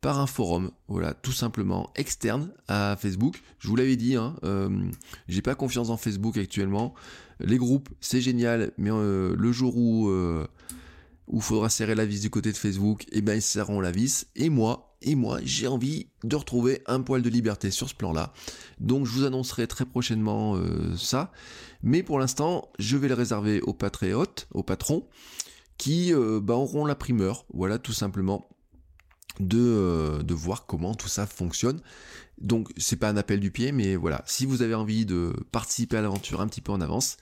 par 0.00 0.20
un 0.20 0.26
forum, 0.26 0.70
voilà, 0.88 1.14
tout 1.14 1.32
simplement 1.32 1.90
externe 1.96 2.50
à 2.68 2.96
Facebook. 3.00 3.40
Je 3.58 3.68
vous 3.68 3.76
l'avais 3.76 3.96
dit, 3.96 4.16
hein, 4.16 4.36
euh, 4.44 4.68
j'ai 5.28 5.40
pas 5.40 5.54
confiance 5.54 5.88
en 5.88 5.96
Facebook 5.96 6.36
actuellement. 6.36 6.94
Les 7.40 7.56
groupes, 7.56 7.88
c'est 8.00 8.20
génial, 8.20 8.72
mais 8.76 8.90
euh, 8.92 9.34
le 9.34 9.52
jour 9.52 9.76
où 9.78 10.10
où 11.26 11.38
il 11.38 11.42
faudra 11.42 11.70
serrer 11.70 11.94
la 11.94 12.04
vis 12.04 12.20
du 12.20 12.30
côté 12.30 12.52
de 12.52 12.56
Facebook, 12.56 13.06
eh 13.12 13.22
bien 13.22 13.34
ils 13.34 13.42
serreront 13.42 13.80
la 13.80 13.90
vis. 13.90 14.26
Et 14.36 14.50
moi, 14.50 14.93
et 15.04 15.14
moi, 15.14 15.38
j'ai 15.44 15.68
envie 15.68 16.08
de 16.24 16.34
retrouver 16.34 16.82
un 16.86 17.02
poil 17.02 17.22
de 17.22 17.28
liberté 17.28 17.70
sur 17.70 17.88
ce 17.88 17.94
plan-là. 17.94 18.32
Donc 18.80 19.06
je 19.06 19.12
vous 19.12 19.24
annoncerai 19.24 19.66
très 19.66 19.84
prochainement 19.84 20.56
euh, 20.56 20.96
ça. 20.96 21.30
Mais 21.82 22.02
pour 22.02 22.18
l'instant, 22.18 22.70
je 22.78 22.96
vais 22.96 23.08
le 23.08 23.14
réserver 23.14 23.60
aux 23.60 23.74
patriotes, 23.74 24.48
aux 24.52 24.62
patrons, 24.62 25.06
qui 25.76 26.12
euh, 26.12 26.40
bah, 26.40 26.54
auront 26.54 26.86
la 26.86 26.94
primeur, 26.94 27.44
voilà 27.52 27.78
tout 27.78 27.92
simplement, 27.92 28.48
de, 29.40 29.58
euh, 29.58 30.22
de 30.22 30.34
voir 30.34 30.64
comment 30.64 30.94
tout 30.94 31.08
ça 31.08 31.26
fonctionne. 31.26 31.80
Donc 32.40 32.70
c'est 32.78 32.96
pas 32.96 33.10
un 33.10 33.16
appel 33.18 33.40
du 33.40 33.50
pied, 33.50 33.72
mais 33.72 33.96
voilà, 33.96 34.22
si 34.26 34.46
vous 34.46 34.62
avez 34.62 34.74
envie 34.74 35.04
de 35.04 35.34
participer 35.52 35.98
à 35.98 36.02
l'aventure 36.02 36.40
un 36.40 36.48
petit 36.48 36.62
peu 36.62 36.72
en 36.72 36.80
avance, 36.80 37.18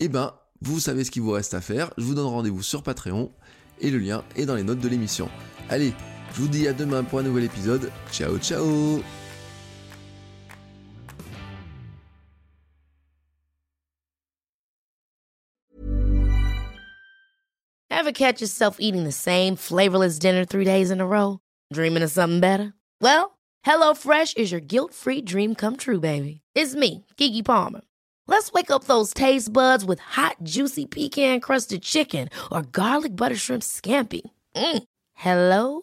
eh 0.00 0.08
ben 0.08 0.34
vous 0.62 0.80
savez 0.80 1.04
ce 1.04 1.10
qu'il 1.10 1.22
vous 1.22 1.30
reste 1.30 1.54
à 1.54 1.60
faire. 1.60 1.92
Je 1.96 2.02
vous 2.02 2.14
donne 2.14 2.26
rendez-vous 2.26 2.62
sur 2.62 2.82
Patreon 2.82 3.32
et 3.80 3.90
le 3.90 3.98
lien 3.98 4.24
est 4.34 4.46
dans 4.46 4.56
les 4.56 4.64
notes 4.64 4.80
de 4.80 4.88
l'émission. 4.88 5.28
Allez, 5.68 5.94
je 6.32 6.40
vous 6.40 6.48
dis 6.48 6.68
à 6.68 6.72
demain 6.72 7.04
pour 7.04 7.18
un 7.20 7.22
nouvel 7.22 7.44
épisode. 7.44 7.90
Ciao 8.12 8.38
ciao 8.38 9.02
Ever 17.90 18.12
catch 18.12 18.40
yourself 18.40 18.76
eating 18.80 19.04
the 19.04 19.12
same 19.12 19.56
flavorless 19.56 20.18
dinner 20.18 20.46
three 20.46 20.64
days 20.64 20.90
in 20.90 21.00
a 21.00 21.06
row? 21.06 21.38
Dreaming 21.72 22.02
of 22.02 22.10
something 22.10 22.40
better? 22.40 22.72
Well, 23.02 23.38
HelloFresh 23.66 24.38
is 24.38 24.50
your 24.50 24.62
guilt-free 24.62 25.22
dream 25.22 25.54
come 25.54 25.76
true, 25.76 26.00
baby. 26.00 26.40
It's 26.54 26.74
me, 26.74 27.04
Kiki 27.18 27.42
Palmer. 27.42 27.82
Let's 28.26 28.52
wake 28.52 28.70
up 28.70 28.84
those 28.84 29.12
taste 29.12 29.52
buds 29.52 29.84
with 29.84 29.98
hot, 29.98 30.36
juicy 30.42 30.86
pecan 30.86 31.40
crusted 31.40 31.82
chicken 31.82 32.30
or 32.50 32.62
garlic 32.62 33.16
butter 33.16 33.36
shrimp 33.36 33.62
scampi. 33.62 34.22
Mm. 34.56 34.84
Hello 35.14 35.82